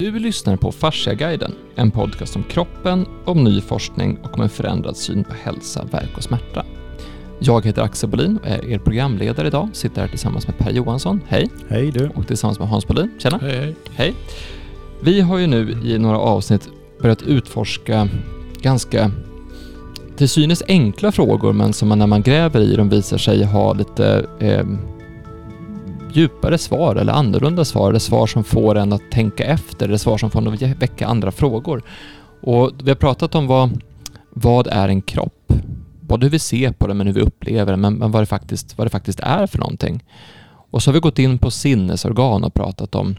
Du 0.00 0.18
lyssnar 0.18 0.56
på 0.56 0.72
Fasciaguiden, 0.72 1.54
en 1.74 1.90
podcast 1.90 2.36
om 2.36 2.42
kroppen, 2.42 3.06
om 3.24 3.44
ny 3.44 3.60
forskning 3.60 4.18
och 4.22 4.34
om 4.34 4.40
en 4.40 4.48
förändrad 4.48 4.96
syn 4.96 5.24
på 5.24 5.34
hälsa, 5.34 5.84
verk 5.92 6.16
och 6.16 6.22
smärta. 6.22 6.64
Jag 7.38 7.66
heter 7.66 7.82
Axel 7.82 8.10
Bolin 8.10 8.36
och 8.36 8.46
är 8.46 8.64
er 8.64 8.78
programledare 8.78 9.46
idag. 9.46 9.68
Sitter 9.72 10.00
här 10.00 10.08
tillsammans 10.08 10.46
med 10.46 10.58
Per 10.58 10.70
Johansson. 10.70 11.20
Hej! 11.28 11.50
Hej 11.68 11.90
du! 11.90 12.10
Och 12.14 12.26
tillsammans 12.26 12.58
med 12.58 12.68
Hans 12.68 12.86
Bolin. 12.86 13.10
Tjena! 13.18 13.38
Hej 13.38 13.56
hej! 13.56 13.76
Hej! 13.94 14.14
Vi 15.02 15.20
har 15.20 15.38
ju 15.38 15.46
nu 15.46 15.70
i 15.84 15.98
några 15.98 16.18
avsnitt 16.18 16.68
börjat 17.02 17.22
utforska 17.22 18.08
ganska 18.60 19.10
till 20.16 20.28
synes 20.28 20.62
enkla 20.68 21.12
frågor 21.12 21.52
men 21.52 21.72
som 21.72 21.88
man 21.88 21.98
när 21.98 22.06
man 22.06 22.22
gräver 22.22 22.60
i 22.60 22.76
dem 22.76 22.88
visar 22.88 23.18
sig 23.18 23.44
ha 23.44 23.72
lite 23.72 24.26
eh, 24.38 24.64
djupare 26.16 26.58
svar 26.58 26.96
eller 26.96 27.12
annorlunda 27.12 27.64
svar, 27.64 27.88
eller 27.90 27.98
svar 27.98 28.26
som 28.26 28.44
får 28.44 28.78
en 28.78 28.92
att 28.92 29.10
tänka 29.10 29.44
efter, 29.44 29.88
eller 29.88 29.98
svar 29.98 30.18
som 30.18 30.30
får 30.30 30.38
en 30.38 30.48
att 30.48 30.62
väcka 30.62 31.06
andra 31.06 31.32
frågor. 31.32 31.82
Och 32.42 32.70
vi 32.82 32.90
har 32.90 32.96
pratat 32.96 33.34
om 33.34 33.46
vad, 33.46 33.82
vad 34.30 34.66
är 34.66 34.88
en 34.88 35.02
kropp? 35.02 35.52
Både 36.00 36.26
hur 36.26 36.30
vi 36.30 36.38
ser 36.38 36.72
på 36.72 36.86
den 36.86 36.96
men 36.96 37.06
hur 37.06 37.14
vi 37.14 37.20
upplever 37.20 37.72
den, 37.72 37.80
men, 37.80 37.94
men 37.94 38.10
vad, 38.10 38.22
det 38.22 38.26
faktiskt, 38.26 38.78
vad 38.78 38.86
det 38.86 38.90
faktiskt 38.90 39.20
är 39.20 39.46
för 39.46 39.58
någonting. 39.58 40.04
Och 40.70 40.82
så 40.82 40.90
har 40.90 40.94
vi 40.94 41.00
gått 41.00 41.18
in 41.18 41.38
på 41.38 41.50
sinnesorgan 41.50 42.44
och 42.44 42.54
pratat 42.54 42.94
om 42.94 43.16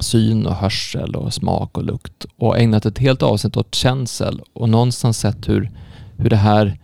syn 0.00 0.46
och 0.46 0.54
hörsel 0.54 1.16
och 1.16 1.34
smak 1.34 1.78
och 1.78 1.84
lukt 1.84 2.26
och 2.36 2.58
ägnat 2.58 2.86
ett 2.86 2.98
helt 2.98 3.22
avsnitt 3.22 3.56
åt 3.56 3.74
känsel 3.74 4.42
och 4.52 4.68
någonstans 4.68 5.18
sett 5.18 5.48
hur, 5.48 5.70
hur 6.16 6.30
det 6.30 6.36
här 6.36 6.78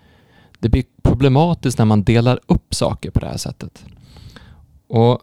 det 0.59 0.69
blir 0.69 0.85
problematiskt 1.03 1.79
när 1.79 1.85
man 1.85 2.03
delar 2.03 2.41
upp 2.47 2.75
saker 2.75 3.11
på 3.11 3.21
det 3.21 3.27
här 3.27 3.37
sättet. 3.37 3.85
Och 4.89 5.21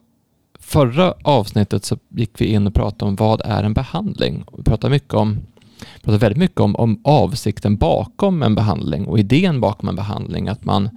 förra 0.68 1.14
avsnittet 1.22 1.86
så 1.86 1.98
gick 2.10 2.42
vi 2.42 2.46
in 2.46 2.68
och 2.68 2.74
pratade 2.74 3.10
om 3.10 3.16
vad 3.16 3.42
är 3.46 3.64
en 3.64 3.74
behandling. 3.74 4.44
Vi 4.58 4.64
pratade, 4.64 4.92
mycket 4.92 5.14
om, 5.14 5.38
pratade 6.02 6.18
väldigt 6.18 6.38
mycket 6.38 6.60
om, 6.60 6.76
om 6.76 7.02
avsikten 7.04 7.78
bakom 7.78 8.44
en 8.44 8.56
behandling 8.56 9.08
och 9.08 9.20
idén 9.20 9.62
bakom 9.62 9.90
en 9.90 9.96
behandling. 9.96 10.48
Att 10.48 10.66
man, 10.66 10.90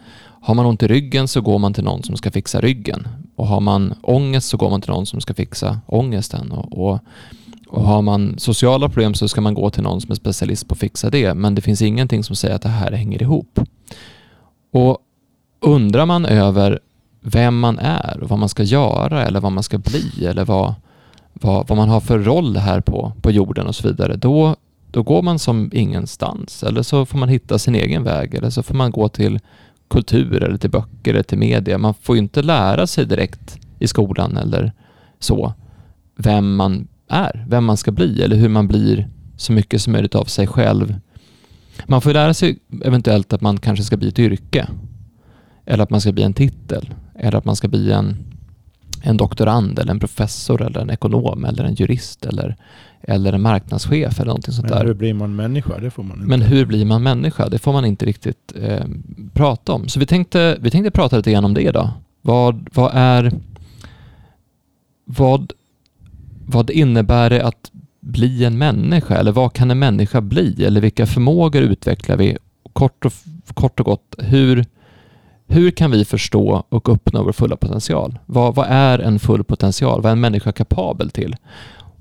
har 0.42 0.54
man 0.54 0.66
ont 0.66 0.82
i 0.82 0.88
ryggen 0.88 1.28
så 1.28 1.40
går 1.40 1.58
man 1.58 1.74
till 1.74 1.84
någon 1.84 2.02
som 2.02 2.16
ska 2.16 2.30
fixa 2.30 2.60
ryggen. 2.60 3.08
Och 3.36 3.46
har 3.46 3.60
man 3.60 3.94
ångest 4.02 4.48
så 4.48 4.56
går 4.56 4.70
man 4.70 4.80
till 4.80 4.90
någon 4.90 5.06
som 5.06 5.20
ska 5.20 5.34
fixa 5.34 5.80
ångesten. 5.86 6.52
Och, 6.52 6.78
och, 6.78 6.98
och 7.68 7.82
har 7.82 8.02
man 8.02 8.38
sociala 8.38 8.88
problem 8.88 9.14
så 9.14 9.28
ska 9.28 9.40
man 9.40 9.54
gå 9.54 9.70
till 9.70 9.82
någon 9.82 10.00
som 10.00 10.10
är 10.10 10.14
specialist 10.14 10.68
på 10.68 10.72
att 10.72 10.78
fixa 10.78 11.10
det. 11.10 11.34
Men 11.34 11.54
det 11.54 11.62
finns 11.62 11.82
ingenting 11.82 12.24
som 12.24 12.36
säger 12.36 12.54
att 12.54 12.62
det 12.62 12.68
här 12.68 12.92
hänger 12.92 13.22
ihop. 13.22 13.60
Och 14.72 14.98
undrar 15.60 16.06
man 16.06 16.26
över 16.26 16.80
vem 17.20 17.58
man 17.58 17.78
är 17.78 18.20
och 18.22 18.28
vad 18.28 18.38
man 18.38 18.48
ska 18.48 18.62
göra 18.62 19.26
eller 19.26 19.40
vad 19.40 19.52
man 19.52 19.62
ska 19.62 19.78
bli 19.78 20.26
eller 20.26 20.44
vad, 20.44 20.74
vad, 21.32 21.68
vad 21.68 21.78
man 21.78 21.88
har 21.88 22.00
för 22.00 22.18
roll 22.18 22.56
här 22.56 22.80
på, 22.80 23.12
på 23.22 23.30
jorden 23.30 23.66
och 23.66 23.74
så 23.74 23.88
vidare, 23.88 24.16
då, 24.16 24.56
då 24.90 25.02
går 25.02 25.22
man 25.22 25.38
som 25.38 25.70
ingenstans. 25.72 26.62
Eller 26.62 26.82
så 26.82 27.06
får 27.06 27.18
man 27.18 27.28
hitta 27.28 27.58
sin 27.58 27.74
egen 27.74 28.04
väg 28.04 28.34
eller 28.34 28.50
så 28.50 28.62
får 28.62 28.74
man 28.74 28.90
gå 28.90 29.08
till 29.08 29.40
kultur 29.88 30.42
eller 30.42 30.56
till 30.56 30.70
böcker 30.70 31.10
eller 31.14 31.22
till 31.22 31.38
media. 31.38 31.78
Man 31.78 31.94
får 31.94 32.16
ju 32.16 32.22
inte 32.22 32.42
lära 32.42 32.86
sig 32.86 33.06
direkt 33.06 33.58
i 33.78 33.88
skolan 33.88 34.36
eller 34.36 34.72
så 35.18 35.52
vem 36.16 36.56
man 36.56 36.88
är, 37.08 37.44
vem 37.48 37.64
man 37.64 37.76
ska 37.76 37.90
bli 37.90 38.22
eller 38.22 38.36
hur 38.36 38.48
man 38.48 38.68
blir 38.68 39.08
så 39.36 39.52
mycket 39.52 39.82
som 39.82 39.92
möjligt 39.92 40.14
av 40.14 40.24
sig 40.24 40.46
själv. 40.46 40.94
Man 41.86 42.00
får 42.00 42.12
lära 42.12 42.34
sig 42.34 42.58
eventuellt 42.84 43.32
att 43.32 43.40
man 43.40 43.58
kanske 43.58 43.84
ska 43.84 43.96
bli 43.96 44.08
ett 44.08 44.18
yrke 44.18 44.68
eller 45.66 45.84
att 45.84 45.90
man 45.90 46.00
ska 46.00 46.12
bli 46.12 46.22
en 46.22 46.34
titel 46.34 46.94
eller 47.20 47.38
att 47.38 47.44
man 47.44 47.56
ska 47.56 47.68
bli 47.68 47.92
en, 47.92 48.16
en 49.02 49.16
doktorand 49.16 49.78
eller 49.78 49.90
en 49.92 50.00
professor 50.00 50.62
eller 50.62 50.80
en 50.80 50.90
ekonom 50.90 51.44
eller 51.44 51.64
en 51.64 51.74
jurist 51.74 52.26
eller, 52.26 52.56
eller 53.02 53.32
en 53.32 53.42
marknadschef 53.42 54.20
eller 54.20 54.26
någonting 54.26 54.54
sånt 54.54 54.68
Men 54.70 54.78
där. 54.78 54.86
hur 54.86 54.94
blir 54.94 55.14
man 55.14 55.36
människa? 55.36 55.78
Det 55.78 55.90
får 55.90 56.02
man 56.02 56.16
inte. 56.16 56.28
Men 56.28 56.42
hur 56.42 56.66
blir 56.66 56.84
man 56.84 57.02
människa? 57.02 57.48
Det 57.48 57.58
får 57.58 57.72
man 57.72 57.84
inte 57.84 58.06
riktigt 58.06 58.52
eh, 58.62 58.84
prata 59.32 59.72
om. 59.72 59.88
Så 59.88 60.00
vi 60.00 60.06
tänkte, 60.06 60.58
vi 60.60 60.70
tänkte 60.70 60.90
prata 60.90 61.16
lite 61.16 61.32
grann 61.32 61.44
om 61.44 61.54
det 61.54 61.62
idag. 61.62 61.88
Vad, 62.22 62.68
vad 62.74 62.90
är... 62.94 63.32
Vad, 65.04 65.52
vad 66.46 66.70
innebär 66.70 67.30
det 67.30 67.44
att 67.44 67.70
bli 68.00 68.44
en 68.44 68.58
människa? 68.58 69.16
Eller 69.16 69.32
vad 69.32 69.52
kan 69.52 69.70
en 69.70 69.78
människa 69.78 70.20
bli? 70.20 70.64
Eller 70.64 70.80
vilka 70.80 71.06
förmågor 71.06 71.62
utvecklar 71.62 72.16
vi? 72.16 72.36
Kort 72.72 73.04
och, 73.04 73.12
kort 73.54 73.80
och 73.80 73.86
gott, 73.86 74.14
hur, 74.18 74.64
hur 75.50 75.70
kan 75.70 75.90
vi 75.90 76.04
förstå 76.04 76.64
och 76.68 76.88
uppnå 76.88 77.22
vår 77.22 77.32
fulla 77.32 77.56
potential? 77.56 78.18
Vad, 78.26 78.54
vad 78.54 78.66
är 78.70 78.98
en 78.98 79.18
full 79.18 79.44
potential? 79.44 80.02
Vad 80.02 80.10
är 80.10 80.12
en 80.12 80.20
människa 80.20 80.52
kapabel 80.52 81.10
till? 81.10 81.36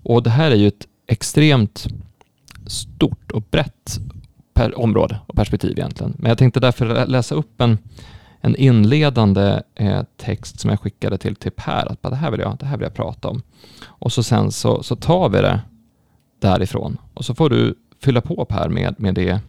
Och 0.04 0.24
det 0.24 0.30
här 0.30 0.52
är 0.52 0.56
ju 0.56 0.68
ett 0.68 0.88
extremt 1.08 1.88
stort 2.68 3.32
och 3.32 3.44
brett 3.52 4.00
per 4.54 4.80
område 4.80 5.20
och 5.28 5.36
perspektiv 5.36 5.72
egentligen. 5.72 6.14
Men 6.18 6.30
jag 6.30 6.38
tänkte 6.38 6.60
därför 6.60 7.06
läsa 7.06 7.36
upp 7.36 7.62
en, 7.62 7.78
en 8.42 8.56
inledande 8.56 9.62
eh, 9.76 10.04
text 10.18 10.60
som 10.60 10.70
jag 10.70 10.80
skickade 10.80 11.18
till, 11.18 11.36
typ 11.36 11.40
till 11.40 11.52
Per, 11.52 11.92
att 11.92 12.02
bara, 12.02 12.10
det, 12.10 12.16
här 12.16 12.32
vill 12.32 12.40
jag, 12.40 12.58
det 12.58 12.66
här 12.66 12.78
vill 12.78 12.84
jag 12.84 12.94
prata 12.94 13.28
om. 13.28 13.42
Och 13.86 14.12
så 14.12 14.24
sen 14.24 14.52
så, 14.52 14.84
så 14.84 14.96
tar 14.96 15.30
vi 15.30 15.42
det 15.42 15.62
därifrån 16.40 16.98
och 17.14 17.26
så 17.26 17.36
får 17.36 17.50
du 17.50 17.76
fylla 18.04 18.22
på 18.22 18.46
Per 18.46 18.70
med, 18.70 18.96
med, 18.98 19.16
det, 19.16 19.40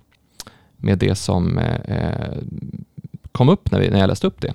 med 0.76 0.98
det 0.98 1.14
som 1.14 1.58
eh, 1.58 1.96
eh 1.96 2.38
kom 3.32 3.48
upp 3.48 3.70
när, 3.70 3.80
vi, 3.80 3.90
när 3.90 3.98
jag 3.98 4.08
läste 4.08 4.26
upp 4.26 4.40
det. 4.40 4.54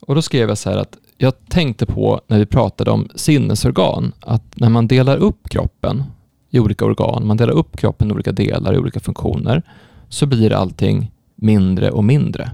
Och 0.00 0.14
då 0.14 0.22
skrev 0.22 0.48
jag 0.48 0.58
så 0.58 0.70
här 0.70 0.76
att 0.76 0.96
jag 1.18 1.48
tänkte 1.48 1.86
på 1.86 2.20
när 2.26 2.38
vi 2.38 2.46
pratade 2.46 2.90
om 2.90 3.08
sinnesorgan, 3.14 4.12
att 4.20 4.42
när 4.54 4.68
man 4.68 4.88
delar 4.88 5.16
upp 5.16 5.48
kroppen 5.48 6.04
i 6.50 6.58
olika 6.60 6.84
organ, 6.84 7.26
man 7.26 7.36
delar 7.36 7.52
upp 7.52 7.76
kroppen 7.76 8.10
i 8.10 8.12
olika 8.12 8.32
delar, 8.32 8.74
i 8.74 8.78
olika 8.78 9.00
funktioner, 9.00 9.62
så 10.08 10.26
blir 10.26 10.52
allting 10.52 11.12
mindre 11.34 11.90
och 11.90 12.04
mindre. 12.04 12.50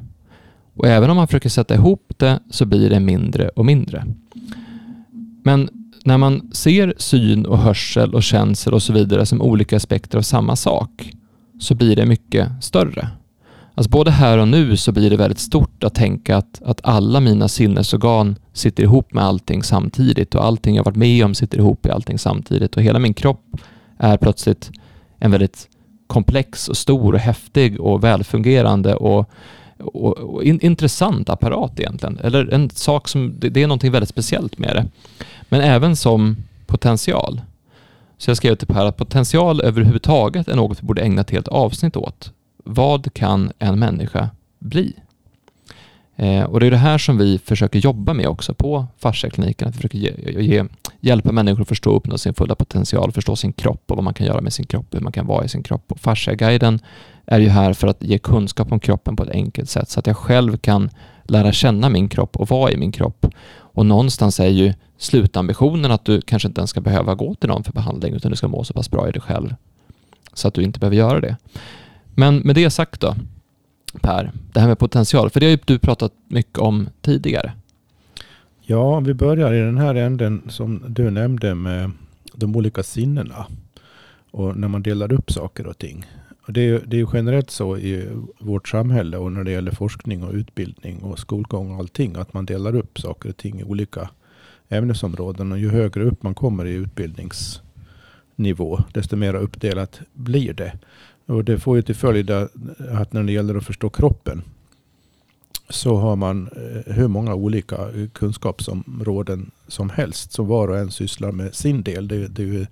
Och 0.75 0.87
även 0.87 1.11
om 1.11 1.17
man 1.17 1.27
försöker 1.27 1.49
sätta 1.49 1.75
ihop 1.75 2.13
det 2.17 2.41
så 2.51 2.65
blir 2.65 2.91
det 2.91 3.01
mindre 3.01 3.49
och 3.49 3.67
mindre. 3.67 4.07
Men 5.45 5.69
när 6.05 6.19
man 6.19 6.51
ser 6.53 6.95
syn 6.99 7.47
och 7.47 7.59
hörsel 7.59 8.15
och 8.15 8.23
känsel 8.23 8.75
och 8.75 8.83
så 8.83 8.93
vidare 8.93 9.27
som 9.27 9.43
olika 9.43 9.77
aspekter 9.77 10.19
av 10.19 10.23
samma 10.23 10.57
sak 10.57 11.13
så 11.61 11.75
blir 11.75 11.97
det 11.97 12.07
mycket 12.07 12.49
större. 12.61 13.09
Alltså 13.75 13.91
både 13.91 14.11
här 14.11 14.39
och 14.39 14.49
nu 14.49 14.77
så 14.77 14.93
blir 14.93 15.11
det 15.11 15.17
väldigt 15.17 15.39
stort 15.39 15.85
att 15.85 15.95
tänka 15.95 16.37
att, 16.37 16.63
att 16.65 16.81
alla 16.85 17.21
mina 17.21 17.49
sinnesorgan 17.49 18.37
sitter 18.53 18.83
ihop 18.83 19.13
med 19.15 19.25
allting 19.25 19.63
samtidigt 19.63 20.35
och 20.35 20.45
allting 20.45 20.77
jag 20.77 20.85
varit 20.85 20.97
med 20.97 21.25
om 21.25 21.35
sitter 21.35 21.59
ihop 21.59 21.87
i 21.87 21.91
allting 21.91 22.19
samtidigt 22.19 22.77
och 22.77 22.83
hela 22.83 22.99
min 22.99 23.15
kropp 23.15 23.45
är 23.99 24.17
plötsligt 24.17 24.71
en 25.19 25.31
väldigt 25.31 25.69
komplex 26.07 26.69
och 26.69 26.77
stor 26.77 27.13
och 27.13 27.21
häftig 27.21 27.81
och 27.81 28.05
välfungerande 28.05 28.95
och, 28.95 29.31
och, 29.79 30.19
och 30.19 30.45
in, 30.45 30.61
intressant 30.61 31.29
apparat 31.29 31.81
egentligen. 31.81 32.19
Eller 32.19 32.55
en 32.55 32.71
sak 32.71 33.09
som, 33.09 33.35
det, 33.39 33.49
det 33.49 33.63
är 33.63 33.67
någonting 33.67 33.93
väldigt 33.93 34.09
speciellt 34.09 34.59
med 34.59 34.77
det. 34.77 34.87
Men 35.49 35.61
även 35.61 35.97
som 35.97 36.37
potential. 36.67 37.41
Så 38.19 38.31
jag 38.31 38.37
skrev 38.37 38.55
till 38.55 38.67
Per 38.69 38.87
att 38.87 38.97
potential 38.97 39.61
överhuvudtaget 39.61 40.49
är 40.49 40.57
något 40.57 40.83
vi 40.83 40.87
borde 40.87 41.03
ägna 41.03 41.21
ett 41.21 41.31
helt 41.31 41.49
avsnitt 41.49 41.97
åt 41.97 42.33
vad 42.65 43.15
kan 43.15 43.53
en 43.59 43.79
människa 43.79 44.31
bli? 44.59 44.95
Eh, 46.17 46.45
och 46.45 46.61
det 46.61 46.67
är 46.67 46.71
det 46.71 46.77
här 46.77 46.99
som 46.99 47.19
vi 47.19 47.39
försöker 47.39 47.79
jobba 47.79 48.15
med 48.15 48.27
också 48.27 48.55
på 48.55 48.87
fasciakliniken, 48.99 49.69
att 49.69 49.75
vi 49.75 49.77
försöker 49.77 49.99
ge, 49.99 50.43
ge, 50.43 50.65
hjälpa 51.01 51.33
människor 51.33 51.63
att 51.63 51.69
förstå 51.69 51.91
och 51.91 51.97
uppnå 51.97 52.19
sin 52.19 52.35
fulla 52.35 52.55
potential, 52.55 53.13
förstå 53.13 53.37
sin 53.37 53.53
kropp 53.53 53.91
och 53.91 53.97
vad 53.97 54.05
man 54.05 54.15
kan 54.15 54.27
göra 54.27 54.41
med 54.41 54.53
sin 54.53 54.67
kropp, 54.67 54.95
hur 54.95 55.01
man 55.01 55.13
kan 55.13 55.27
vara 55.27 55.45
i 55.45 55.49
sin 55.49 55.63
kropp. 55.63 55.93
Och 55.93 56.01
fasciaguiden 56.01 56.81
är 57.27 57.39
ju 57.39 57.49
här 57.49 57.73
för 57.73 57.89
att 57.89 58.03
ge 58.03 58.19
kunskap 58.19 58.73
om 58.73 58.81
kroppen 58.81 59.17
på 59.17 59.23
ett 59.23 59.31
enkelt 59.31 59.71
sätt, 59.71 59.91
så 59.91 60.01
att 60.01 60.07
jag 60.07 60.17
själv 60.17 60.57
kan 60.57 60.91
lära 61.25 61.53
känna 61.53 61.89
min 61.89 62.09
kropp 62.09 62.37
och 62.37 62.49
vara 62.49 62.71
i 62.73 62.77
min 62.77 62.93
kropp. 62.93 63.27
Och 63.55 63.87
någonstans 63.87 64.41
är 64.41 64.49
ju 64.49 64.75
slutambitionen 64.99 65.91
att 65.91 66.05
du 66.05 66.21
kanske 66.21 66.49
inte 66.49 66.61
ens 66.61 66.71
ska 66.71 66.81
behöva 66.81 67.15
gå 67.15 67.35
till 67.35 67.49
någon 67.49 67.65
för 67.65 67.73
behandling, 67.73 68.15
utan 68.15 68.31
du 68.31 68.37
ska 68.37 68.49
må 68.49 68.65
så 68.65 68.75
pass 68.75 68.91
bra 68.91 69.09
i 69.09 69.13
dig 69.13 69.23
själv, 69.23 69.55
så 70.33 70.49
att 70.49 70.55
du 70.55 70.63
inte 70.63 70.79
behöver 70.79 70.97
göra 70.97 71.21
det. 71.21 71.37
Men 72.15 72.37
med 72.37 72.55
det 72.55 72.71
sagt 72.71 73.01
då, 73.01 73.15
Per, 74.01 74.33
det 74.53 74.61
här 74.61 74.69
med 74.69 74.79
potential, 74.79 75.31
för 75.31 75.41
det 75.41 75.47
har 75.47 75.51
ju 75.51 75.59
du 75.65 75.79
pratat 75.79 76.13
mycket 76.29 76.59
om 76.59 76.89
tidigare. 77.01 77.53
Ja, 78.63 79.01
vi 79.01 79.15
börjar 79.15 79.53
i 79.53 79.59
den 79.59 79.79
här 79.79 79.95
änden 79.95 80.43
som 80.49 80.85
du 80.89 81.11
nämnde 81.11 81.55
med 81.55 81.91
de 82.35 82.57
olika 82.57 82.83
sinnena. 82.83 83.47
Och 84.31 84.57
när 84.57 84.69
man 84.69 84.83
delar 84.83 85.13
upp 85.13 85.33
saker 85.33 85.67
och 85.67 85.79
ting. 85.79 86.07
Och 86.47 86.53
det, 86.53 86.61
är, 86.61 86.83
det 86.87 87.01
är 87.01 87.09
generellt 87.13 87.51
så 87.51 87.77
i 87.77 88.09
vårt 88.39 88.69
samhälle 88.69 89.17
och 89.17 89.33
när 89.33 89.45
det 89.45 89.51
gäller 89.51 89.71
forskning 89.71 90.25
och 90.25 90.35
utbildning 90.35 91.03
och 91.03 91.19
skolgång 91.19 91.73
och 91.73 91.79
allting. 91.79 92.17
Att 92.17 92.35
man 92.35 92.47
delar 92.47 92.77
upp 92.77 92.99
saker 92.99 93.29
och 93.29 93.37
ting 93.37 93.61
i 93.61 93.65
olika 93.65 94.09
ämnesområden. 94.69 95.53
Och 95.53 95.59
ju 95.59 95.71
högre 95.71 96.05
upp 96.05 96.23
man 96.23 96.35
kommer 96.35 96.65
i 96.65 96.73
utbildningsnivå, 96.73 98.81
desto 98.93 99.17
mer 99.17 99.35
uppdelat 99.35 100.01
blir 100.13 100.55
det. 100.55 100.73
Och 101.27 101.45
det 101.45 101.59
får 101.59 101.77
ju 101.77 101.83
till 101.83 101.95
följd 101.95 102.31
att 102.31 103.13
när 103.13 103.23
det 103.23 103.33
gäller 103.33 103.55
att 103.55 103.67
förstå 103.67 103.91
kroppen 103.91 104.43
så 105.69 105.97
har 105.97 106.17
man 106.17 106.49
eh, 106.57 106.95
hur 106.95 107.09
många 107.09 107.35
olika 107.35 107.77
kunskapsområden 108.13 109.51
som 109.69 109.91
helst. 109.91 110.33
Så 110.33 110.43
var 110.43 110.69
och 110.69 110.79
en 110.79 110.91
sysslar 110.91 111.33
med 111.33 111.55
sin 111.55 111.83
del. 111.83 112.09
Det, 112.09 112.29
det 112.29 112.43
är 112.43 112.47
ju 112.47 112.67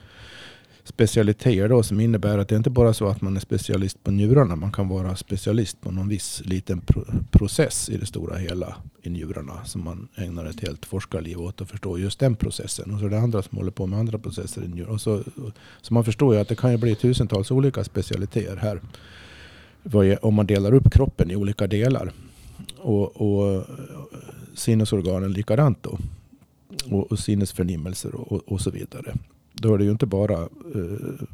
specialiteter 0.84 1.68
då 1.68 1.82
som 1.82 2.00
innebär 2.00 2.38
att 2.38 2.48
det 2.48 2.56
inte 2.56 2.70
bara 2.70 2.88
är 2.88 2.92
så 2.92 3.08
att 3.08 3.20
man 3.20 3.36
är 3.36 3.40
specialist 3.40 4.04
på 4.04 4.10
njurarna. 4.10 4.56
Man 4.56 4.72
kan 4.72 4.88
vara 4.88 5.16
specialist 5.16 5.80
på 5.80 5.90
någon 5.90 6.08
viss 6.08 6.42
liten 6.44 6.80
pro 6.80 7.04
process 7.30 7.88
i 7.88 7.96
det 7.96 8.06
stora 8.06 8.36
hela 8.36 8.76
i 9.02 9.10
njurarna. 9.10 9.64
Som 9.64 9.84
man 9.84 10.08
ägnar 10.16 10.44
ett 10.44 10.60
helt 10.60 10.86
forskarliv 10.86 11.40
åt 11.40 11.60
att 11.60 11.70
förstå 11.70 11.98
just 11.98 12.18
den 12.18 12.36
processen. 12.36 12.94
Och 12.94 13.00
så 13.00 13.06
är 13.06 13.10
det 13.10 13.18
andra 13.18 13.42
som 13.42 13.58
håller 13.58 13.70
på 13.70 13.86
med 13.86 13.98
andra 13.98 14.18
processer 14.18 14.62
i 14.64 14.68
njurarna. 14.68 14.98
så, 14.98 15.22
så 15.82 15.94
man 15.94 16.04
förstår 16.04 16.34
ju 16.34 16.40
att 16.40 16.48
det 16.48 16.56
kan 16.56 16.70
ju 16.70 16.76
bli 16.76 16.94
tusentals 16.94 17.50
olika 17.50 17.84
specialiteter 17.84 18.56
här. 18.56 18.80
Om 20.22 20.34
man 20.34 20.46
delar 20.46 20.74
upp 20.74 20.92
kroppen 20.92 21.30
i 21.30 21.36
olika 21.36 21.66
delar. 21.66 22.12
Och, 22.76 23.16
och 23.16 23.64
sinnesorganen 24.54 25.32
likadant 25.32 25.78
då. 25.82 25.98
Och, 26.90 27.12
och 27.12 27.18
sinnesförnimmelser 27.18 28.14
och, 28.14 28.52
och 28.52 28.60
så 28.60 28.70
vidare. 28.70 29.14
Då 29.52 29.74
är 29.74 29.78
det 29.78 29.84
ju 29.84 29.90
inte 29.90 30.06
bara 30.06 30.38
eh, 30.74 31.26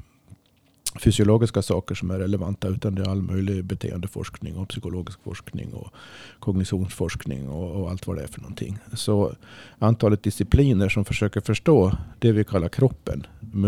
fysiologiska 0.98 1.62
saker 1.62 1.94
som 1.94 2.10
är 2.10 2.18
relevanta 2.18 2.68
utan 2.68 2.94
det 2.94 3.02
är 3.02 3.08
all 3.08 3.22
möjlig 3.22 3.64
beteendeforskning 3.64 4.56
och 4.56 4.68
psykologisk 4.68 5.18
forskning 5.24 5.74
och 5.74 5.92
kognitionsforskning 6.38 7.48
och, 7.48 7.80
och, 7.80 7.90
allt 7.90 8.06
vad 8.06 8.16
det 8.16 8.22
är 8.22 8.26
för 8.26 8.40
någonting. 8.40 8.78
Så 8.92 9.32
antalet 9.78 10.22
discipliner 10.22 10.88
som 10.88 11.04
försöker 11.04 11.40
förstå 11.40 11.92
det 12.18 12.32
vi 12.32 12.44
kallar 12.44 12.68
kroppen 12.68 13.26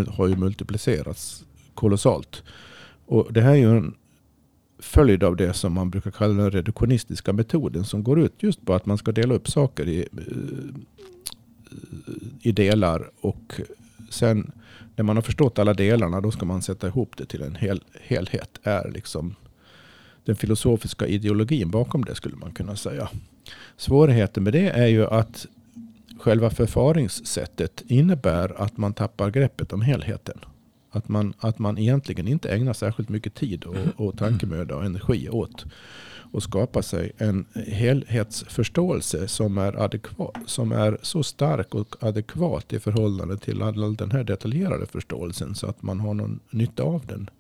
har 0.09 0.27
ju 0.27 0.37
multiplicerats 0.37 1.45
kolossalt. 1.75 2.43
Och 3.07 3.33
det 3.33 3.41
här 3.41 3.51
är 3.51 3.57
ju 3.57 3.77
en 3.77 3.95
följd 4.79 5.25
av 5.25 5.37
det 5.37 5.53
som 5.53 5.73
man 5.73 5.91
brukar 5.91 6.11
kalla 6.11 6.35
den 6.35 6.51
reduktionistiska 6.51 7.33
metoden 7.33 7.85
som 7.85 8.05
går 8.05 8.21
ut 8.21 8.35
just 8.39 8.67
på 8.67 8.75
att 8.75 8.87
man 8.87 8.99
ska 8.99 9.13
dela 9.13 9.35
upp 9.35 9.49
saker 9.49 9.89
i, 9.89 9.99
eh, 9.99 10.81
i 12.43 12.53
delar 12.53 13.11
och 13.21 13.61
sen 14.09 14.53
när 14.97 15.05
man 15.05 15.17
har 15.17 15.23
förstått 15.23 15.59
alla 15.59 15.75
delarna 15.75 16.21
då 16.21 16.31
ska 16.31 16.47
man 16.47 16.63
sätta 16.63 16.87
ihop 16.87 17.17
det 17.17 17.27
till 17.27 17.43
en 17.43 17.55
hel, 17.55 17.81
helhet. 18.03 18.59
är 18.63 18.91
liksom 18.91 19.35
den 20.25 20.37
filosofiska 20.37 21.07
ideologin 21.07 21.71
bakom 21.71 22.05
det 22.05 22.15
skulle 22.15 22.37
man 22.37 22.53
kunna 22.53 22.77
säga. 22.77 23.09
Svårigheten 23.77 24.43
med 24.43 24.53
det 24.53 24.69
är 24.69 24.87
ju 24.87 25.07
att 25.07 25.47
själva 26.19 26.51
förfaringssättet 26.51 27.83
innebär 27.87 28.63
att 28.63 28.77
man 28.77 28.93
tappar 28.93 29.31
greppet 29.31 29.73
om 29.73 29.83
helheten. 29.83 30.39
Att 30.91 31.09
man, 31.09 31.35
att 31.39 31.59
man 31.59 31.79
egentligen 31.79 32.29
inte 32.29 32.51
ägnar 32.51 32.73
särskilt 32.73 33.09
mycket 33.09 33.35
tid 33.35 33.65
och, 33.65 34.07
och 34.07 34.19
tankemöda 34.19 34.77
och 34.77 34.85
energi 34.85 35.29
åt 35.29 35.65
och 36.33 36.43
skapa 36.43 36.83
sig 36.83 37.13
en 37.19 37.47
helhetsförståelse 37.55 39.29
som 39.29 39.59
är, 39.59 39.85
adekvat, 39.85 40.37
som 40.47 40.73
är 40.73 40.99
så 41.03 41.23
stark 41.23 41.75
och 41.75 41.97
adekvat 42.01 42.73
i 42.73 42.81
förhållande 42.81 43.39
till 43.39 43.63
all 43.63 43.97
den 43.97 44.11
här 44.11 44.25
detaljerade 44.25 44.87
förståelsen 44.87 45.55
så 45.55 45.67
att 45.67 45.83
man 45.83 46.01
har 46.01 46.15
någon 46.15 46.41
nytta 46.51 46.83
av 46.83 47.07
den. 47.07 47.31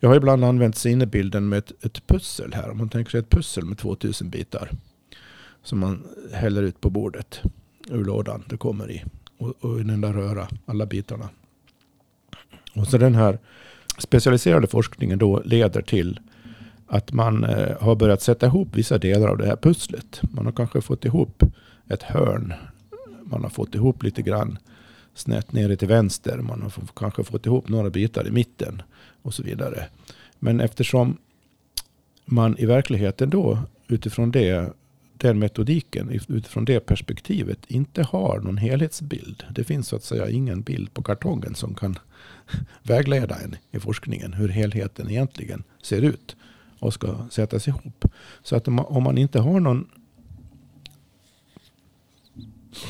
Jag 0.00 0.08
har 0.08 0.16
ibland 0.16 0.44
använt 0.44 0.76
sinnebilden 0.76 1.48
med 1.48 1.58
ett, 1.58 1.84
ett 1.84 2.06
pussel 2.06 2.52
här. 2.54 2.70
Om 2.70 2.78
man 2.78 2.88
tänker 2.88 3.10
sig 3.10 3.20
ett 3.20 3.30
pussel 3.30 3.64
med 3.64 3.78
2000 3.78 4.30
bitar 4.30 4.70
som 5.62 5.78
man 5.78 6.02
häller 6.32 6.62
ut 6.62 6.80
på 6.80 6.90
bordet 6.90 7.40
ur 7.90 8.04
lådan 8.04 8.42
det 8.46 8.56
kommer 8.56 8.90
i. 8.90 9.04
Och, 9.38 9.54
och 9.60 9.80
i 9.80 9.82
den 9.82 10.00
där 10.00 10.12
röra, 10.12 10.48
alla 10.66 10.86
bitarna. 10.86 11.28
Och 12.74 12.86
så 12.86 12.98
den 12.98 13.14
här 13.14 13.38
specialiserade 13.98 14.66
forskningen 14.66 15.18
då 15.18 15.42
leder 15.44 15.82
till 15.82 16.20
att 16.94 17.12
man 17.12 17.44
eh, 17.44 17.80
har 17.80 17.96
börjat 17.96 18.22
sätta 18.22 18.46
ihop 18.46 18.68
vissa 18.72 18.98
delar 18.98 19.28
av 19.28 19.38
det 19.38 19.46
här 19.46 19.56
pusslet. 19.56 20.20
Man 20.22 20.44
har 20.44 20.52
kanske 20.52 20.80
fått 20.80 21.04
ihop 21.04 21.42
ett 21.88 22.02
hörn. 22.02 22.54
Man 23.24 23.42
har 23.42 23.50
fått 23.50 23.74
ihop 23.74 24.02
lite 24.02 24.22
grann 24.22 24.58
snett 25.14 25.52
nere 25.52 25.76
till 25.76 25.88
vänster. 25.88 26.38
Man 26.38 26.62
har 26.62 26.72
kanske 26.96 27.24
fått 27.24 27.46
ihop 27.46 27.68
några 27.68 27.90
bitar 27.90 28.26
i 28.26 28.30
mitten 28.30 28.82
och 29.22 29.34
så 29.34 29.42
vidare. 29.42 29.86
Men 30.38 30.60
eftersom 30.60 31.16
man 32.24 32.58
i 32.58 32.66
verkligheten 32.66 33.30
då 33.30 33.58
utifrån 33.88 34.30
det, 34.30 34.72
den 35.12 35.38
metodiken, 35.38 36.20
utifrån 36.28 36.64
det 36.64 36.80
perspektivet 36.80 37.58
inte 37.68 38.02
har 38.02 38.40
någon 38.40 38.56
helhetsbild. 38.56 39.44
Det 39.50 39.64
finns 39.64 39.88
så 39.88 39.96
att 39.96 40.04
säga 40.04 40.28
ingen 40.28 40.62
bild 40.62 40.94
på 40.94 41.02
kartongen 41.02 41.54
som 41.54 41.74
kan 41.74 41.98
vägleda 42.82 43.36
en 43.44 43.56
i 43.70 43.80
forskningen 43.80 44.32
hur 44.32 44.48
helheten 44.48 45.10
egentligen 45.10 45.62
ser 45.82 46.02
ut 46.02 46.36
och 46.78 46.94
ska 46.94 47.16
sättas 47.30 47.68
ihop. 47.68 48.04
Så 48.42 48.56
att 48.56 48.68
om 48.68 49.02
man 49.02 49.18
inte 49.18 49.40
har 49.40 49.60
någon 49.60 49.88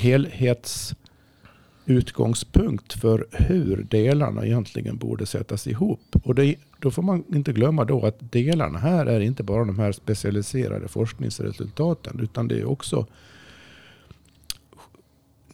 helhetsutgångspunkt 0.00 2.92
för 2.92 3.26
hur 3.32 3.86
delarna 3.90 4.46
egentligen 4.46 4.96
borde 4.96 5.26
sättas 5.26 5.66
ihop. 5.66 6.16
Och 6.24 6.34
det, 6.34 6.56
då 6.78 6.90
får 6.90 7.02
man 7.02 7.24
inte 7.34 7.52
glömma 7.52 7.84
då 7.84 8.06
att 8.06 8.32
delarna 8.32 8.78
här 8.78 9.06
är 9.06 9.20
inte 9.20 9.42
bara 9.42 9.64
de 9.64 9.78
här 9.78 9.92
specialiserade 9.92 10.88
forskningsresultaten 10.88 12.20
utan 12.22 12.48
det 12.48 12.60
är 12.60 12.64
också 12.64 13.06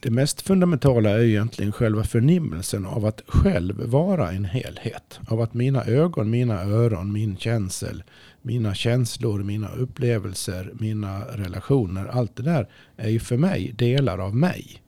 det 0.01 0.09
mest 0.09 0.41
fundamentala 0.41 1.09
är 1.09 1.23
egentligen 1.23 1.71
själva 1.71 2.03
förnimmelsen 2.03 2.85
av 2.85 3.05
att 3.05 3.21
själv 3.27 3.83
vara 3.85 4.31
en 4.31 4.45
helhet. 4.45 5.19
Av 5.27 5.41
att 5.41 5.53
mina 5.53 5.85
ögon, 5.85 6.29
mina 6.29 6.61
öron, 6.61 7.11
min 7.11 7.37
känsel, 7.37 8.03
mina 8.41 8.73
känslor, 8.73 9.43
mina 9.43 9.69
upplevelser, 9.69 10.71
mina 10.73 11.19
relationer. 11.19 12.05
Allt 12.05 12.35
det 12.35 12.43
där 12.43 12.69
är 12.95 13.09
ju 13.09 13.19
för 13.19 13.37
mig 13.37 13.73
delar 13.77 14.17
av 14.17 14.35
mig. 14.35 14.81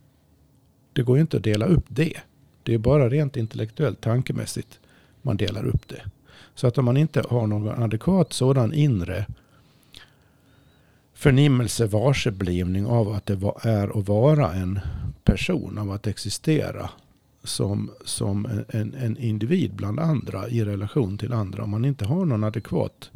Det 0.93 1.03
går 1.03 1.17
ju 1.17 1.21
inte 1.21 1.37
att 1.37 1.43
dela 1.43 1.65
upp 1.65 1.85
det. 1.87 2.17
Det 2.63 2.73
är 2.73 2.77
bara 2.77 3.09
rent 3.09 3.37
intellektuellt, 3.37 4.01
tankemässigt 4.01 4.79
man 5.21 5.37
delar 5.37 5.65
upp 5.65 5.87
det. 5.87 6.01
Så 6.55 6.67
att 6.67 6.77
om 6.77 6.85
man 6.85 6.97
inte 6.97 7.23
har 7.29 7.47
någon 7.47 7.83
adekvat 7.83 8.33
sådan 8.33 8.73
inre 8.73 9.25
förnimmelse, 11.23 11.87
varseblivning 11.87 12.85
av 12.85 13.09
att 13.09 13.25
det 13.25 13.39
är 13.61 13.99
att 13.99 14.07
vara 14.07 14.53
en 14.53 14.79
person, 15.23 15.77
av 15.77 15.91
att 15.91 16.07
existera 16.07 16.89
som, 17.43 17.91
som 18.05 18.63
en, 18.69 18.93
en 18.93 19.17
individ 19.17 19.73
bland 19.75 19.99
andra 19.99 20.49
i 20.49 20.65
relation 20.65 21.17
till 21.17 21.33
andra. 21.33 21.63
Om 21.63 21.69
man 21.69 21.85
inte 21.85 22.05
har 22.05 22.25
någon 22.25 22.43
adekvat 22.43 23.11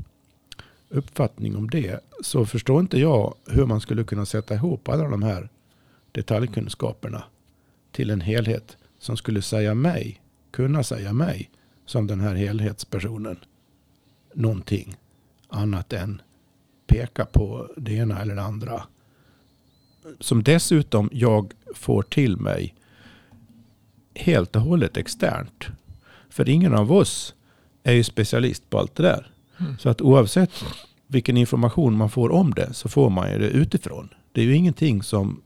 uppfattning 0.89 1.55
om 1.55 1.69
det 1.69 1.99
så 2.23 2.45
förstår 2.45 2.79
inte 2.79 2.99
jag 2.99 3.33
hur 3.47 3.65
man 3.65 3.81
skulle 3.81 4.03
kunna 4.03 4.25
sätta 4.25 4.55
ihop 4.55 4.89
alla 4.89 5.09
de 5.09 5.23
här 5.23 5.49
detaljkunskaperna 6.11 7.23
till 7.91 8.09
en 8.09 8.21
helhet 8.21 8.77
som 8.99 9.17
skulle 9.17 9.41
säga 9.41 9.73
mig, 9.73 10.21
kunna 10.51 10.83
säga 10.83 11.13
mig 11.13 11.49
som 11.85 12.07
den 12.07 12.19
här 12.19 12.35
helhetspersonen 12.35 13.37
någonting 14.33 14.97
annat 15.49 15.93
än 15.93 16.21
peka 16.87 17.25
på 17.25 17.69
det 17.77 17.93
ena 17.93 18.21
eller 18.21 18.35
det 18.35 18.41
andra. 18.41 18.83
Som 20.19 20.43
dessutom 20.43 21.09
jag 21.13 21.53
får 21.73 22.01
till 22.01 22.37
mig 22.37 22.75
helt 24.15 24.55
och 24.55 24.61
hållet 24.61 24.97
externt. 24.97 25.67
För 26.29 26.49
ingen 26.49 26.73
av 26.73 26.91
oss 26.91 27.35
är 27.83 27.93
ju 27.93 28.03
specialist 28.03 28.69
på 28.69 28.79
allt 28.79 28.95
det 28.95 29.03
där. 29.03 29.31
Mm. 29.57 29.77
Så 29.77 29.89
att 29.89 30.01
oavsett 30.01 30.51
vilken 31.07 31.37
information 31.37 31.97
man 31.97 32.09
får 32.09 32.31
om 32.31 32.53
det 32.53 32.73
så 32.73 32.89
får 32.89 33.09
man 33.09 33.31
ju 33.31 33.39
det 33.39 33.49
utifrån. 33.49 34.09
Det 34.31 34.41
är 34.41 34.45
ju 34.45 34.55
ingenting 34.55 35.03
som 35.03 35.41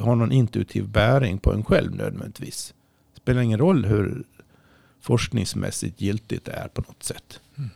har 0.00 0.14
någon 0.16 0.32
intuitiv 0.32 0.88
bäring 0.88 1.38
på 1.38 1.52
en 1.52 1.64
själv 1.64 1.94
nödvändigtvis. 1.94 2.74
Det 3.14 3.20
spelar 3.20 3.42
ingen 3.42 3.58
roll 3.58 3.84
hur 3.84 4.24
forskningsmässigt 5.00 6.00
giltigt 6.00 6.44
det 6.44 6.52
är 6.52 6.68
på 6.68 6.80
något 6.80 7.02
sätt. 7.02 7.40
Mm. 7.56 7.70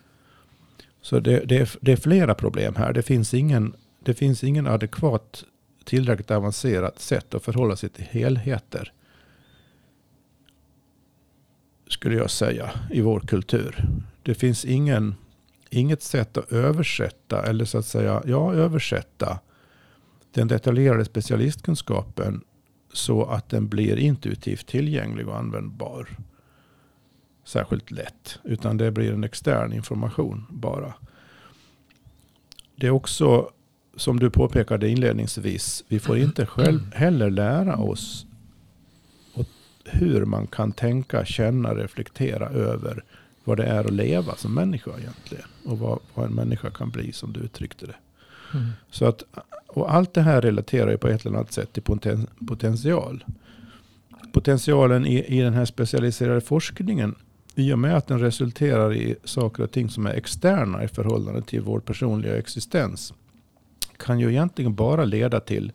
Så 1.03 1.21
det, 1.21 1.41
det, 1.45 1.57
är, 1.57 1.71
det 1.81 1.93
är 1.93 1.97
flera 1.97 2.35
problem 2.35 2.75
här. 2.77 2.93
Det 2.93 3.03
finns 3.03 3.35
ingen, 3.35 3.75
det 4.05 4.15
finns 4.15 4.45
ingen 4.45 4.67
adekvat 4.67 5.45
tillräckligt 5.85 6.31
avancerat 6.31 6.99
sätt 6.99 7.35
att 7.35 7.45
förhålla 7.45 7.77
sig 7.77 7.89
till 7.89 8.05
helheter. 8.05 8.93
Skulle 11.89 12.17
jag 12.17 12.31
säga 12.31 12.71
i 12.91 13.01
vår 13.01 13.21
kultur. 13.21 13.89
Det 14.23 14.35
finns 14.35 14.65
ingen 14.65 15.15
inget 15.73 16.03
sätt 16.03 16.37
att 16.37 16.53
översätta, 16.53 17.43
eller 17.47 17.65
så 17.65 17.79
att 17.79 17.87
säga, 17.87 18.23
ja 18.27 18.55
översätta 18.55 19.39
den 20.33 20.49
detaljerade 20.49 21.05
specialistkunskapen 21.05 22.45
så 22.93 23.25
att 23.25 23.49
den 23.49 23.69
blir 23.69 23.97
intuitivt 23.97 24.67
tillgänglig 24.67 25.29
och 25.29 25.39
användbar. 25.39 26.09
Särskilt 27.53 27.91
lätt. 27.91 28.39
Utan 28.45 28.77
det 28.77 28.91
blir 28.91 29.13
en 29.13 29.25
extern 29.25 29.73
information 29.73 30.47
bara. 30.51 30.95
Det 32.77 32.87
är 32.87 32.91
också, 32.91 33.51
som 33.97 34.21
du 34.21 34.31
påpekade 34.31 34.89
inledningsvis, 34.89 35.85
vi 35.89 35.99
får 36.01 36.19
inte 36.19 36.47
själv 36.47 36.95
heller 36.95 37.31
lära 37.31 37.77
oss 37.77 38.27
hur 39.85 40.25
man 40.25 40.47
kan 40.47 40.73
tänka, 40.73 41.25
känna, 41.25 41.75
reflektera 41.75 42.49
över 42.49 43.05
vad 43.45 43.57
det 43.57 43.65
är 43.65 43.85
att 43.85 43.93
leva 43.93 44.37
som 44.37 44.55
människa 44.55 44.91
egentligen. 44.99 45.47
Och 45.65 45.79
vad, 45.79 45.99
vad 46.15 46.27
en 46.27 46.35
människa 46.35 46.71
kan 46.71 46.91
bli 46.91 47.13
som 47.13 47.33
du 47.33 47.41
uttryckte 47.41 47.87
det. 47.87 47.97
Mm. 48.55 48.69
Så 48.91 49.07
att 49.07 49.23
och 49.67 49.95
allt 49.95 50.15
det 50.15 50.23
här 50.23 50.41
relaterar 50.41 50.91
ju 50.91 50.99
på 50.99 51.09
ett 51.09 51.27
eller 51.27 51.37
annat 51.37 51.53
sätt 51.53 51.73
till 51.73 51.83
poten, 51.83 52.27
potential. 52.49 53.25
Potentialen 54.33 55.07
i, 55.07 55.39
i 55.39 55.41
den 55.41 55.55
här 55.55 55.65
specialiserade 55.65 56.41
forskningen 56.41 57.15
i 57.55 57.73
och 57.73 57.79
med 57.79 57.97
att 57.97 58.07
den 58.07 58.21
resulterar 58.21 58.95
i 58.95 59.17
saker 59.25 59.63
och 59.63 59.71
ting 59.71 59.91
som 59.91 60.07
är 60.07 60.15
externa 60.15 60.85
i 60.85 60.89
förhållande 60.89 61.43
till 61.43 61.61
vår 61.61 61.81
personliga 61.81 62.39
existens 62.39 63.15
kan 63.97 64.21
ju 64.21 64.31
egentligen 64.31 64.75
bara 64.75 65.05
leda 65.05 65.41
till, 65.41 65.73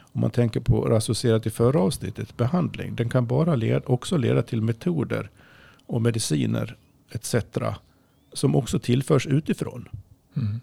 om 0.00 0.20
man 0.20 0.30
tänker 0.30 0.60
på 0.60 0.96
associerat 0.96 1.42
till 1.42 1.52
förra 1.52 1.80
avsnittet, 1.80 2.36
behandling. 2.36 2.96
Den 2.96 3.08
kan 3.08 3.26
bara 3.26 3.54
led, 3.54 3.82
också 3.86 4.16
leda 4.16 4.42
till 4.42 4.62
metoder 4.62 5.30
och 5.86 6.02
mediciner 6.02 6.76
etc. 7.10 7.34
som 8.32 8.56
också 8.56 8.78
tillförs 8.78 9.26
utifrån. 9.26 9.88
Mm. 10.36 10.60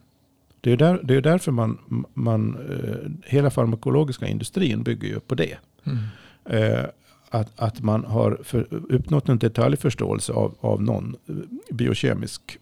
Det 0.61 0.71
är, 0.71 0.77
där, 0.77 0.99
det 1.03 1.15
är 1.15 1.21
därför 1.21 1.51
man, 1.51 2.05
man, 2.13 2.57
eh, 2.69 3.29
hela 3.31 3.49
farmakologiska 3.49 4.27
industrin 4.27 4.83
bygger 4.83 5.07
ju 5.07 5.19
på 5.19 5.35
det. 5.35 5.57
Mm. 5.83 5.97
Att, 7.35 7.51
att 7.55 7.81
man 7.83 8.05
har 8.05 8.39
för, 8.43 8.67
uppnått 8.71 9.29
en 9.29 9.39
detaljförståelse 9.39 10.33
av, 10.33 10.55
av 10.59 10.83
någon 10.83 11.15
eh, 11.29 11.35
biokemisk 11.75 12.57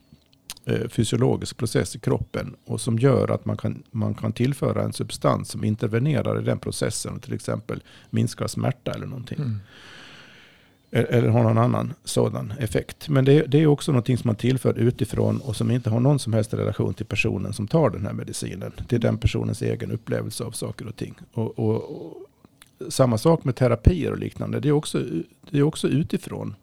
eh, 0.66 0.88
fysiologisk 0.88 1.58
process 1.58 1.96
i 1.96 2.00
kroppen 2.00 2.56
och 2.66 2.82
som 2.82 3.00
gör 3.00 3.32
att 3.32 3.46
man 3.46 3.58
kan, 3.58 3.84
man 3.92 4.14
kan 4.14 4.32
tillföra 4.34 4.84
en 4.84 4.94
substans 4.94 5.50
som 5.50 5.64
intervenerar 5.64 6.42
i 6.42 6.44
den 6.44 6.60
processen 6.60 7.16
och 7.16 7.22
till 7.22 7.34
exempel 7.34 7.84
minskar 8.10 8.48
smärta 8.48 8.92
eller 8.92 9.06
någonting. 9.06 9.40
Mm. 9.40 9.60
Eller 10.92 11.28
har 11.28 11.44
någon 11.44 11.58
annan 11.58 11.94
sådan 12.04 12.54
effekt. 12.60 13.10
Men 13.10 13.26
det, 13.26 13.42
det, 13.48 13.62
är 13.62 13.68
också 13.68 13.92
någonting 13.92 14.18
som 14.18 14.28
man 14.28 14.36
tillför 14.36 14.78
utifrån 14.78 15.42
och 15.42 15.56
som 15.56 15.72
inte 15.72 15.90
har 15.90 16.00
någon 16.00 16.20
som 16.20 16.34
helst 16.34 16.54
relation 16.54 16.94
till 16.94 17.06
personen 17.06 17.54
som 17.54 17.68
tar 17.68 17.90
den 17.90 18.06
här 18.06 18.14
medicinen. 18.14 18.72
Det 18.90 18.96
är 18.96 19.00
den 19.00 19.18
personens 19.18 19.62
egen 19.62 19.92
upplevelse 19.92 20.44
av 20.44 20.52
saker 20.52 20.88
och 20.88 20.96
ting. 20.96 21.16
Och, 21.34 21.60
och, 21.60 21.76
och 21.76 22.30
samma 22.90 23.18
sak 23.18 23.44
med 23.44 23.56
terapier 23.56 24.12
och 24.12 24.20
liknande. 24.20 24.60
Det 24.60 24.68
är 24.68 24.72
också, 24.72 25.04
det 25.50 25.58
är 25.58 25.64
också 25.64 25.88
utifrån. 25.88 26.56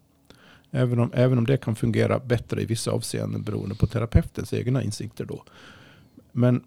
Även 0.71 0.99
om, 0.99 1.11
även 1.15 1.39
om 1.39 1.47
det 1.47 1.57
kan 1.57 1.77
fungera 1.77 2.19
bättre 2.19 2.63
i 2.63 2.65
vissa 2.65 2.91
avseenden 2.91 3.43
beroende 3.43 3.75
på 3.75 3.87
terapeutens 3.87 4.53
egna 4.53 4.83
insikter 4.83 5.25
då. 5.25 5.45
Men 6.33 6.65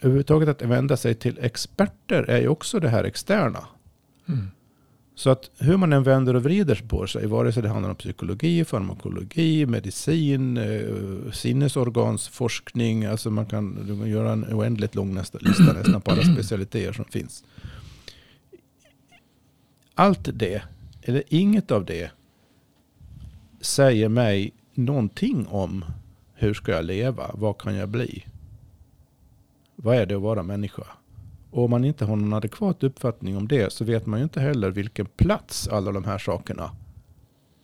överhuvudtaget 0.00 0.48
att 0.48 0.62
vända 0.62 0.96
sig 0.96 1.14
till 1.14 1.38
experter 1.42 2.22
är 2.22 2.40
ju 2.40 2.48
också 2.48 2.80
det 2.80 2.88
här 2.88 3.04
externa. 3.04 3.64
Mm. 4.28 4.50
Så 5.14 5.30
att 5.30 5.50
hur 5.58 5.76
man 5.76 5.92
än 5.92 6.02
vänder 6.02 6.36
och 6.36 6.42
vrider 6.42 6.82
på 6.88 7.06
sig, 7.06 7.26
vare 7.26 7.52
sig 7.52 7.62
det 7.62 7.68
handlar 7.68 7.90
om 7.90 7.96
psykologi, 7.96 8.64
farmakologi, 8.64 9.66
medicin, 9.66 10.56
eh, 10.56 11.32
sinnesorgansforskning, 11.32 13.04
alltså 13.04 13.30
man 13.30 13.46
kan, 13.46 14.02
göra 14.06 14.32
en 14.32 14.44
oändligt 14.44 14.94
lång 14.94 15.14
nästa, 15.14 15.38
lista 15.38 15.72
nästan 15.72 16.00
på 16.00 16.10
alla 16.10 16.22
specialiteter 16.34 16.92
som 16.92 17.04
finns. 17.04 17.44
Allt 19.98 20.28
det, 20.32 20.62
eller 21.02 21.22
inget 21.28 21.70
av 21.70 21.84
det, 21.84 22.10
säger 23.60 24.08
mig 24.08 24.52
någonting 24.74 25.46
om 25.46 25.84
hur 26.34 26.54
ska 26.54 26.72
jag 26.72 26.84
leva, 26.84 27.30
vad 27.34 27.58
kan 27.58 27.74
jag 27.74 27.88
bli? 27.88 28.24
Vad 29.76 29.96
är 29.96 30.06
det 30.06 30.14
att 30.14 30.22
vara 30.22 30.42
människa? 30.42 30.82
Och 31.50 31.64
om 31.64 31.70
man 31.70 31.84
inte 31.84 32.04
har 32.04 32.16
någon 32.16 32.32
adekvat 32.32 32.82
uppfattning 32.82 33.36
om 33.36 33.48
det 33.48 33.72
så 33.72 33.84
vet 33.84 34.06
man 34.06 34.20
ju 34.20 34.24
inte 34.24 34.40
heller 34.40 34.70
vilken 34.70 35.06
plats 35.06 35.68
alla 35.68 35.92
de 35.92 36.04
här 36.04 36.18
sakerna 36.18 36.70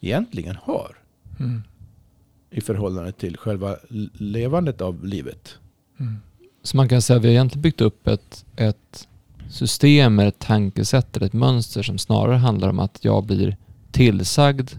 egentligen 0.01 0.57
har. 0.63 0.97
Mm. 1.41 1.63
I 2.51 2.61
förhållande 2.61 3.13
till 3.13 3.37
själva 3.37 3.77
levandet 4.13 4.81
av 4.81 5.05
livet. 5.05 5.59
Mm. 5.99 6.17
Så 6.63 6.77
man 6.77 6.89
kan 6.89 7.03
säga 7.03 7.17
att 7.17 7.23
vi 7.23 7.29
har 7.29 7.33
egentligen 7.33 7.63
byggt 7.63 7.81
upp 7.81 8.07
ett, 8.07 8.45
ett 8.57 9.09
system, 9.49 10.19
ett 10.19 10.39
tankesätt 10.39 11.17
eller 11.17 11.27
ett 11.27 11.33
mönster 11.33 11.83
som 11.83 11.99
snarare 11.99 12.37
handlar 12.37 12.69
om 12.69 12.79
att 12.79 12.99
jag 13.05 13.25
blir 13.25 13.57
tillsagd 13.91 14.71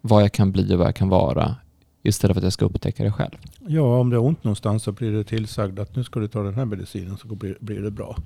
vad 0.00 0.22
jag 0.22 0.32
kan 0.32 0.52
bli 0.52 0.74
och 0.74 0.78
vad 0.78 0.86
jag 0.86 0.96
kan 0.96 1.08
vara 1.08 1.56
istället 2.02 2.34
för 2.34 2.40
att 2.40 2.44
jag 2.44 2.52
ska 2.52 2.64
upptäcka 2.64 3.04
det 3.04 3.12
själv. 3.12 3.36
Ja, 3.66 3.98
om 3.98 4.10
det 4.10 4.16
är 4.16 4.20
ont 4.20 4.44
någonstans 4.44 4.82
så 4.82 4.92
blir 4.92 5.12
det 5.12 5.24
tillsagd 5.24 5.78
att 5.78 5.96
nu 5.96 6.04
ska 6.04 6.20
du 6.20 6.28
ta 6.28 6.42
den 6.42 6.54
här 6.54 6.64
medicinen 6.64 7.16
så 7.16 7.26
blir, 7.28 7.56
blir 7.60 7.80
det 7.80 7.90
bra. 7.90 8.16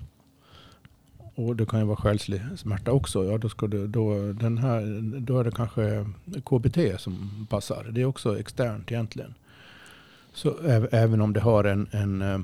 Och 1.35 1.57
det 1.57 1.67
kan 1.67 1.81
ju 1.81 1.87
vara 1.87 1.97
själslig 1.97 2.41
smärta 2.57 2.93
också. 2.93 3.25
Ja, 3.25 3.39
då, 3.39 3.49
ska 3.49 3.67
du, 3.67 3.87
då, 3.87 4.33
den 4.33 4.59
här, 4.59 5.01
då 5.21 5.39
är 5.39 5.45
det 5.45 5.51
kanske 5.51 6.07
KBT 6.45 7.01
som 7.01 7.47
passar. 7.51 7.87
Det 7.91 8.01
är 8.01 8.05
också 8.05 8.39
externt 8.39 8.93
egentligen. 8.93 9.35
Så 10.33 10.55
även 10.91 11.21
om 11.21 11.33
det 11.33 11.41
har 11.41 11.65
en, 11.65 11.89
en 11.91 12.23
eh, 12.23 12.39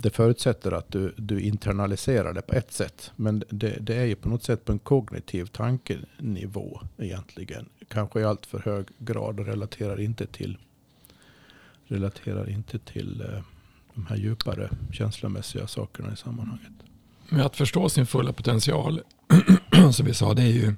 det 0.00 0.10
förutsätter 0.10 0.72
att 0.72 0.92
du, 0.92 1.14
du 1.16 1.40
internaliserar 1.40 2.32
det 2.32 2.42
på 2.42 2.54
ett 2.54 2.72
sätt. 2.72 3.12
Men 3.16 3.44
det, 3.50 3.78
det, 3.80 3.96
är 3.96 4.04
ju 4.04 4.14
på 4.14 4.28
något 4.28 4.42
sätt 4.42 4.64
på 4.64 4.72
en 4.72 4.78
kognitiv 4.78 5.46
tankenivå 5.46 6.80
egentligen. 6.98 7.68
Kanske 7.88 8.20
i 8.20 8.24
allt 8.24 8.46
för 8.46 8.58
hög 8.58 8.86
grad 8.98 9.40
och 9.40 9.46
relaterar 9.46 10.00
inte 10.00 10.26
till, 10.26 10.58
relaterar 11.86 12.50
inte 12.50 12.78
till 12.78 13.20
eh, 13.20 13.42
de 13.94 14.06
här 14.06 14.16
djupare 14.16 14.70
känslomässiga 14.92 15.66
sakerna 15.66 16.12
i 16.12 16.16
sammanhanget. 16.16 16.72
Men 17.28 17.40
att 17.40 17.56
förstå 17.56 17.88
sin 17.88 18.06
fulla 18.06 18.32
potential, 18.32 19.00
som 19.92 20.06
vi 20.06 20.14
sa, 20.14 20.34
det 20.34 20.42
är 20.42 20.52
ju 20.52 20.74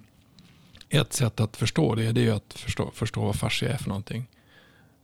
ett 0.89 1.13
sätt 1.13 1.41
att 1.41 1.57
förstå 1.57 1.95
det. 1.95 2.13
Det 2.13 2.21
är 2.21 2.25
ju 2.25 2.31
att 2.31 2.53
förstå, 2.53 2.91
förstå 2.95 3.25
vad 3.25 3.37
fascia 3.37 3.73
är 3.73 3.77
för 3.77 3.89
någonting. 3.89 4.27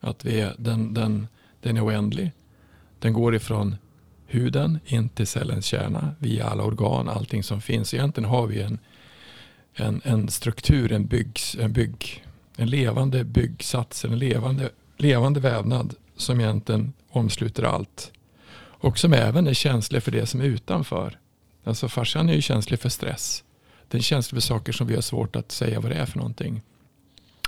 Att 0.01 0.25
vi 0.25 0.41
är, 0.41 0.55
den, 0.59 0.95
den, 0.95 1.27
den 1.61 1.77
är 1.77 1.87
oändlig. 1.87 2.33
Den 2.99 3.13
går 3.13 3.35
ifrån 3.35 3.77
huden 4.27 4.79
in 4.87 5.09
till 5.09 5.27
cellens 5.27 5.65
kärna 5.65 6.15
via 6.19 6.47
alla 6.47 6.63
organ, 6.65 7.09
allting 7.09 7.43
som 7.43 7.61
finns. 7.61 7.95
Egentligen 7.95 8.31
har 8.31 8.47
vi 8.47 8.63
en, 8.63 8.79
en, 9.75 10.01
en 10.05 10.29
struktur, 10.29 10.93
en, 10.93 11.07
byggs, 11.07 11.57
en, 11.61 11.73
bygg, 11.73 12.25
en 12.57 12.71
levande 12.71 13.25
byggsats, 13.25 14.05
en 14.05 14.19
levande, 14.19 14.71
levande 14.97 15.41
vävnad 15.41 15.95
som 16.17 16.41
egentligen 16.41 16.93
omsluter 17.11 17.63
allt. 17.63 18.13
Och 18.79 18.99
som 18.99 19.13
även 19.13 19.47
är 19.47 19.55
känslig 19.55 20.03
för 20.03 20.13
det 20.13 20.27
som 20.27 20.41
är 20.41 20.45
utanför. 20.45 21.19
Alltså 21.65 21.89
farsan 21.89 22.29
är 22.29 22.35
ju 22.35 22.43
känslig 22.43 22.81
för 22.81 22.89
stress. 22.89 23.45
Den 23.89 23.99
är 23.99 24.03
känslig 24.03 24.43
för 24.43 24.47
saker 24.47 24.73
som 24.73 24.87
vi 24.87 24.95
har 24.95 25.03
svårt 25.03 25.37
att 25.37 25.53
säga 25.53 25.81
vad 25.81 25.91
det 25.91 25.97
är 25.97 26.07
för 26.07 26.19
någonting. 26.19 26.63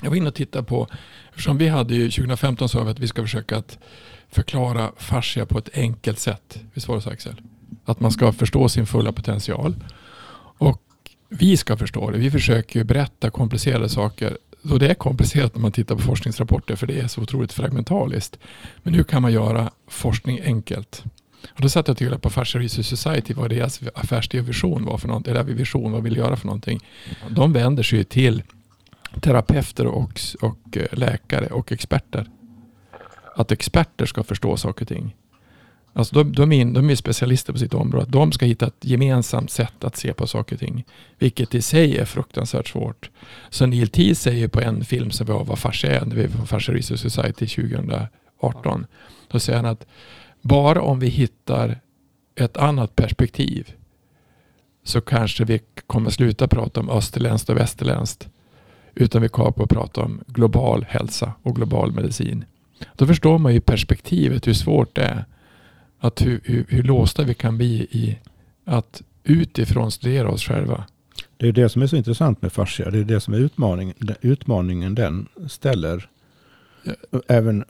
Jag 0.03 0.11
var 0.11 0.17
inne 0.17 0.29
och 0.29 0.35
tittade 0.35 0.65
på, 0.65 0.89
eftersom 1.31 1.59
vi 1.59 1.69
hade 1.69 1.95
ju 1.95 2.11
2015 2.11 2.69
sa 2.69 2.85
vi 2.85 2.91
att 2.91 2.99
vi 2.99 3.09
ska 3.09 3.23
försöka 3.23 3.57
att 3.57 3.79
förklara 4.31 4.93
fascia 4.97 5.47
på 5.47 5.59
ett 5.59 5.69
enkelt 5.75 6.19
sätt. 6.19 6.59
Visst 6.75 6.89
var 6.89 6.97
det 6.97 7.03
så 7.03 7.11
Axel? 7.11 7.41
Att 7.85 8.01
man 8.01 8.13
ska 8.13 8.33
förstå 8.33 8.69
sin 8.69 8.87
fulla 8.87 9.13
potential. 9.13 9.75
Och 10.59 10.83
vi 11.29 11.57
ska 11.57 11.77
förstå 11.77 12.11
det. 12.11 12.19
Vi 12.19 12.31
försöker 12.31 12.85
berätta 12.85 13.31
komplicerade 13.31 13.89
saker. 13.89 14.39
Så 14.69 14.79
det 14.79 14.89
är 14.91 14.95
komplicerat 14.95 15.55
när 15.55 15.63
man 15.63 15.73
tittar 15.73 15.95
på 15.95 16.03
forskningsrapporter 16.03 16.77
för 16.77 16.87
det 16.87 17.01
är 17.01 17.09
så 17.09 17.21
otroligt 17.21 17.53
fragmentariskt. 17.53 18.39
Men 18.83 18.95
hur 18.95 19.05
kan 19.05 19.23
man 19.23 19.33
göra 19.33 19.71
forskning 19.89 20.41
enkelt? 20.45 21.05
Och 21.55 21.61
då 21.61 21.69
satt 21.69 21.89
jag 21.89 21.95
och 21.95 21.99
tittade 21.99 22.19
på 22.19 22.31
Fascia 22.31 22.61
Research 22.61 22.87
Society 22.87 23.35
vad 23.35 23.51
deras 23.51 23.81
affärsidé 23.95 24.41
och 24.41 24.49
vision 24.49 24.85
var 24.85 24.99
för 24.99 25.09
någonting. 25.09 25.31
Eller 25.31 25.45
vision, 25.45 25.93
vad 25.93 26.03
vill 26.03 26.17
göra 26.17 26.37
för 26.37 26.47
någonting. 26.47 26.81
De 27.29 27.53
vänder 27.53 27.83
sig 27.83 28.05
till 28.05 28.43
terapeuter 29.21 29.87
och, 29.87 30.21
och 30.41 30.77
eh, 30.77 30.99
läkare 30.99 31.47
och 31.47 31.73
experter 31.73 32.27
att 33.39 33.53
experter 33.53 34.07
ska 34.07 34.23
förstå 34.23 34.57
saker 34.57 34.85
och 34.85 34.89
ting. 34.89 35.17
Alltså 35.93 36.15
de, 36.15 36.33
de, 36.33 36.53
är, 36.53 36.65
de 36.65 36.91
är 36.91 36.95
specialister 36.95 37.53
på 37.53 37.59
sitt 37.59 37.75
område. 37.75 38.07
De 38.09 38.33
ska 38.33 38.47
hitta 38.47 38.67
ett 38.67 38.85
gemensamt 38.85 39.51
sätt 39.51 39.85
att 39.85 39.97
se 39.97 40.13
på 40.13 40.27
saker 40.27 40.57
och 40.57 40.61
ting. 40.61 40.85
Vilket 41.19 41.55
i 41.55 41.63
sig 41.63 41.99
är 41.99 42.05
fruktansvärt 42.05 42.69
svårt. 42.69 43.11
Så 43.51 43.67
Neil 43.67 43.89
T 43.89 44.15
säger 44.15 44.49
på 44.49 44.61
en 44.61 44.85
film 44.85 45.11
som 45.11 45.27
vi 45.27 45.33
har, 45.33 45.45
vad 45.45 45.59
fascia 45.59 45.91
är, 45.91 46.07
när 46.07 46.17
vi 46.17 46.27
var 46.27 46.47
Fascia 46.47 46.75
Research 46.75 47.01
Society 47.01 47.47
2018. 47.47 48.87
Då 49.29 49.39
säger 49.39 49.57
han 49.57 49.67
att 49.67 49.87
bara 50.43 50.83
om 50.83 50.99
vi 50.99 51.09
hittar 51.09 51.81
ett 52.35 52.57
annat 52.57 52.97
perspektiv 52.97 53.73
så 54.85 55.01
kanske 55.01 55.45
vi 55.45 55.61
kommer 55.87 56.11
sluta 56.11 56.49
prata 56.49 56.81
om 56.81 56.91
österländskt 56.91 57.51
och 57.51 57.57
västerländskt. 57.57 58.29
Utan 58.95 59.23
vi 59.23 59.29
kommer 59.29 59.63
att 59.63 59.71
prata 59.71 60.01
om 60.01 60.21
global 60.27 60.87
hälsa 60.89 61.33
och 61.43 61.57
global 61.57 61.93
medicin. 61.93 62.45
Då 62.97 63.07
förstår 63.07 63.39
man 63.39 63.55
ju 63.55 63.61
perspektivet, 63.61 64.47
hur 64.47 64.55
svårt 64.55 64.95
det 64.95 65.03
är. 65.03 65.25
Att 66.01 66.23
hur, 66.23 66.41
hur, 66.45 66.67
hur 66.69 66.83
låsta 66.83 67.23
vi 67.23 67.35
kan 67.35 67.57
bli 67.57 67.75
i 67.91 68.19
att 68.65 69.03
utifrån 69.25 69.91
studera 69.91 70.31
oss 70.31 70.45
själva. 70.45 70.85
Det 71.37 71.49
är 71.49 71.53
det 71.53 71.69
som 71.69 71.83
är 71.83 71.87
så 71.87 71.97
intressant 71.97 72.43
med 72.43 72.53
fascia. 72.53 72.91
Det 72.91 72.99
är 72.99 73.05
det 73.05 73.21
som 73.21 73.35
är 73.35 73.39
utmaningen, 73.39 73.95
utmaningen 74.21 74.95
den 74.95 75.29
ställer. 75.49 76.09
Ja. 77.11 77.21
Även, 77.29 77.65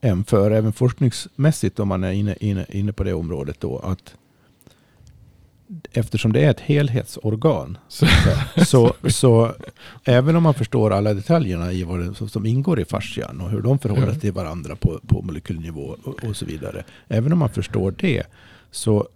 äh, 0.00 0.22
för, 0.24 0.50
även 0.50 0.72
forskningsmässigt 0.72 1.78
om 1.78 1.88
man 1.88 2.04
är 2.04 2.12
inne, 2.12 2.36
inne, 2.40 2.66
inne 2.68 2.92
på 2.92 3.04
det 3.04 3.12
området. 3.12 3.60
då 3.60 3.78
att 3.78 4.14
eftersom 5.92 6.32
det 6.32 6.44
är 6.44 6.50
ett 6.50 6.60
helhetsorgan. 6.60 7.78
Så, 7.88 8.06
så, 8.66 8.94
så, 9.08 9.54
även 10.04 10.36
om 10.36 10.42
man 10.42 10.54
förstår 10.54 10.90
alla 10.90 11.14
detaljerna 11.14 11.72
i 11.72 11.84
vad 11.84 12.00
det, 12.00 12.28
som 12.28 12.46
ingår 12.46 12.80
i 12.80 12.84
fascian 12.84 13.40
och 13.40 13.50
hur 13.50 13.62
de 13.62 13.78
förhåller 13.78 14.10
sig 14.10 14.20
till 14.20 14.32
varandra 14.32 14.76
på, 14.76 15.00
på 15.06 15.22
molekylnivå 15.22 15.96
och, 16.04 16.24
och, 16.24 16.36
så 16.36 16.46
vidare. 16.46 16.84
Även 17.08 17.32
om 17.32 17.38
man 17.38 17.50
förstår 17.50 17.94
det 17.98 18.22
så 18.70 19.08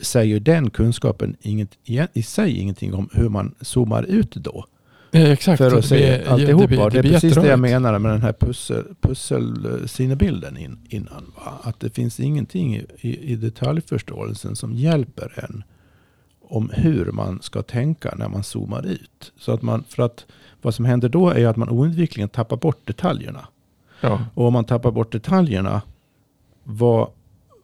säger 0.00 0.40
den 0.40 0.70
kunskapen 0.70 1.36
inget, 1.40 1.78
i 2.12 2.22
sig 2.22 2.58
ingenting 2.58 2.94
om 2.94 3.08
hur 3.12 3.28
man 3.28 3.54
zoomar 3.60 4.02
ut 4.02 4.34
då. 4.34 4.66
Ja, 5.10 5.20
exakt. 5.20 5.58
För 5.58 5.66
att 5.66 5.72
Det 5.72 5.82
se 5.82 5.96
blir- 5.96 6.28
alltihopa. 6.28 6.60
det 6.62 6.68
blir- 6.68 6.78
Det, 6.90 7.02
det 7.02 7.08
är 7.08 7.12
precis 7.12 7.34
det 7.34 7.46
jag 7.48 7.58
menar 7.58 7.98
med 7.98 8.12
den 8.12 8.22
här 8.22 8.32
pussel, 8.32 8.84
pusselsinnebilden 9.00 10.56
in, 10.56 10.78
innan. 10.88 11.32
Va? 11.36 11.58
Att 11.62 11.80
det 11.80 11.90
finns 11.90 12.20
ingenting 12.20 12.76
i, 12.76 12.86
i, 13.00 13.32
i 13.32 13.36
detaljförståelsen 13.36 14.56
som 14.56 14.72
hjälper 14.74 15.44
en 15.44 15.62
om 16.50 16.70
hur 16.74 17.12
man 17.12 17.38
ska 17.42 17.62
tänka 17.62 18.14
när 18.16 18.28
man 18.28 18.42
zoomar 18.42 18.86
ut. 18.86 19.32
Så 19.38 19.52
att 19.52 19.62
man, 19.62 19.84
för 19.88 20.02
att 20.02 20.26
vad 20.62 20.74
som 20.74 20.84
händer 20.84 21.08
då 21.08 21.30
är 21.30 21.46
att 21.46 21.56
man 21.56 21.68
oundvikligen 21.68 22.28
tappar 22.28 22.56
bort 22.56 22.86
detaljerna. 22.86 23.46
Ja. 24.00 24.20
Och 24.34 24.46
om 24.46 24.52
man 24.52 24.64
tappar 24.64 24.90
bort 24.90 25.12
detaljerna, 25.12 25.82
vad, 26.64 27.08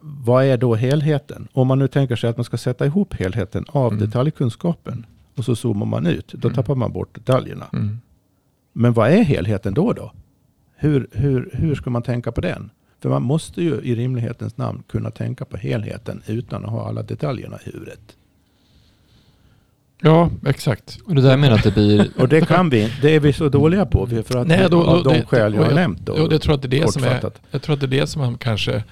vad 0.01 0.45
är 0.45 0.57
då 0.57 0.75
helheten? 0.75 1.47
Om 1.53 1.67
man 1.67 1.79
nu 1.79 1.87
tänker 1.87 2.15
sig 2.15 2.29
att 2.29 2.37
man 2.37 2.43
ska 2.43 2.57
sätta 2.57 2.85
ihop 2.85 3.13
helheten 3.13 3.65
av 3.67 3.93
Mm. 3.93 4.05
detaljkunskapen 4.05 5.05
och 5.37 5.45
så 5.45 5.55
zoomar 5.55 5.85
man 5.85 6.05
ut, 6.07 6.27
då 6.33 6.47
Mm. 6.47 6.55
tappar 6.55 6.75
man 6.75 6.91
bort 6.91 7.15
detaljerna. 7.15 7.65
Mm. 7.73 7.99
Men 8.73 8.93
vad 8.93 9.09
är 9.11 9.23
helheten 9.23 9.73
då? 9.73 9.93
då? 9.93 10.11
Hur, 10.75 11.07
hur, 11.11 11.49
hur 11.53 11.75
ska 11.75 11.89
man 11.89 12.01
tänka 12.01 12.31
på 12.31 12.41
den? 12.41 12.69
För 13.01 13.09
man 13.09 13.23
måste 13.23 13.61
ju 13.61 13.73
i 13.81 13.95
rimlighetens 13.95 14.57
namn 14.57 14.83
kunna 14.87 15.11
tänka 15.11 15.45
på 15.45 15.57
helheten 15.57 16.21
utan 16.27 16.65
att 16.65 16.71
ha 16.71 16.87
alla 16.87 17.03
detaljerna 17.03 17.57
i 17.65 17.69
huvudet. 17.71 17.99
ja, 20.01 20.29
exakt. 20.45 20.97
Och 21.05 21.15
det 21.15 21.21
där 21.21 21.37
menar 21.37 21.55
att 21.55 21.63
det 21.63 21.71
blir... 21.73 22.09
Och 22.19 22.29
det 22.29 22.47
kan 22.47 22.69
vi, 22.69 22.93
det 23.01 23.15
är 23.15 23.19
vi 23.19 23.33
så 23.33 23.49
dåliga 23.49 23.85
på 23.85 24.07
för 24.07 24.37
att 24.37 24.47
Nej, 24.47 24.63
vi, 24.63 24.69
då- 24.69 24.83
av 24.83 25.03
då- 25.03 25.09
de 25.11 25.17
det- 25.19 25.25
skäl 25.25 25.53
jag 25.53 25.59
och 25.59 25.65
har 25.65 25.71
jag- 25.71 25.75
nämnt. 25.75 25.99
Då, 26.05 26.15
Jo, 26.17 26.27
det 26.27 26.39
tror 26.39 26.51
jag 26.53 26.55
att 26.65 26.71
det 26.71 26.77
är 26.77 26.81
det 26.85 26.91
som 26.91 27.03
är, 27.03 27.31
jag 27.51 27.61
tror 27.61 27.73
att 27.73 27.79
det 27.79 27.85
är 27.85 27.99
det 28.01 28.07
som 28.07 28.21
man 28.21 28.37
kanske, 28.37 28.83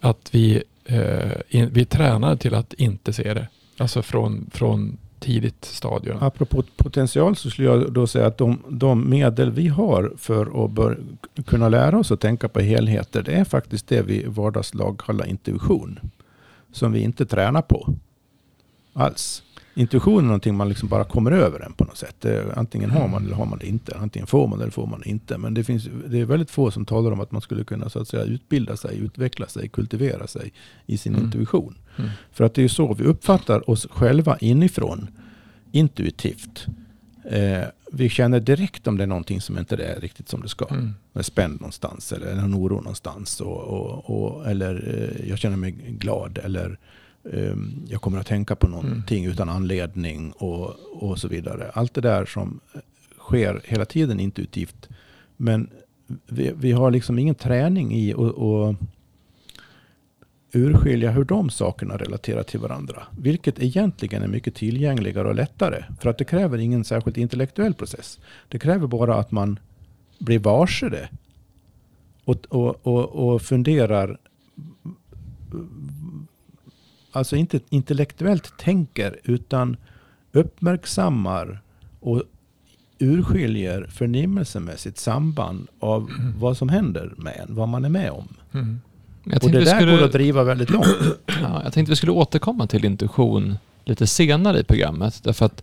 att 0.00 0.28
vi, 0.34 0.62
eh, 0.84 1.30
in, 1.48 1.68
vi 1.72 1.84
tränar 1.84 2.36
till 2.36 2.54
att 2.54 2.72
inte 2.74 3.12
se 3.12 3.34
det. 3.34 3.48
Alltså 3.78 4.02
från, 4.02 4.50
från 4.52 4.98
tidigt 5.20 5.64
stadium. 5.64 6.16
Apropå 6.20 6.62
potential 6.76 7.36
så 7.36 7.50
skulle 7.50 7.68
jag 7.68 7.92
då 7.92 8.06
säga 8.06 8.26
att 8.26 8.38
de, 8.38 8.62
de 8.68 9.10
medel 9.10 9.50
vi 9.50 9.68
har 9.68 10.12
för 10.16 10.64
att 10.64 10.70
bör, 10.70 10.98
kunna 11.46 11.68
lära 11.68 11.98
oss 11.98 12.12
att 12.12 12.20
tänka 12.20 12.48
på 12.48 12.60
helheter, 12.60 13.22
det 13.22 13.32
är 13.32 13.44
faktiskt 13.44 13.88
det 13.88 14.02
vi 14.02 14.22
i 14.22 14.26
vardagslag 14.26 14.98
kallar 14.98 15.26
intuition. 15.26 16.00
Som 16.72 16.92
vi 16.92 17.00
inte 17.00 17.26
tränar 17.26 17.62
på 17.62 17.94
alls. 18.92 19.42
Intuition 19.74 20.18
är 20.18 20.22
någonting 20.22 20.54
man 20.56 20.68
liksom 20.68 20.88
bara 20.88 21.04
kommer 21.04 21.30
över 21.32 21.60
en 21.60 21.72
på 21.72 21.84
något 21.84 21.96
sätt. 21.96 22.26
Antingen 22.56 22.90
har 22.90 23.08
man 23.08 23.24
eller 23.24 23.36
har 23.36 23.46
man 23.46 23.58
det 23.58 23.66
inte. 23.66 23.96
Antingen 23.98 24.26
får 24.26 24.46
man 24.48 24.60
eller 24.60 24.70
får 24.70 24.86
man 24.86 25.00
det 25.00 25.08
inte. 25.08 25.38
Men 25.38 25.54
det, 25.54 25.64
finns, 25.64 25.88
det 26.06 26.20
är 26.20 26.24
väldigt 26.24 26.50
få 26.50 26.70
som 26.70 26.84
talar 26.84 27.10
om 27.12 27.20
att 27.20 27.32
man 27.32 27.40
skulle 27.42 27.64
kunna 27.64 27.90
så 27.90 27.98
att 28.00 28.08
säga 28.08 28.24
utbilda 28.24 28.76
sig, 28.76 28.98
utveckla 28.98 29.46
sig, 29.46 29.68
kultivera 29.68 30.26
sig 30.26 30.52
i 30.86 30.98
sin 30.98 31.14
Mm. 31.14 31.24
intuition. 31.26 31.74
Mm. 31.96 32.10
För 32.32 32.44
att 32.44 32.54
det 32.54 32.62
är 32.64 32.68
så 32.68 32.94
vi 32.94 33.04
uppfattar 33.04 33.70
oss 33.70 33.86
själva 33.90 34.38
inifrån, 34.38 35.08
intuitivt. 35.72 36.66
Eh, 37.30 37.64
vi 37.92 38.08
känner 38.08 38.40
direkt 38.40 38.86
om 38.86 38.96
det 38.96 39.02
är 39.02 39.06
någonting 39.06 39.40
som 39.40 39.58
inte 39.58 39.76
är 39.76 40.00
riktigt 40.00 40.28
som 40.28 40.40
det 40.42 40.48
ska. 40.48 40.66
Mm. 40.68 40.94
Jag 41.12 41.20
är 41.20 41.24
spänd 41.24 41.60
någonstans 41.60 42.12
eller 42.12 42.26
en 42.32 42.54
oro 42.54 42.74
någonstans. 42.76 43.40
Och, 43.40 43.60
och, 43.64 44.10
och, 44.10 44.46
eller 44.50 44.74
eh, 45.20 45.28
jag 45.28 45.38
känner 45.38 45.56
mig 45.56 45.70
glad. 45.88 46.38
Eller 46.38 46.78
eh, 47.24 47.56
jag 47.88 48.00
kommer 48.00 48.18
att 48.18 48.26
tänka 48.26 48.56
på 48.56 48.68
någonting 48.68 49.24
utan 49.24 49.48
anledning 49.48 50.32
och, 50.32 50.74
och 50.92 51.18
så 51.18 51.28
vidare. 51.28 51.70
Allt 51.74 51.94
det 51.94 52.00
där 52.00 52.24
som 52.24 52.60
sker 53.18 53.60
hela 53.64 53.84
tiden 53.84 54.20
intuitivt. 54.20 54.88
Men 55.36 55.70
vi, 56.26 56.52
vi 56.56 56.72
har 56.72 56.90
liksom 56.90 57.18
ingen 57.18 57.34
träning 57.34 57.94
i 57.94 58.14
att 58.14 58.38
att 58.38 58.76
urskilja 60.52 61.10
hur 61.10 61.24
de 61.24 61.50
sakerna 61.50 61.96
relaterar 61.96 62.42
till 62.42 62.60
varandra. 62.60 63.02
Vilket 63.18 63.62
egentligen 63.62 64.22
är 64.22 64.28
mycket 64.28 64.54
tillgängligare 64.54 65.28
och 65.28 65.34
lättare. 65.34 65.84
För 66.00 66.10
att 66.10 66.18
det 66.18 66.24
kräver 66.24 66.58
ingen 66.58 66.84
särskilt 66.84 67.16
intellektuell 67.16 67.74
process. 67.74 68.20
Det 68.48 68.58
kräver 68.58 68.86
bara 68.86 69.14
att 69.14 69.30
man 69.30 69.58
blir 70.18 70.38
varse 70.38 70.88
det. 70.88 71.08
Och, 72.24 72.46
och, 72.48 72.86
och, 72.86 73.32
och 73.32 73.42
funderar. 73.42 74.18
Alltså 77.12 77.36
inte 77.36 77.60
intellektuellt 77.68 78.58
tänker 78.58 79.16
utan 79.24 79.76
uppmärksammar 80.32 81.60
och 82.00 82.22
urskiljer 82.98 83.86
förnimmelsemässigt 83.90 84.98
samband 84.98 85.68
av 85.80 86.10
vad 86.38 86.56
som 86.56 86.68
händer 86.68 87.12
med 87.16 87.36
en, 87.48 87.54
vad 87.54 87.68
man 87.68 87.84
är 87.84 87.88
med 87.88 88.10
om. 88.10 88.28
Mm. 88.52 88.80
Jag 89.24 89.44
Och 89.44 89.50
det 89.50 89.58
där 89.58 89.76
skulle, 89.76 89.96
går 89.96 90.04
att 90.04 90.12
driva 90.12 90.44
väldigt 90.44 90.70
långt. 90.70 90.86
ja, 91.26 91.60
jag 91.64 91.72
tänkte 91.72 91.90
vi 91.90 91.96
skulle 91.96 92.12
återkomma 92.12 92.66
till 92.66 92.84
intuition 92.84 93.58
lite 93.84 94.06
senare 94.06 94.60
i 94.60 94.64
programmet. 94.64 95.20
Därför 95.22 95.46
att 95.46 95.62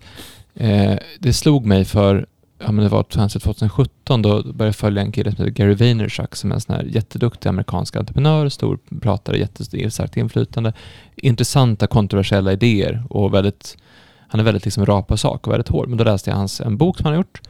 eh, 0.55 0.95
det 1.19 1.33
slog 1.33 1.65
mig 1.65 1.85
för, 1.85 2.25
ja 2.59 2.71
men 2.71 2.83
det 2.83 2.89
var 2.89 3.03
kanske 3.03 3.39
2017, 3.39 4.21
då 4.21 4.29
började 4.43 4.65
jag 4.65 4.75
följa 4.75 5.01
en 5.01 5.11
kille 5.11 5.31
som 5.31 5.45
heter 5.45 5.63
Gary 5.63 5.75
Vaynerchuk 5.75 6.35
som 6.35 6.51
är 6.51 6.55
en 6.55 6.61
sån 6.61 6.75
här 6.75 6.83
jätteduktig 6.83 7.49
amerikansk 7.49 7.95
entreprenör, 7.95 8.49
stor 8.49 8.79
pratare, 9.01 9.37
jättestarkt 9.37 10.17
inflytande, 10.17 10.73
intressanta 11.15 11.87
kontroversiella 11.87 12.51
idéer 12.51 13.03
och 13.09 13.33
väldigt, 13.33 13.77
han 14.27 14.39
är 14.39 14.43
väldigt 14.43 14.65
liksom 14.65 14.85
rak 14.85 15.07
på 15.07 15.17
sak 15.17 15.47
och 15.47 15.53
väldigt 15.53 15.69
hård. 15.69 15.89
Men 15.89 15.97
då 15.97 16.03
läste 16.03 16.29
jag 16.29 16.37
hans, 16.37 16.61
en 16.61 16.77
bok 16.77 16.97
som 16.97 17.05
han 17.05 17.13
har 17.13 17.19
gjort 17.19 17.41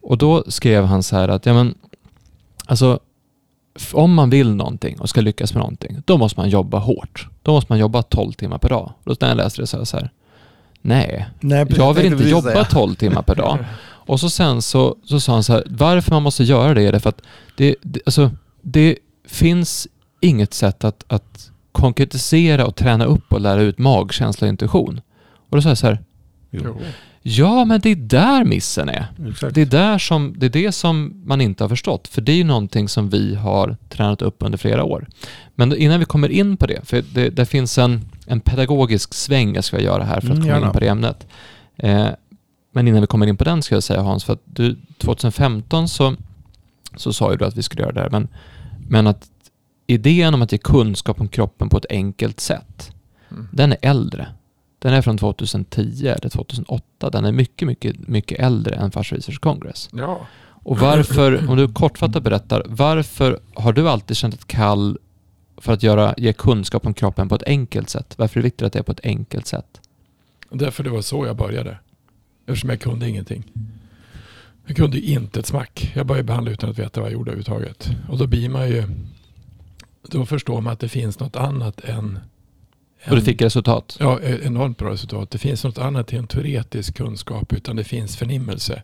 och 0.00 0.18
då 0.18 0.44
skrev 0.48 0.84
han 0.84 1.02
så 1.02 1.16
här 1.16 1.28
att, 1.28 1.46
ja 1.46 1.54
men, 1.54 1.74
alltså 2.66 3.00
om 3.92 4.14
man 4.14 4.30
vill 4.30 4.54
någonting 4.54 5.00
och 5.00 5.08
ska 5.08 5.20
lyckas 5.20 5.54
med 5.54 5.60
någonting, 5.60 6.02
då 6.04 6.18
måste 6.18 6.40
man 6.40 6.48
jobba 6.48 6.78
hårt. 6.78 7.28
Då 7.42 7.52
måste 7.52 7.72
man 7.72 7.78
jobba 7.78 8.02
12 8.02 8.32
timmar 8.32 8.58
per 8.58 8.68
dag. 8.68 8.92
Och 9.04 9.04
då 9.04 9.16
när 9.20 9.28
jag 9.28 9.36
läste 9.36 9.62
det 9.62 9.66
så 9.66 9.76
här, 9.76 9.84
så 9.84 9.96
här 9.96 10.10
nej, 10.80 11.26
Nej, 11.40 11.66
jag 11.76 11.94
vill 11.94 12.06
inte 12.06 12.28
jobba 12.28 12.50
säga. 12.50 12.64
12 12.64 12.94
timmar 12.94 13.22
per 13.22 13.34
dag. 13.34 13.58
Och 14.10 14.20
så 14.20 14.30
sen 14.30 14.62
så, 14.62 14.96
så 15.04 15.20
sa 15.20 15.32
han 15.32 15.44
så 15.44 15.52
här, 15.52 15.62
varför 15.70 16.10
man 16.12 16.22
måste 16.22 16.44
göra 16.44 16.74
det 16.74 16.82
är 16.82 16.92
det 16.92 17.00
för 17.00 17.08
att 17.08 17.22
det, 17.56 17.74
det, 17.82 18.00
alltså, 18.06 18.30
det 18.62 18.96
finns 19.28 19.88
inget 20.20 20.54
sätt 20.54 20.84
att, 20.84 21.04
att 21.08 21.50
konkretisera 21.72 22.66
och 22.66 22.76
träna 22.76 23.04
upp 23.04 23.32
och 23.32 23.40
lära 23.40 23.60
ut 23.62 23.78
magkänsla 23.78 24.44
och 24.44 24.48
intuition. 24.48 25.00
Och 25.50 25.56
då 25.56 25.62
sa 25.62 25.68
jag 25.68 25.78
så 25.78 25.86
här, 25.86 25.98
Jo. 26.50 26.80
ja 27.22 27.64
men 27.64 27.80
det 27.80 27.90
är 27.90 27.94
där 27.96 28.44
missen 28.44 28.88
är. 28.88 29.06
Exakt. 29.30 29.54
Det 29.54 29.60
är, 29.60 29.66
där 29.66 29.98
som, 29.98 30.34
det 30.38 30.46
är 30.46 30.50
det 30.50 30.72
som 30.72 31.22
man 31.26 31.40
inte 31.40 31.64
har 31.64 31.68
förstått, 31.68 32.08
för 32.08 32.20
det 32.22 32.32
är 32.32 32.36
ju 32.36 32.44
någonting 32.44 32.88
som 32.88 33.08
vi 33.10 33.34
har 33.34 33.76
tränat 33.88 34.22
upp 34.22 34.36
under 34.38 34.58
flera 34.58 34.84
år. 34.84 35.08
Men 35.54 35.76
innan 35.76 35.98
vi 35.98 36.04
kommer 36.04 36.28
in 36.28 36.56
på 36.56 36.66
det, 36.66 36.80
för 36.84 37.04
det, 37.14 37.30
det 37.30 37.46
finns 37.46 37.78
en, 37.78 38.00
en 38.26 38.40
pedagogisk 38.40 39.14
sväng 39.14 39.54
jag 39.54 39.64
ska 39.64 39.80
göra 39.80 40.04
här 40.04 40.20
för 40.20 40.28
att 40.28 40.34
Mm, 40.34 40.42
komma 40.42 40.54
gärna. 40.54 40.66
in 40.66 40.72
på 40.72 40.80
det 40.80 40.88
ämnet. 40.88 41.26
Eh, 41.76 42.06
men 42.72 42.88
innan 42.88 43.00
vi 43.00 43.06
kommer 43.06 43.26
in 43.26 43.36
på 43.36 43.44
den 43.44 43.62
ska 43.62 43.74
jag 43.76 43.82
säga 43.82 44.00
Hans, 44.02 44.24
för 44.24 44.32
att 44.32 44.42
du, 44.44 44.76
2015 44.98 45.88
så, 45.88 46.14
så 46.96 47.12
sa 47.12 47.30
ju 47.30 47.36
du 47.36 47.44
att 47.44 47.56
vi 47.56 47.62
skulle 47.62 47.82
göra 47.82 47.92
det 47.92 48.00
här, 48.00 48.10
men, 48.10 48.28
men 48.88 49.06
att 49.06 49.30
idén 49.86 50.34
om 50.34 50.42
att 50.42 50.52
ge 50.52 50.58
kunskap 50.58 51.20
om 51.20 51.28
kroppen 51.28 51.68
på 51.68 51.76
ett 51.76 51.86
enkelt 51.90 52.40
sätt, 52.40 52.92
Mm. 53.32 53.48
den 53.52 53.72
är 53.72 53.78
äldre. 53.82 54.28
Den 54.78 54.92
är 54.94 55.02
från 55.02 55.18
2010 55.18 56.06
eller 56.06 56.28
2008. 56.28 57.10
Den 57.10 57.24
är 57.24 57.32
mycket, 57.32 57.68
mycket, 57.68 58.08
mycket 58.08 58.38
äldre 58.40 58.74
än 58.74 58.90
Fast 58.90 59.12
Research 59.12 59.40
Congress. 59.40 59.88
Ja. 59.92 60.26
Och 60.48 60.78
varför, 60.78 61.48
om 61.50 61.56
du 61.56 61.68
kortfattat 61.68 62.22
berättar, 62.22 62.62
varför 62.66 63.40
har 63.54 63.72
du 63.72 63.88
alltid 63.88 64.16
känt 64.16 64.34
ett 64.34 64.46
kall 64.46 64.98
för 65.56 65.72
att 65.72 65.82
göra, 65.82 66.14
ge 66.16 66.32
kunskap 66.32 66.86
om 66.86 66.94
kroppen 66.94 67.28
på 67.28 67.34
ett 67.34 67.42
enkelt 67.46 67.90
sätt? 67.90 68.14
Varför 68.18 68.40
är 68.40 68.42
det 68.42 68.46
viktigt 68.46 68.66
att 68.66 68.72
det 68.72 68.78
är 68.78 68.82
på 68.82 68.92
ett 68.92 69.04
enkelt 69.04 69.46
sätt? 69.46 69.80
Därför 70.50 70.84
det 70.84 70.90
var 70.90 71.02
så 71.02 71.26
jag 71.26 71.36
började. 71.36 71.78
Eftersom 72.50 72.70
jag 72.70 72.80
kunde 72.80 73.08
ingenting. 73.08 73.44
Jag 74.66 74.76
kunde 74.76 74.98
ju 74.98 75.14
inte 75.14 75.40
ett 75.40 75.46
smack. 75.46 75.92
Jag 75.94 76.06
började 76.06 76.24
behandla 76.26 76.50
utan 76.50 76.70
att 76.70 76.78
veta 76.78 77.00
vad 77.00 77.10
jag 77.10 77.12
gjorde 77.12 77.30
överhuvudtaget. 77.30 77.90
Och 78.08 78.18
då 78.18 78.26
blir 78.26 78.48
man 78.48 78.68
ju... 78.68 78.84
Då 80.02 80.26
förstår 80.26 80.60
man 80.60 80.72
att 80.72 80.80
det 80.80 80.88
finns 80.88 81.18
något 81.18 81.36
annat 81.36 81.80
än... 81.84 82.18
Och 83.08 83.16
du 83.16 83.22
fick 83.22 83.42
resultat? 83.42 83.96
Ja, 84.00 84.20
enormt 84.20 84.78
bra 84.78 84.90
resultat. 84.90 85.30
Det 85.30 85.38
finns 85.38 85.64
något 85.64 85.78
annat 85.78 86.12
än 86.12 86.26
teoretisk 86.26 86.96
kunskap 86.96 87.52
utan 87.52 87.76
det 87.76 87.84
finns 87.84 88.16
förnimmelse 88.16 88.82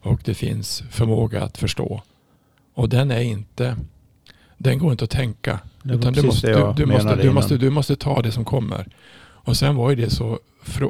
och 0.00 0.20
det 0.24 0.34
finns 0.34 0.82
förmåga 0.90 1.42
att 1.42 1.58
förstå. 1.58 2.02
Och 2.74 2.88
den 2.88 3.10
är 3.10 3.20
inte, 3.20 3.76
den 4.58 4.78
går 4.78 4.92
inte 4.92 5.04
att 5.04 5.10
tänka. 5.10 5.60
Du 5.82 5.96
måste, 5.96 6.10
du, 6.10 6.72
du, 6.76 6.86
måste, 6.86 7.16
du, 7.16 7.30
måste, 7.30 7.56
du 7.56 7.70
måste 7.70 7.96
ta 7.96 8.22
det 8.22 8.32
som 8.32 8.44
kommer. 8.44 8.88
Och 9.46 9.56
sen 9.56 9.76
var 9.76 9.90
ju 9.90 9.96
det 9.96 10.10
så, 10.10 10.38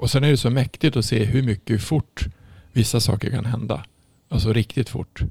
och 0.00 0.10
sen 0.10 0.24
är 0.24 0.30
det 0.30 0.36
så 0.36 0.50
mäktigt 0.50 0.96
att 0.96 1.04
se 1.04 1.24
hur 1.24 1.42
mycket 1.42 1.82
fort 1.82 2.26
vissa 2.72 3.00
saker 3.00 3.30
kan 3.30 3.44
hända. 3.44 3.84
Alltså 4.28 4.52
riktigt 4.52 4.88
fort. 4.88 5.22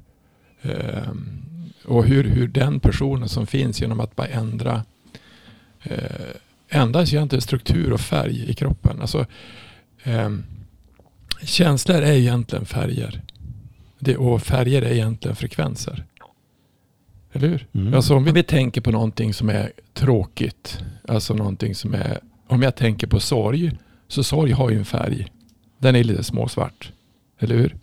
Ehm, 0.62 1.42
och 1.84 2.04
hur, 2.04 2.24
hur 2.24 2.48
den 2.48 2.80
personen 2.80 3.28
som 3.28 3.46
finns 3.46 3.80
genom 3.80 4.00
att 4.00 4.16
bara 4.16 4.26
ändra 4.26 4.82
eh, 5.82 6.36
ändras 6.68 7.12
egentligen 7.12 7.42
struktur 7.42 7.92
och 7.92 8.00
färg 8.00 8.50
i 8.50 8.54
kroppen. 8.54 9.00
Alltså, 9.00 9.26
ehm, 10.02 10.44
känslor 11.42 11.96
är 11.96 12.12
egentligen 12.12 12.66
färger. 12.66 13.22
Det, 13.98 14.16
och 14.16 14.42
färger 14.42 14.82
är 14.82 14.92
egentligen 14.92 15.36
frekvenser. 15.36 16.04
Eller 17.32 17.48
hur? 17.48 17.66
Mm. 17.72 17.94
Alltså 17.94 18.14
om 18.14 18.24
vi 18.24 18.42
tänker 18.42 18.80
på 18.80 18.90
någonting 18.90 19.34
som 19.34 19.48
är 19.48 19.72
tråkigt. 19.94 20.78
Alltså 21.08 21.34
någonting 21.34 21.74
som 21.74 21.94
är 21.94 22.20
om 22.46 22.62
jag 22.62 22.76
tänker 22.76 23.06
på 23.06 23.20
sorg, 23.20 23.72
så 24.08 24.24
sorg 24.24 24.52
har 24.52 24.70
ju 24.70 24.78
en 24.78 24.84
färg. 24.84 25.26
Den 25.78 25.96
är 25.96 26.04
lite 26.04 26.24
småsvart. 26.24 26.92
Eller 27.38 27.56
hur? 27.56 27.76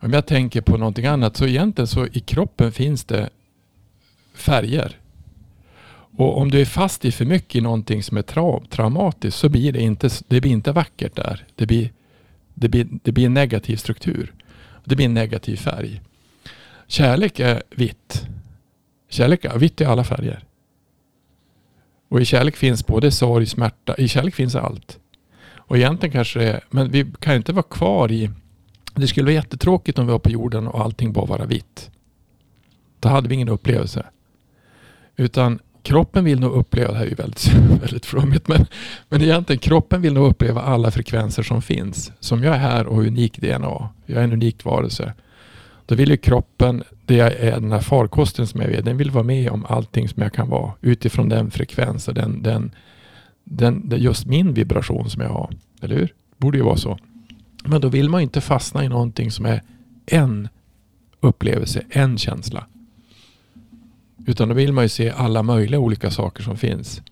Om 0.00 0.12
jag 0.12 0.26
tänker 0.26 0.60
på 0.60 0.76
någonting 0.76 1.06
annat 1.06 1.36
så 1.36 1.46
egentligen 1.46 1.86
så 1.86 2.06
i 2.06 2.20
kroppen 2.20 2.72
finns 2.72 3.04
det 3.04 3.30
färger. 4.34 4.96
Och 6.16 6.38
om 6.38 6.50
du 6.50 6.60
är 6.60 6.64
fast 6.64 7.04
i 7.04 7.12
för 7.12 7.24
mycket 7.24 7.54
i 7.54 7.60
någonting 7.60 8.02
som 8.02 8.16
är 8.16 8.22
tra 8.22 8.60
traumatiskt 8.70 9.38
så 9.40 9.48
blir 9.48 9.72
det 9.72 9.80
inte, 9.80 10.10
det 10.28 10.40
blir 10.40 10.52
inte 10.52 10.72
vackert 10.72 11.16
där. 11.16 11.44
Det 11.54 11.66
blir, 11.66 11.92
det, 12.54 12.68
blir, 12.68 12.86
det 13.02 13.12
blir 13.12 13.26
en 13.26 13.34
negativ 13.34 13.76
struktur. 13.76 14.32
Det 14.84 14.96
blir 14.96 15.06
en 15.06 15.14
negativ 15.14 15.56
färg. 15.56 16.00
Kärlek 16.86 17.40
är 17.40 17.62
vitt. 17.70 18.26
Kärlek 19.08 19.44
är 19.44 19.58
vitt 19.58 19.80
i 19.80 19.84
alla 19.84 20.04
färger. 20.04 20.44
Och 22.10 22.20
i 22.20 22.24
kärlek 22.24 22.56
finns 22.56 22.86
både 22.86 23.10
sorg, 23.10 23.46
smärta. 23.46 23.94
I 23.98 24.08
kärlek 24.08 24.34
finns 24.34 24.54
allt. 24.54 24.98
Och 25.56 25.76
egentligen 25.76 26.12
kanske 26.12 26.38
det 26.38 26.48
är, 26.48 26.60
men 26.70 26.90
vi 26.90 27.06
kan 27.20 27.34
inte 27.34 27.52
vara 27.52 27.62
kvar 27.62 28.12
i, 28.12 28.30
det 28.94 29.06
skulle 29.06 29.24
vara 29.24 29.34
jättetråkigt 29.34 29.98
om 29.98 30.06
vi 30.06 30.12
var 30.12 30.18
på 30.18 30.30
jorden 30.30 30.66
och 30.66 30.80
allting 30.80 31.12
bara 31.12 31.26
var 31.26 31.46
vitt. 31.46 31.90
Då 33.00 33.08
hade 33.08 33.28
vi 33.28 33.34
ingen 33.34 33.48
upplevelse. 33.48 34.06
Utan 35.16 35.58
kroppen 35.82 36.24
vill 36.24 36.40
nog 36.40 36.52
uppleva, 36.52 36.92
det 36.92 36.98
här 36.98 37.04
är 37.04 37.08
ju 37.08 37.14
väldigt, 37.14 37.52
väldigt 37.82 38.06
flummigt, 38.06 38.48
men, 38.48 38.66
men 39.08 39.22
egentligen 39.22 39.60
kroppen 39.60 40.02
vill 40.02 40.12
nog 40.12 40.30
uppleva 40.30 40.62
alla 40.62 40.90
frekvenser 40.90 41.42
som 41.42 41.62
finns. 41.62 42.12
Som 42.20 42.42
jag 42.44 42.54
är 42.54 42.58
här 42.58 42.86
och 42.86 42.96
har 42.96 43.06
unik 43.06 43.38
DNA. 43.38 43.88
Jag 44.06 44.18
är 44.18 44.24
en 44.24 44.32
unik 44.32 44.64
varelse. 44.64 45.14
Då 45.86 45.94
vill 45.94 46.10
ju 46.10 46.16
kroppen, 46.16 46.84
det 47.10 47.20
är 47.20 47.60
den 47.60 47.72
här 47.72 47.80
farkosten 47.80 48.46
som 48.46 48.60
jag 48.60 48.70
är, 48.70 48.82
den 48.82 48.96
vill 48.96 49.10
vara 49.10 49.24
med 49.24 49.50
om 49.50 49.66
allting 49.68 50.08
som 50.08 50.22
jag 50.22 50.32
kan 50.32 50.48
vara 50.48 50.72
utifrån 50.80 51.28
den 51.28 51.50
frekvens 51.50 52.08
och 52.08 52.14
den, 52.14 52.42
den, 52.42 52.74
den, 53.44 53.92
just 53.96 54.26
min 54.26 54.54
vibration 54.54 55.10
som 55.10 55.22
jag 55.22 55.28
har. 55.28 55.50
Eller 55.82 55.96
hur? 55.96 56.14
Borde 56.36 56.58
ju 56.58 56.64
vara 56.64 56.76
så. 56.76 56.98
Men 57.64 57.80
då 57.80 57.88
vill 57.88 58.08
man 58.08 58.20
inte 58.20 58.40
fastna 58.40 58.84
i 58.84 58.88
någonting 58.88 59.30
som 59.30 59.46
är 59.46 59.62
en 60.06 60.48
upplevelse, 61.20 61.82
en 61.90 62.18
känsla. 62.18 62.66
Utan 64.26 64.48
då 64.48 64.54
vill 64.54 64.72
man 64.72 64.84
ju 64.84 64.88
se 64.88 65.10
alla 65.10 65.42
möjliga 65.42 65.80
olika 65.80 66.10
saker 66.10 66.42
som 66.42 66.56
finns. 66.56 67.02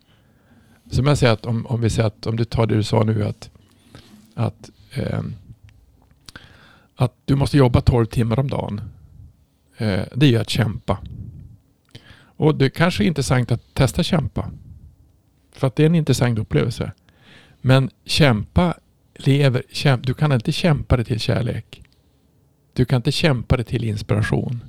Som 0.90 1.06
jag 1.06 1.18
säger 1.18 1.32
att 1.32 1.46
om, 1.46 1.66
om 1.66 1.80
vi 1.80 1.90
säger 1.90 2.06
att 2.06 2.26
om 2.26 2.36
du 2.36 2.44
tar 2.44 2.66
det 2.66 2.74
du 2.74 2.82
sa 2.82 3.02
nu 3.02 3.24
att, 3.24 3.50
att, 4.34 4.70
eh, 4.94 5.22
att 6.96 7.14
du 7.24 7.36
måste 7.36 7.56
jobba 7.56 7.80
12 7.80 8.06
timmar 8.06 8.38
om 8.38 8.50
dagen. 8.50 8.80
Eh, 9.78 10.04
det 10.14 10.26
är 10.26 10.30
ju 10.30 10.38
att 10.38 10.50
kämpa. 10.50 10.98
Och 12.20 12.54
det 12.54 12.70
kanske 12.70 13.04
är 13.04 13.06
intressant 13.06 13.52
att 13.52 13.74
testa 13.74 14.02
kämpa. 14.02 14.50
För 15.52 15.66
att 15.66 15.76
det 15.76 15.82
är 15.82 15.86
en 15.86 15.94
intressant 15.94 16.38
upplevelse. 16.38 16.92
Men 17.60 17.90
kämpa 18.04 18.74
lever, 19.14 19.62
kämpa, 19.72 20.06
du 20.06 20.14
kan 20.14 20.32
inte 20.32 20.52
kämpa 20.52 20.96
dig 20.96 21.04
till 21.04 21.20
kärlek. 21.20 21.82
Du 22.72 22.84
kan 22.84 22.96
inte 22.96 23.12
kämpa 23.12 23.56
dig 23.56 23.64
till 23.64 23.84
inspiration. 23.84 24.64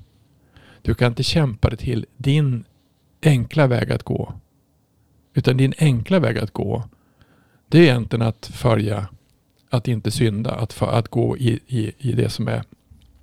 Du 0.82 0.94
kan 0.94 1.08
inte 1.08 1.24
kämpa 1.24 1.70
dig 1.70 1.78
till 1.78 2.06
din 2.18 2.64
enkla 3.24 3.68
väg 3.68 3.92
att 3.92 4.04
gå. 4.04 4.34
Utan 5.34 5.58
din 5.58 5.74
enkla 5.78 6.20
väg 6.20 6.38
att 6.38 6.52
gå, 6.52 6.84
det 7.68 7.78
är 7.78 7.84
egentligen 7.84 8.26
att 8.26 8.46
följa, 8.54 9.08
att 9.70 9.88
inte 9.88 10.12
synda, 10.12 10.52
att, 10.52 10.74
för, 10.74 10.92
att 10.92 11.08
gå 11.08 11.38
i, 11.38 11.60
i, 11.68 11.92
i 11.98 12.12
det 12.12 12.30
som 12.30 12.48
är, 12.48 12.64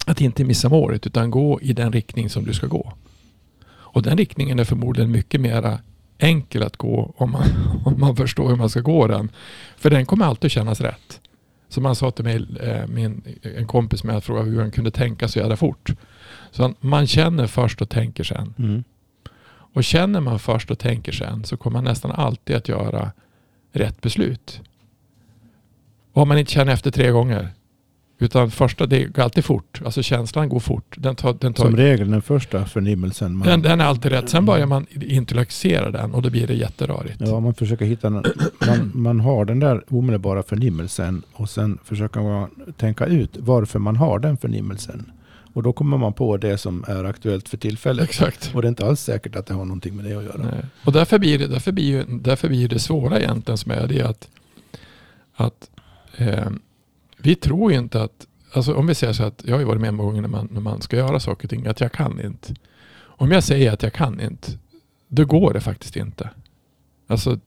att 0.06 0.20
inte 0.20 0.44
missa 0.44 0.68
målet, 0.68 1.06
utan 1.06 1.30
gå 1.30 1.60
i 1.60 1.72
den 1.72 1.92
riktning 1.92 2.30
som 2.30 2.44
du 2.44 2.54
ska 2.54 2.66
gå. 2.66 2.92
Och 3.68 4.02
den 4.02 4.18
riktningen 4.18 4.58
är 4.58 4.64
förmodligen 4.64 5.10
mycket 5.10 5.40
mera 5.40 5.78
enkel 6.18 6.62
att 6.62 6.76
gå 6.76 7.14
om 7.16 7.30
man, 7.30 7.42
om 7.84 8.00
man 8.00 8.16
förstår 8.16 8.48
hur 8.48 8.56
man 8.56 8.70
ska 8.70 8.80
gå 8.80 9.06
den. 9.06 9.30
För 9.76 9.90
den 9.90 10.06
kommer 10.06 10.26
alltid 10.26 10.50
kännas 10.50 10.80
rätt. 10.80 11.20
Som 11.68 11.84
han 11.84 11.96
sa 11.96 12.10
till 12.10 12.24
mig, 12.24 12.46
eh, 12.60 12.86
min, 12.86 13.22
en 13.42 13.66
kompis 13.66 14.04
med 14.04 14.16
att 14.16 14.24
fråga 14.24 14.42
hur 14.42 14.60
han 14.60 14.70
kunde 14.70 14.90
tänka 14.90 15.28
så 15.28 15.38
jävla 15.38 15.56
fort. 15.56 15.90
Så 16.50 16.74
man 16.80 17.06
känner 17.06 17.46
först 17.46 17.82
och 17.82 17.88
tänker 17.88 18.24
sen. 18.24 18.54
Mm. 18.58 18.84
Och 19.48 19.84
känner 19.84 20.20
man 20.20 20.38
först 20.38 20.70
och 20.70 20.78
tänker 20.78 21.12
sen 21.12 21.44
så 21.44 21.56
kommer 21.56 21.76
man 21.76 21.84
nästan 21.84 22.10
alltid 22.10 22.56
att 22.56 22.68
göra 22.68 23.12
rätt 23.72 24.00
beslut. 24.00 24.60
Och 26.12 26.22
om 26.22 26.28
man 26.28 26.38
inte 26.38 26.52
känner 26.52 26.72
efter 26.72 26.90
tre 26.90 27.10
gånger. 27.10 27.52
Utan 28.18 28.50
första, 28.50 28.86
det 28.86 29.04
går 29.04 29.22
alltid 29.22 29.44
fort. 29.44 29.80
Alltså 29.84 30.02
känslan 30.02 30.48
går 30.48 30.60
fort. 30.60 30.94
Den 30.98 31.16
tar, 31.16 31.36
den 31.40 31.54
tar, 31.54 31.64
Som 31.64 31.76
regel 31.76 32.10
den 32.10 32.22
första 32.22 32.64
förnimmelsen. 32.64 33.36
Man, 33.36 33.48
den, 33.48 33.62
den, 33.62 33.80
är 33.80 33.84
alltid 33.84 34.12
rätt. 34.12 34.28
Sen 34.28 34.46
börjar 34.46 34.66
man 34.66 34.86
intellektisera 35.00 35.90
den 35.90 36.14
och 36.14 36.22
då 36.22 36.30
blir 36.30 36.46
det 36.46 36.54
jätterörigt. 36.54 37.16
Ja, 37.18 37.40
man 37.40 37.54
försöker 37.54 37.84
hitta 37.84 38.10
man, 38.10 38.24
man 38.94 39.20
har 39.20 39.44
den 39.44 39.60
där 39.60 39.82
omedelbara 39.88 40.42
förnimmelsen 40.42 41.22
och 41.32 41.50
sen 41.50 41.78
försöker 41.84 42.20
man 42.20 42.50
tänka 42.76 43.06
ut 43.06 43.30
varför 43.38 43.78
man 43.78 43.96
har 43.96 44.18
den 44.18 44.36
förnimmelsen. 44.36 45.10
Och 45.56 45.62
då 45.62 45.72
kommer 45.72 45.98
man 45.98 46.12
på 46.12 46.36
det 46.36 46.58
som 46.58 46.84
är 46.88 47.04
aktuellt 47.04 47.48
för 47.48 47.56
tillfället. 47.56 48.04
Exakt. 48.04 48.50
Och 48.54 48.62
det 48.62 48.66
är 48.66 48.68
inte 48.68 48.86
alls 48.86 49.00
säkert 49.00 49.36
att 49.36 49.46
det 49.46 49.54
har 49.54 49.64
någonting 49.64 49.96
med 49.96 50.04
det 50.04 50.16
att 50.16 50.24
göra. 50.24 50.42
Nej. 50.42 50.64
Och 50.84 50.92
därför 50.92 51.18
blir, 51.18 51.38
det, 51.38 51.46
därför, 51.46 51.72
blir, 51.72 52.04
därför 52.08 52.48
blir 52.48 52.68
det 52.68 52.78
svåra 52.78 53.20
egentligen 53.20 53.58
som 53.58 53.72
är 53.72 53.86
det 53.86 54.02
att, 54.02 54.28
att 55.36 55.70
eh, 56.16 56.50
vi 57.18 57.34
tror 57.34 57.72
ju 57.72 57.78
inte 57.78 58.02
att, 58.02 58.26
alltså 58.52 58.74
om 58.74 58.86
vi 58.86 58.94
säger 58.94 59.12
så 59.12 59.22
att 59.24 59.42
jag 59.44 59.54
har 59.54 59.60
ju 59.60 59.66
varit 59.66 59.80
med 59.80 59.94
många 59.94 60.08
gånger 60.08 60.22
när 60.22 60.28
man, 60.28 60.48
när 60.52 60.60
man 60.60 60.82
ska 60.82 60.96
göra 60.96 61.20
saker 61.20 61.44
och 61.44 61.50
ting, 61.50 61.66
att 61.66 61.80
jag 61.80 61.92
kan 61.92 62.20
inte. 62.20 62.54
Om 62.98 63.32
jag 63.32 63.44
säger 63.44 63.72
att 63.72 63.82
jag 63.82 63.92
kan 63.92 64.20
inte, 64.20 64.52
då 65.08 65.24
går 65.24 65.52
det 65.52 65.60
faktiskt 65.60 65.96
inte. 65.96 66.30
Alltså 67.06 67.38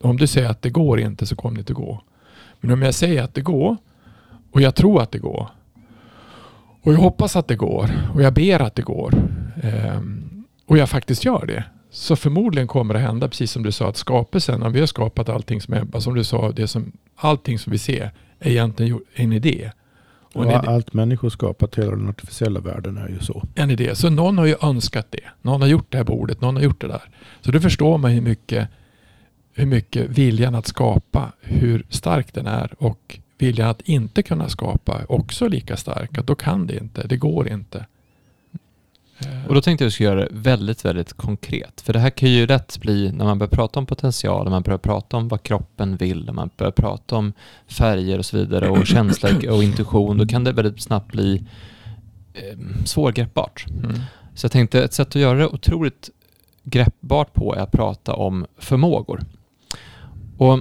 om 0.00 0.16
du 0.16 0.26
säger 0.26 0.48
att 0.48 0.62
det 0.62 0.70
går 0.70 1.00
inte 1.00 1.26
så 1.26 1.36
kommer 1.36 1.54
det 1.54 1.60
inte 1.60 1.72
gå. 1.72 2.02
Men 2.60 2.70
om 2.70 2.82
jag 2.82 2.94
säger 2.94 3.22
att 3.22 3.34
det 3.34 3.40
går 3.40 3.76
och 4.52 4.60
jag 4.60 4.74
tror 4.74 5.02
att 5.02 5.12
det 5.12 5.18
går 5.18 5.48
och 6.82 6.92
jag 6.92 6.98
hoppas 6.98 7.36
att 7.36 7.48
det 7.48 7.56
går 7.56 7.90
och 8.14 8.22
jag 8.22 8.34
ber 8.34 8.62
att 8.62 8.74
det 8.74 8.82
går. 8.82 9.14
eh, 9.62 10.00
och 10.66 10.78
jag 10.78 10.88
faktiskt 10.88 11.24
gör 11.24 11.46
det. 11.46 11.64
Så 11.90 12.16
förmodligen 12.16 12.68
kommer 12.68 12.94
det 12.94 13.00
hända, 13.00 13.28
precis 13.28 13.52
som 13.52 13.62
du 13.62 13.72
sa, 13.72 13.88
att 13.88 13.96
skapelsen, 13.96 14.62
om 14.62 14.72
vi 14.72 14.80
har 14.80 14.86
skapat 14.86 15.28
allting 15.28 15.60
som 15.60 15.74
är, 15.74 16.00
som 16.00 16.14
du 16.14 16.24
sa, 16.24 16.52
det 16.52 16.68
som, 16.68 16.92
allting 17.16 17.58
som 17.58 17.72
vi 17.72 17.78
ser 17.78 18.12
egentligen 18.42 19.00
en 19.14 19.32
idé. 19.32 19.70
Och 20.34 20.46
ja, 20.46 20.58
idé. 20.58 20.68
allt 20.68 20.92
människor 20.92 21.30
skapat, 21.30 21.78
hela 21.78 21.90
den 21.90 22.08
artificiella 22.08 22.60
världen 22.60 22.96
är 22.96 23.08
ju 23.08 23.18
så. 23.18 23.42
En 23.54 23.70
idé. 23.70 23.94
Så 23.94 24.10
någon 24.10 24.38
har 24.38 24.46
ju 24.46 24.54
önskat 24.62 25.06
det. 25.10 25.24
Någon 25.42 25.60
har 25.60 25.68
gjort 25.68 25.86
det 25.88 25.96
här 25.96 26.04
bordet, 26.04 26.40
någon 26.40 26.56
har 26.56 26.62
gjort 26.62 26.80
det 26.80 26.86
där. 26.86 27.02
Så 27.40 27.52
då 27.52 27.60
förstår 27.60 27.98
man 27.98 28.10
hur 28.10 28.20
mycket, 28.20 28.68
hur 29.52 29.66
mycket 29.66 30.10
viljan 30.10 30.54
att 30.54 30.66
skapa, 30.66 31.32
hur 31.40 31.86
stark 31.88 32.34
den 32.34 32.46
är 32.46 32.74
och 32.78 33.18
viljan 33.38 33.68
att 33.68 33.80
inte 33.80 34.22
kunna 34.22 34.48
skapa 34.48 35.00
också 35.08 35.48
lika 35.48 35.76
stark. 35.76 36.18
Att 36.18 36.26
då 36.26 36.34
kan 36.34 36.66
det 36.66 36.76
inte, 36.76 37.06
det 37.06 37.16
går 37.16 37.48
inte. 37.48 37.86
Eh. 39.26 39.46
Och 39.48 39.54
då 39.54 39.60
tänkte 39.60 39.84
jag 39.84 39.92
skulle 39.92 40.08
göra 40.08 40.20
det 40.20 40.28
väldigt, 40.30 40.84
väldigt 40.84 41.12
konkret. 41.12 41.80
För 41.80 41.92
det 41.92 41.98
här 41.98 42.10
kan 42.10 42.30
ju 42.30 42.46
lätt 42.46 42.78
bli, 42.80 43.12
när 43.12 43.24
man 43.24 43.38
börjar 43.38 43.50
prata 43.50 43.78
om 43.78 43.86
potential, 43.86 44.44
när 44.44 44.50
man 44.50 44.62
börjar 44.62 44.78
prata 44.78 45.16
om 45.16 45.28
vad 45.28 45.42
kroppen 45.42 45.96
vill, 45.96 46.24
när 46.24 46.32
man 46.32 46.50
börjar 46.56 46.72
prata 46.72 47.16
om 47.16 47.32
färger 47.66 48.18
och 48.18 48.26
så 48.26 48.36
vidare 48.36 48.68
och 48.68 48.86
känsla 48.86 49.28
och 49.50 49.64
intuition, 49.64 50.18
då 50.18 50.26
kan 50.26 50.44
det 50.44 50.52
väldigt 50.52 50.82
snabbt 50.82 51.12
bli 51.12 51.44
eh, 52.34 52.58
svårgreppbart. 52.84 53.66
Mm. 53.68 54.00
Så 54.34 54.44
jag 54.44 54.52
tänkte 54.52 54.82
ett 54.82 54.92
sätt 54.92 55.08
att 55.08 55.14
göra 55.14 55.38
det 55.38 55.46
otroligt 55.46 56.10
greppbart 56.62 57.34
på 57.34 57.54
är 57.54 57.60
att 57.60 57.72
prata 57.72 58.14
om 58.14 58.46
förmågor. 58.58 59.24
Och 60.38 60.60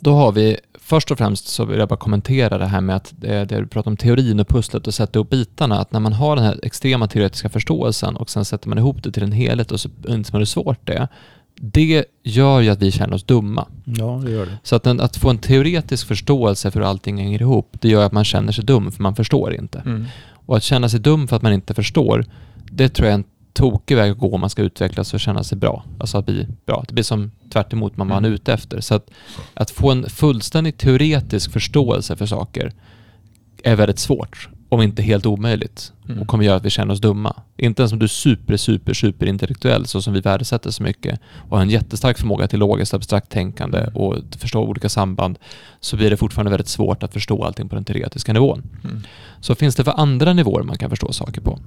då 0.00 0.14
har 0.14 0.32
vi 0.32 0.56
först 0.84 1.10
och 1.10 1.18
främst 1.18 1.48
så 1.48 1.64
vill 1.64 1.78
jag 1.78 1.88
bara 1.88 1.96
kommentera 1.96 2.58
det 2.58 2.66
här 2.66 2.80
med 2.80 2.96
att 2.96 3.14
det, 3.16 3.44
det 3.44 3.60
du 3.60 3.66
pratar 3.66 3.90
om 3.90 3.96
teorin 3.96 4.40
och 4.40 4.48
pusslet 4.48 4.86
och 4.86 4.94
sätta 4.94 5.18
ihop 5.18 5.30
bitarna, 5.30 5.78
att 5.78 5.92
när 5.92 6.00
man 6.00 6.12
har 6.12 6.36
den 6.36 6.44
här 6.44 6.60
extrema 6.62 7.08
teoretiska 7.08 7.48
förståelsen 7.48 8.16
och 8.16 8.30
sen 8.30 8.44
sätter 8.44 8.68
man 8.68 8.78
ihop 8.78 9.02
det 9.02 9.12
till 9.12 9.22
en 9.22 9.32
helhet 9.32 9.72
och 9.72 9.80
så 9.80 9.88
inser 10.08 10.32
man 10.32 10.40
hur 10.40 10.46
svårt 10.46 10.78
det 10.84 10.92
är, 10.92 11.08
det 11.56 12.04
gör 12.22 12.60
ju 12.60 12.70
att 12.70 12.82
vi 12.82 12.90
känner 12.90 13.14
oss 13.14 13.24
dumma. 13.24 13.66
Ja, 13.84 14.22
det 14.24 14.30
gör 14.30 14.46
det. 14.46 14.58
Så 14.62 14.76
att, 14.76 14.86
en, 14.86 15.00
att 15.00 15.16
få 15.16 15.30
en 15.30 15.38
teoretisk 15.38 16.06
förståelse 16.06 16.70
för 16.70 16.80
hur 16.80 16.86
allting 16.86 17.18
hänger 17.18 17.42
ihop, 17.42 17.76
det 17.80 17.88
gör 17.88 18.06
att 18.06 18.12
man 18.12 18.24
känner 18.24 18.52
sig 18.52 18.64
dum 18.64 18.92
för 18.92 19.02
man 19.02 19.16
förstår 19.16 19.54
inte. 19.54 19.78
Mm. 19.78 20.04
Och 20.46 20.56
att 20.56 20.62
känna 20.62 20.88
sig 20.88 21.00
dum 21.00 21.28
för 21.28 21.36
att 21.36 21.42
man 21.42 21.52
inte 21.52 21.74
förstår, 21.74 22.24
det 22.70 22.88
tror 22.88 23.08
jag 23.08 23.14
en 23.14 23.24
tokig 23.54 23.96
väg 23.96 24.10
att 24.10 24.18
gå 24.18 24.34
om 24.34 24.40
man 24.40 24.50
ska 24.50 24.62
utvecklas 24.62 25.14
och 25.14 25.20
känna 25.20 25.44
sig 25.44 25.58
bra. 25.58 25.84
Alltså 25.98 26.18
att 26.18 26.26
bli 26.26 26.46
bra. 26.66 26.84
Det 26.88 26.94
blir 26.94 27.04
som 27.04 27.30
tvärt 27.52 27.72
emot 27.72 27.96
man 27.96 28.10
är 28.10 28.18
mm. 28.18 28.32
ute 28.32 28.52
efter. 28.52 28.80
Så 28.80 28.94
att, 28.94 29.10
att 29.54 29.70
få 29.70 29.90
en 29.90 30.10
fullständig 30.10 30.78
teoretisk 30.78 31.52
förståelse 31.52 32.16
för 32.16 32.26
saker 32.26 32.72
är 33.62 33.76
väldigt 33.76 33.98
svårt, 33.98 34.48
om 34.68 34.82
inte 34.82 35.02
helt 35.02 35.26
omöjligt. 35.26 35.92
Mm. 36.08 36.20
Och 36.20 36.28
kommer 36.28 36.44
göra 36.44 36.56
att 36.56 36.64
vi 36.64 36.70
känner 36.70 36.94
oss 36.94 37.00
dumma. 37.00 37.42
Inte 37.56 37.82
ens 37.82 37.92
om 37.92 37.98
du 37.98 38.04
är 38.04 38.08
super, 38.08 38.56
super, 38.56 38.94
super 38.94 39.26
intellektuell 39.26 39.86
så 39.86 40.02
som 40.02 40.12
vi 40.12 40.20
värdesätter 40.20 40.70
så 40.70 40.82
mycket 40.82 41.20
och 41.48 41.56
har 41.56 41.62
en 41.62 41.70
jättestark 41.70 42.18
förmåga 42.18 42.48
till 42.48 42.58
logiskt 42.58 42.94
abstrakt 42.94 43.30
tänkande 43.30 43.78
mm. 43.78 43.96
och 43.96 44.16
förstå 44.38 44.62
olika 44.62 44.88
samband 44.88 45.38
så 45.80 45.96
blir 45.96 46.10
det 46.10 46.16
fortfarande 46.16 46.50
väldigt 46.50 46.68
svårt 46.68 47.02
att 47.02 47.12
förstå 47.12 47.44
allting 47.44 47.68
på 47.68 47.74
den 47.74 47.84
teoretiska 47.84 48.32
nivån. 48.32 48.62
Mm. 48.84 49.02
Så 49.40 49.54
finns 49.54 49.74
det 49.74 49.84
för 49.84 50.00
andra 50.00 50.32
nivåer 50.32 50.62
man 50.62 50.78
kan 50.78 50.90
förstå 50.90 51.12
saker 51.12 51.40
på? 51.40 51.58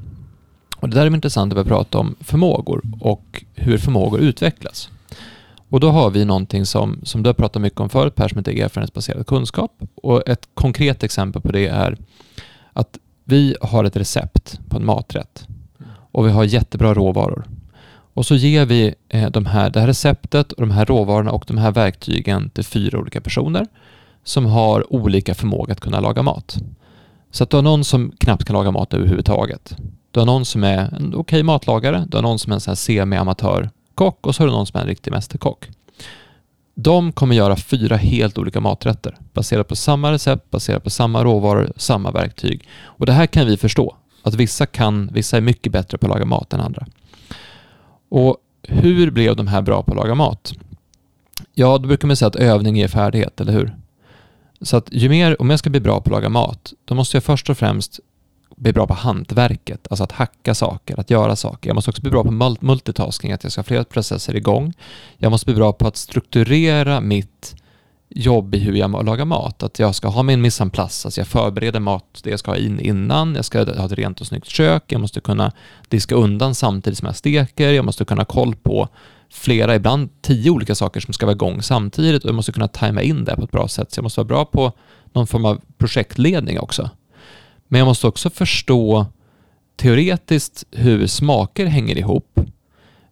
Och 0.79 0.89
det 0.89 0.95
där 0.95 1.05
är 1.05 1.15
intressant 1.15 1.53
att 1.53 1.59
vi 1.59 1.69
prata 1.69 1.97
om 1.97 2.15
förmågor 2.19 2.81
och 2.99 3.43
hur 3.55 3.77
förmågor 3.77 4.19
utvecklas. 4.19 4.89
Och 5.69 5.79
då 5.79 5.89
har 5.89 6.09
vi 6.09 6.25
någonting 6.25 6.65
som, 6.65 6.99
som 7.03 7.23
du 7.23 7.29
har 7.29 7.33
pratat 7.33 7.61
mycket 7.61 7.79
om 7.79 7.89
förut 7.89 8.15
Per, 8.15 8.27
som 8.27 8.37
heter 8.37 8.51
erfarenhetsbaserad 8.51 9.27
kunskap. 9.27 9.71
Och 9.95 10.29
ett 10.29 10.49
konkret 10.53 11.03
exempel 11.03 11.41
på 11.41 11.51
det 11.51 11.67
är 11.67 11.97
att 12.73 12.97
vi 13.23 13.55
har 13.61 13.83
ett 13.83 13.95
recept 13.95 14.59
på 14.69 14.77
en 14.77 14.85
maträtt 14.85 15.47
och 16.11 16.25
vi 16.25 16.31
har 16.31 16.43
jättebra 16.43 16.93
råvaror. 16.93 17.45
Och 18.13 18.25
så 18.25 18.35
ger 18.35 18.65
vi 18.65 18.95
eh, 19.09 19.29
de 19.29 19.45
här, 19.45 19.69
det 19.69 19.79
här 19.79 19.87
receptet 19.87 20.51
och 20.51 20.61
de 20.61 20.71
här 20.71 20.85
råvarorna 20.85 21.31
och 21.31 21.43
de 21.47 21.57
här 21.57 21.71
verktygen 21.71 22.49
till 22.49 22.63
fyra 22.63 22.99
olika 22.99 23.21
personer 23.21 23.67
som 24.23 24.45
har 24.45 24.93
olika 24.93 25.35
förmåga 25.35 25.73
att 25.73 25.79
kunna 25.79 25.99
laga 25.99 26.23
mat. 26.23 26.57
Så 27.31 27.43
att 27.43 27.49
du 27.49 27.57
har 27.57 27.61
någon 27.61 27.83
som 27.83 28.11
knappt 28.19 28.43
kan 28.43 28.53
laga 28.53 28.71
mat 28.71 28.93
överhuvudtaget. 28.93 29.75
Du 30.11 30.19
har 30.19 30.25
någon 30.25 30.45
som 30.45 30.63
är 30.63 30.77
en 30.77 31.07
okej 31.07 31.17
okay 31.17 31.43
matlagare, 31.43 32.05
du 32.09 32.17
har 32.17 32.21
någon 32.21 32.39
som 32.39 32.51
är 32.51 32.55
en 32.55 32.61
sån 32.61 32.71
här 32.71 32.75
semi-amatörkock 32.75 34.27
och 34.27 34.35
så 34.35 34.43
har 34.43 34.47
du 34.47 34.53
någon 34.53 34.65
som 34.65 34.77
är 34.77 34.81
en 34.81 34.87
riktig 34.87 35.11
mästerkock. 35.11 35.69
De 36.75 37.11
kommer 37.11 37.35
göra 37.35 37.55
fyra 37.55 37.95
helt 37.95 38.37
olika 38.37 38.59
maträtter 38.59 39.17
baserat 39.33 39.67
på 39.67 39.75
samma 39.75 40.11
recept, 40.11 40.51
baserat 40.51 40.83
på 40.83 40.89
samma 40.89 41.23
råvaror, 41.23 41.73
samma 41.75 42.11
verktyg. 42.11 42.67
Och 42.83 43.05
det 43.05 43.13
här 43.13 43.25
kan 43.25 43.45
vi 43.45 43.57
förstå, 43.57 43.95
att 44.23 44.33
vissa 44.33 44.65
kan, 44.65 45.09
vissa 45.13 45.37
är 45.37 45.41
mycket 45.41 45.71
bättre 45.71 45.97
på 45.97 46.05
att 46.05 46.09
laga 46.09 46.25
mat 46.25 46.53
än 46.53 46.59
andra. 46.59 46.85
Och 48.09 48.37
hur 48.63 49.11
blev 49.11 49.35
de 49.35 49.47
här 49.47 49.61
bra 49.61 49.83
på 49.83 49.91
att 49.91 49.97
laga 49.97 50.15
mat? 50.15 50.53
Ja, 51.53 51.77
då 51.77 51.87
brukar 51.87 52.07
man 52.07 52.15
säga 52.15 52.27
att 52.27 52.35
övning 52.35 52.75
ger 52.75 52.87
färdighet, 52.87 53.41
eller 53.41 53.53
hur? 53.53 53.75
Så 54.61 54.77
att 54.77 54.87
ju 54.91 55.09
mer, 55.09 55.41
om 55.41 55.49
jag 55.49 55.59
ska 55.59 55.69
bli 55.69 55.79
bra 55.79 56.01
på 56.01 56.09
att 56.09 56.11
laga 56.11 56.29
mat, 56.29 56.73
då 56.85 56.95
måste 56.95 57.17
jag 57.17 57.23
först 57.23 57.49
och 57.49 57.57
främst 57.57 57.99
bli 58.57 58.73
bra 58.73 58.87
på 58.87 58.93
hantverket, 58.93 59.87
alltså 59.89 60.03
att 60.03 60.11
hacka 60.11 60.55
saker, 60.55 60.99
att 60.99 61.09
göra 61.09 61.35
saker. 61.35 61.69
Jag 61.69 61.75
måste 61.75 61.89
också 61.89 62.01
bli 62.01 62.11
bra 62.11 62.23
på 62.23 62.55
multitasking, 62.61 63.31
att 63.31 63.43
jag 63.43 63.51
ska 63.51 63.59
ha 63.59 63.63
flera 63.63 63.83
processer 63.83 64.35
igång. 64.35 64.73
Jag 65.17 65.29
måste 65.29 65.45
bli 65.45 65.55
bra 65.55 65.73
på 65.73 65.87
att 65.87 65.97
strukturera 65.97 67.01
mitt 67.01 67.55
jobb 68.09 68.55
i 68.55 68.59
hur 68.59 68.73
jag 68.73 69.05
lagar 69.05 69.25
mat. 69.25 69.63
Att 69.63 69.79
jag 69.79 69.95
ska 69.95 70.07
ha 70.07 70.23
min 70.23 70.41
mise 70.41 70.63
en 70.63 70.69
place, 70.69 71.07
alltså 71.07 71.21
jag 71.21 71.27
förbereder 71.27 71.79
mat, 71.79 72.19
det 72.23 72.29
jag 72.29 72.39
ska 72.39 72.51
ha 72.51 72.57
in 72.57 72.79
innan, 72.79 73.35
jag 73.35 73.45
ska 73.45 73.63
ha 73.63 73.85
ett 73.85 73.91
rent 73.91 74.21
och 74.21 74.27
snyggt 74.27 74.47
kök, 74.47 74.83
jag 74.87 75.01
måste 75.01 75.19
kunna 75.19 75.51
diska 75.89 76.15
undan 76.15 76.55
samtidigt 76.55 76.99
som 76.99 77.05
jag 77.05 77.15
steker, 77.15 77.71
jag 77.71 77.85
måste 77.85 78.05
kunna 78.05 78.21
ha 78.21 78.25
koll 78.25 78.55
på 78.55 78.87
flera, 79.29 79.75
ibland 79.75 80.09
tio 80.21 80.51
olika 80.51 80.75
saker 80.75 80.99
som 80.99 81.13
ska 81.13 81.25
vara 81.25 81.35
igång 81.35 81.61
samtidigt 81.61 82.23
och 82.23 82.29
jag 82.29 82.35
måste 82.35 82.51
kunna 82.51 82.67
tajma 82.67 83.01
in 83.01 83.25
det 83.25 83.35
på 83.35 83.43
ett 83.43 83.51
bra 83.51 83.67
sätt. 83.67 83.91
Så 83.91 83.97
jag 83.99 84.03
måste 84.03 84.19
vara 84.19 84.27
bra 84.27 84.45
på 84.45 84.71
någon 85.13 85.27
form 85.27 85.45
av 85.45 85.61
projektledning 85.77 86.59
också. 86.59 86.89
Men 87.67 87.79
jag 87.79 87.85
måste 87.85 88.07
också 88.07 88.29
förstå 88.29 89.05
teoretiskt 89.75 90.63
hur 90.71 91.07
smaker 91.07 91.65
hänger 91.65 91.97
ihop. 91.97 92.39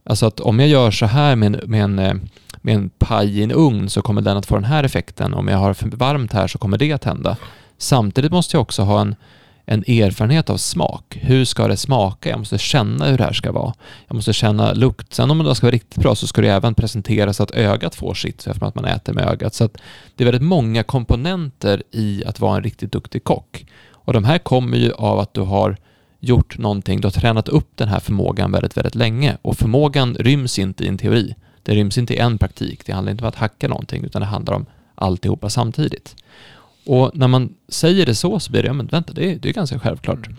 Alltså 0.04 0.26
att 0.26 0.40
om 0.40 0.60
jag 0.60 0.70
gör 0.70 0.92
så 0.92 1.06
här 1.06 1.36
med 1.36 1.56
en, 1.56 1.70
med 1.70 1.84
en, 1.84 2.00
eh, 2.00 2.14
med 2.62 2.76
en 2.76 2.90
paj 2.90 3.40
i 3.40 3.44
en 3.44 3.52
ugn 3.52 3.90
så 3.90 4.02
kommer 4.02 4.22
den 4.22 4.38
att 4.38 4.46
få 4.46 4.56
den 4.56 4.64
här 4.64 4.84
effekten. 4.84 5.34
Om 5.34 5.48
jag 5.48 5.58
har 5.58 5.74
för 5.74 5.90
varmt 5.90 6.34
här 6.34 6.48
så 6.48 6.58
kommer 6.58 6.78
det 6.78 6.92
att 6.94 7.04
hända. 7.04 7.38
Samtidigt 7.78 8.32
måste 8.32 8.58
jag 8.58 8.62
också 8.62 8.82
ha 8.82 9.02
en, 9.02 9.16
en 9.66 9.84
erfarenhet 9.88 10.50
av 10.50 10.58
smak. 10.58 11.18
Hur 11.22 11.46
ska 11.46 11.68
det 11.68 11.78
smaka? 11.78 12.30
Jag 12.30 12.40
måste 12.40 12.58
känna 12.58 13.06
hur 13.06 13.18
det 13.18 13.24
här 13.24 13.34
ska 13.34 13.52
vara. 13.52 13.74
Jag 14.08 14.16
måste 14.16 14.34
känna 14.34 14.74
lukt. 14.74 15.14
Sen 15.14 15.32
om 15.32 15.44
det 15.44 15.56
ska 15.56 15.66
vara 15.66 15.74
riktigt 15.74 16.04
bra 16.04 16.16
så 16.16 16.28
ska 16.28 16.42
det 16.42 16.50
även 16.50 16.74
presenteras 16.74 17.38
så 17.38 17.44
att 17.44 17.52
ögat 17.52 17.96
får 17.96 18.14
sitt, 18.14 18.48
eftersom 18.48 18.68
att 18.68 18.76
man 18.76 18.86
äter 18.86 19.14
med 19.14 19.28
ögat. 19.28 19.54
Så 19.54 19.64
att 19.64 19.78
det 20.16 20.24
är 20.24 20.26
väldigt 20.26 20.48
många 20.48 20.84
komponenter 20.84 21.84
i 21.92 22.24
att 22.26 22.40
vara 22.40 22.58
en 22.58 22.64
riktigt 22.64 22.92
duktig 22.92 23.24
kock. 23.24 23.66
Och 24.06 24.14
de 24.14 24.24
här 24.24 24.38
kommer 24.38 24.78
ju 24.78 24.92
av 24.92 25.20
att 25.20 25.34
du 25.34 25.42
har 25.42 25.78
gjort 26.20 26.58
någonting, 26.58 27.02
du 27.02 27.06
har 27.06 27.12
tränat 27.12 27.48
upp 27.48 27.70
den 27.76 27.88
här 27.88 28.00
förmågan 28.00 28.52
väldigt, 28.52 28.78
väldigt 28.78 28.96
länge. 28.96 29.38
Och 29.42 29.58
förmågan 29.58 30.16
ryms 30.16 30.60
inte 30.60 30.84
i 30.84 30.88
en 30.88 30.98
teori. 30.98 31.36
Det 31.64 31.76
ryms 31.76 31.98
inte 31.98 32.14
i 32.14 32.18
en 32.18 32.38
praktik. 32.38 32.86
Det 32.86 32.94
handlar 32.94 33.12
inte 33.12 33.24
om 33.24 33.30
att 33.30 33.36
hacka 33.36 33.68
någonting, 33.68 34.04
utan 34.04 34.22
det 34.22 34.26
handlar 34.26 34.54
om 34.54 34.66
alltihopa 34.96 35.50
samtidigt. 35.50 36.16
Och 36.86 37.12
när 37.14 37.28
man 37.28 37.54
säger 37.68 38.06
det 38.06 38.16
så, 38.16 38.40
så 38.40 38.52
blir 38.52 38.62
det, 38.62 38.68
ja 38.68 38.74
men 38.74 38.88
vänta, 38.88 39.14
det 39.14 39.32
är, 39.32 39.40
det 39.40 39.50
är 39.50 39.54
ganska 39.54 39.80
självklart. 39.80 40.30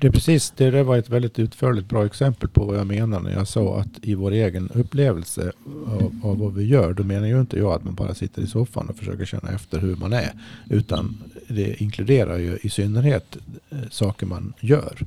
Det 0.00 0.06
är 0.06 0.10
precis, 0.10 0.52
det 0.56 0.70
där 0.70 0.82
var 0.82 0.96
ett 0.96 1.10
väldigt 1.10 1.38
utförligt 1.38 1.88
bra 1.88 2.06
exempel 2.06 2.48
på 2.48 2.64
vad 2.64 2.78
jag 2.78 2.86
menar 2.86 3.20
när 3.20 3.32
jag 3.32 3.48
sa 3.48 3.80
att 3.80 3.88
i 4.02 4.14
vår 4.14 4.30
egen 4.30 4.70
upplevelse 4.74 5.52
av, 5.86 6.20
av, 6.22 6.38
vad 6.38 6.54
vi 6.54 6.64
gör, 6.64 6.92
då 6.92 7.04
menar 7.04 7.26
ju 7.26 7.40
inte 7.40 7.58
jag 7.58 7.72
att 7.72 7.84
man 7.84 7.94
bara 7.94 8.14
sitter 8.14 8.42
i 8.42 8.46
soffan 8.46 8.88
och 8.88 8.96
försöker 8.96 9.24
känna 9.24 9.50
efter 9.50 9.78
hur 9.78 9.96
man 9.96 10.12
är. 10.12 10.32
Utan 10.70 11.16
det 11.48 11.82
inkluderar 11.82 12.38
ju 12.38 12.58
i 12.62 12.68
synnerhet 12.68 13.36
eh, 13.70 13.78
saker 13.90 14.26
man 14.26 14.52
gör. 14.60 14.98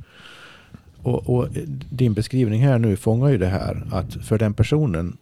Och, 0.98 1.30
och, 1.30 1.48
din 1.90 2.14
beskrivning 2.14 2.62
här 2.62 2.80
nu 2.80 2.96
fångar 2.96 3.30
ju 3.30 3.38
det 3.38 3.48
här 3.48 3.88
att 3.92 4.14
för 4.14 4.38
den 4.38 4.54
personen 4.54 5.18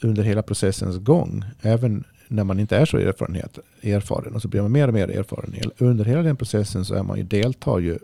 under 0.00 0.22
hela 0.22 0.42
processens 0.42 0.98
gång, 0.98 1.44
även 1.62 2.04
när 2.28 2.44
man 2.44 2.60
inte 2.60 2.76
är 2.76 2.84
så 2.84 2.96
erfarenhet, 2.96 3.58
erfaren 3.82 4.34
och 4.34 4.42
så 4.42 4.48
blir 4.48 4.62
man 4.62 4.72
mer 4.72 4.88
och 4.88 4.94
mer 4.94 5.08
erfaren. 5.08 5.54
Under 5.78 6.04
hela 6.04 6.22
den 6.22 6.36
processen 6.36 6.84
så 6.84 6.94
är 6.94 7.02
man 7.02 7.18
ju, 7.18 7.22
deltar 7.22 7.78
ju 7.78 7.98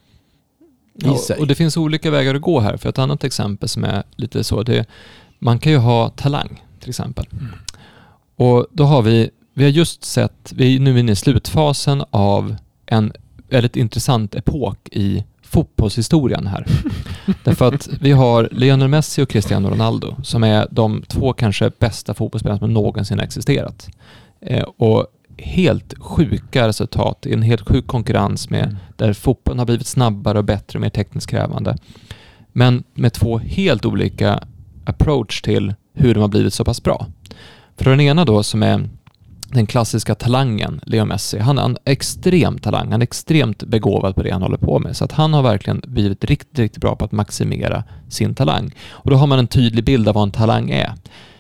i 0.95 1.17
sig. 1.17 1.39
och 1.39 1.47
det 1.47 1.55
finns 1.55 1.77
olika 1.77 2.11
vägar 2.11 2.35
att 2.35 2.43
gå 2.43 2.61
här. 2.61 2.77
För 2.77 2.89
ett 2.89 2.99
annat 2.99 3.25
exempel 3.25 3.69
som 3.69 3.85
är 3.85 4.03
lite 4.17 4.45
så, 4.45 4.63
det 4.63 4.79
är, 4.79 4.87
man 5.39 5.59
kan 5.59 5.73
ju 5.73 5.79
ha 5.79 6.09
talang 6.09 6.65
till 6.81 6.89
exempel. 6.89 7.27
Mm. 7.33 7.47
Och 8.37 8.67
då 8.71 8.85
har 8.85 9.03
vi, 9.03 9.31
vi 9.55 9.65
har 9.65 9.71
just 9.71 10.05
sett, 10.05 10.53
vi 10.53 10.77
är 10.77 10.81
nu 10.81 11.01
inne 11.01 11.13
i 11.13 11.17
slutfasen 11.17 12.05
av 12.11 12.57
en 12.87 13.13
väldigt 13.49 13.77
intressant 13.77 14.35
epok 14.35 14.89
i 14.93 15.25
fotbollshistorien 15.51 16.47
här. 16.47 16.67
Därför 17.45 17.75
att 17.75 17.89
vi 18.01 18.13
har 18.13 18.49
Lionel 18.53 18.89
Messi 18.89 19.23
och 19.23 19.29
Cristiano 19.29 19.71
Ronaldo 19.71 20.17
som 20.23 20.45
är 20.45 20.67
de 20.71 21.03
två 21.09 21.33
kanske 21.33 21.71
bästa 21.79 22.15
fotbollsspelarna 22.15 22.59
som 22.59 22.75
någonsin 22.75 23.21
existerat. 23.21 23.89
Eh, 24.41 24.63
och 24.63 25.07
helt 25.39 25.95
sjuka 25.99 26.69
resultat 26.69 27.27
i 27.27 27.33
en 27.33 27.43
helt 27.43 27.69
sjuk 27.69 27.87
konkurrens 27.87 28.51
med 28.51 28.65
mm. 28.65 28.77
där 28.97 29.13
fotbollen 29.13 29.59
har 29.59 29.67
blivit 29.67 29.87
snabbare 29.87 30.39
och 30.39 30.45
bättre 30.45 30.77
och 30.77 30.81
mer 30.81 30.91
tekniskt 30.91 31.31
krävande. 31.31 31.77
Men 32.53 32.85
med 32.95 33.13
två 33.13 33.39
helt 33.39 33.85
olika 33.85 34.41
approach 34.85 35.43
till 35.43 35.75
hur 35.93 36.15
de 36.15 36.21
har 36.21 36.29
blivit 36.29 36.55
så 36.55 36.65
pass 36.65 36.83
bra. 36.83 37.07
För 37.77 37.91
den 37.91 38.01
ena 38.01 38.25
då 38.25 38.43
som 38.43 38.63
är 38.63 38.89
den 39.51 39.67
klassiska 39.67 40.15
talangen, 40.15 40.81
Leo 40.87 41.05
Messi. 41.05 41.39
Han 41.39 41.59
är 41.59 41.63
en 41.63 41.77
extrem 41.85 42.59
talang, 42.59 42.93
han 42.93 43.01
är 43.01 43.05
extremt 43.05 43.63
begåvad 43.63 44.15
på 44.15 44.23
det 44.23 44.31
han 44.31 44.43
håller 44.43 44.57
på 44.57 44.79
med. 44.79 44.97
Så 44.97 45.05
att 45.05 45.13
han 45.13 45.35
har 45.35 45.43
verkligen 45.43 45.83
blivit 45.87 46.25
riktigt, 46.25 46.59
riktigt 46.59 46.81
bra 46.81 46.97
på 46.97 47.05
att 47.05 47.13
maximera 47.13 47.85
sin 48.09 48.35
talang. 48.35 48.75
Och 48.91 49.11
då 49.11 49.17
har 49.17 49.27
man 49.27 49.39
en 49.39 49.47
tydlig 49.47 49.85
bild 49.85 50.09
av 50.09 50.15
vad 50.15 50.23
en 50.23 50.31
talang 50.31 50.71
är. 50.71 50.93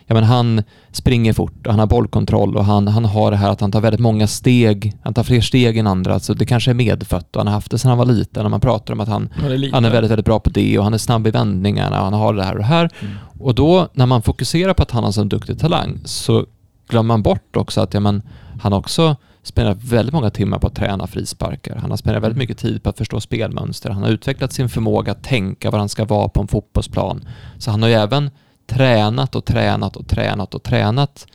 Ja, 0.06 0.14
men 0.14 0.24
han 0.24 0.62
springer 0.92 1.32
fort 1.32 1.66
och 1.66 1.72
han 1.72 1.80
har 1.80 1.86
bollkontroll 1.86 2.56
och 2.56 2.64
han, 2.64 2.88
han 2.88 3.04
har 3.04 3.30
det 3.30 3.36
här 3.36 3.50
att 3.50 3.60
han 3.60 3.72
tar 3.72 3.80
väldigt 3.80 4.00
många 4.00 4.26
steg, 4.26 4.96
han 5.02 5.14
tar 5.14 5.22
fler 5.22 5.40
steg 5.40 5.76
än 5.76 5.86
andra, 5.86 6.10
så 6.10 6.14
alltså 6.14 6.34
det 6.34 6.46
kanske 6.46 6.70
är 6.70 6.74
medfött 6.74 7.36
och 7.36 7.40
han 7.40 7.46
har 7.46 7.54
haft 7.54 7.70
det 7.70 7.78
sedan 7.78 7.88
han 7.88 7.98
var 7.98 8.06
liten 8.06 8.44
och 8.44 8.50
man 8.50 8.60
pratar 8.60 8.94
om 8.94 9.00
att 9.00 9.08
han, 9.08 9.28
är, 9.36 9.72
han 9.72 9.84
är 9.84 9.90
väldigt, 9.90 10.10
väldigt 10.10 10.26
bra 10.26 10.40
på 10.40 10.50
det 10.50 10.78
och 10.78 10.84
han 10.84 10.94
är 10.94 10.98
snabb 10.98 11.26
i 11.26 11.30
vändningarna 11.30 11.98
och 11.98 12.04
han 12.04 12.12
har 12.12 12.34
det 12.34 12.44
här 12.44 12.52
och 12.52 12.58
det 12.58 12.64
här. 12.64 12.90
Mm. 13.00 13.14
Och 13.38 13.54
då 13.54 13.88
när 13.92 14.06
man 14.06 14.22
fokuserar 14.22 14.74
på 14.74 14.82
att 14.82 14.90
han 14.90 15.02
har 15.02 15.08
en 15.08 15.12
så 15.12 15.24
duktig 15.24 15.58
talang 15.58 16.00
så 16.04 16.46
glömmer 16.88 17.09
man 17.09 17.22
bort 17.22 17.57
också 17.57 17.81
att 17.81 17.94
ja, 17.94 18.01
men, 18.01 18.22
han 18.61 18.72
också 18.72 19.16
spenderat 19.42 19.85
väldigt 19.85 20.12
många 20.12 20.31
timmar 20.31 20.59
på 20.59 20.66
att 20.66 20.74
träna 20.74 21.07
frisparkar. 21.07 21.77
Han 21.77 21.90
har 21.90 21.96
spenderat 21.96 22.22
väldigt 22.22 22.38
mycket 22.38 22.59
tid 22.59 22.83
på 22.83 22.90
att 22.90 22.98
förstå 22.98 23.20
spelmönster. 23.20 23.90
Han 23.90 24.03
har 24.03 24.11
utvecklat 24.11 24.53
sin 24.53 24.68
förmåga 24.68 25.12
att 25.12 25.22
tänka 25.22 25.70
var 25.70 25.79
han 25.79 25.88
ska 25.88 26.05
vara 26.05 26.29
på 26.29 26.40
en 26.40 26.48
fotbollsplan. 26.48 27.29
Så 27.59 27.70
han 27.70 27.83
har 27.83 27.88
ju 27.88 27.94
även 27.94 28.31
tränat 28.66 29.35
och 29.35 29.44
tränat 29.44 29.96
och 29.96 30.07
tränat 30.07 30.55
och 30.55 30.62
tränat 30.62 31.27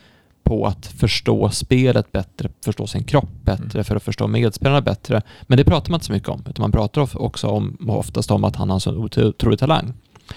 på 0.42 0.66
att 0.66 0.86
förstå 0.86 1.50
spelet 1.50 2.12
bättre, 2.12 2.48
förstå 2.64 2.86
sin 2.86 3.04
kropp 3.04 3.30
bättre, 3.42 3.74
mm. 3.74 3.84
för 3.84 3.96
att 3.96 4.02
förstå 4.02 4.26
medspelarna 4.26 4.80
bättre. 4.80 5.22
Men 5.42 5.58
det 5.58 5.64
pratar 5.64 5.90
man 5.90 5.96
inte 5.96 6.06
så 6.06 6.12
mycket 6.12 6.28
om, 6.28 6.44
utan 6.48 6.62
man 6.62 6.72
pratar 6.72 7.22
också 7.22 7.48
om, 7.48 7.76
oftast 7.88 8.30
om 8.30 8.44
att 8.44 8.56
han 8.56 8.70
har 8.70 8.74
en 8.74 8.80
så 8.80 8.96
otrolig 8.96 9.58
talang. 9.58 9.92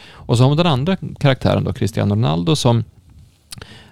Och 0.10 0.38
så 0.38 0.44
har 0.44 0.50
vi 0.50 0.56
den 0.56 0.68
andra 0.68 0.98
karaktären 1.20 1.64
då, 1.64 1.74
Cristiano 1.74 2.16
Ronaldo, 2.16 2.56
som 2.56 2.84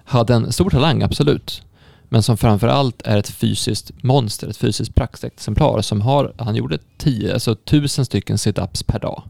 hade 0.05 0.33
en 0.33 0.51
stor 0.51 0.69
talang, 0.69 1.03
absolut. 1.03 1.61
Men 2.09 2.23
som 2.23 2.37
framförallt 2.37 3.01
är 3.01 3.17
ett 3.17 3.29
fysiskt 3.29 3.91
monster, 4.03 4.47
ett 4.47 4.57
fysiskt 4.57 4.95
praktexemplar 4.95 5.81
som 5.81 6.01
har, 6.01 6.33
han 6.37 6.55
gjorde 6.55 6.77
tio, 6.97 7.33
alltså 7.33 7.55
tusen 7.55 8.05
stycken 8.05 8.37
situps 8.37 8.83
per 8.83 8.99
dag 8.99 9.23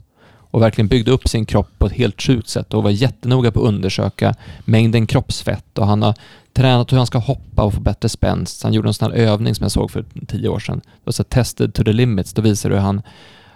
och 0.56 0.62
verkligen 0.62 0.88
byggde 0.88 1.12
upp 1.12 1.28
sin 1.28 1.46
kropp 1.46 1.70
på 1.78 1.86
ett 1.86 1.94
helt 1.94 2.22
sjukt 2.22 2.48
sätt 2.48 2.74
och 2.74 2.84
var 2.84 2.90
jättenoga 2.90 3.52
på 3.52 3.62
att 3.62 3.68
undersöka 3.68 4.36
mängden 4.66 5.08
kroppsfett 5.08 5.78
och 5.78 5.88
han 5.88 6.02
har 6.02 6.14
tränat 6.54 6.92
hur 6.92 6.98
han 6.98 7.08
ska 7.08 7.18
hoppa 7.18 7.64
och 7.64 7.74
få 7.74 7.80
bättre 7.80 8.10
spänst. 8.10 8.64
Han 8.64 8.74
gjorde 8.74 8.90
en 8.90 8.94
sån 8.94 9.12
här 9.12 9.18
övning 9.18 9.56
som 9.56 9.64
jag 9.64 9.72
såg 9.72 9.92
för 9.92 10.06
tio 10.28 10.50
år 10.50 10.60
sedan. 10.60 10.82
Det 10.84 11.02
var 11.04 11.12
så 11.12 11.24
tested 11.24 11.74
to 11.74 11.84
the 11.84 11.94
limits. 11.94 12.34
Då 12.34 12.42
visade 12.42 12.76
det 12.76 12.80
hur 12.80 12.86
han, 12.86 13.02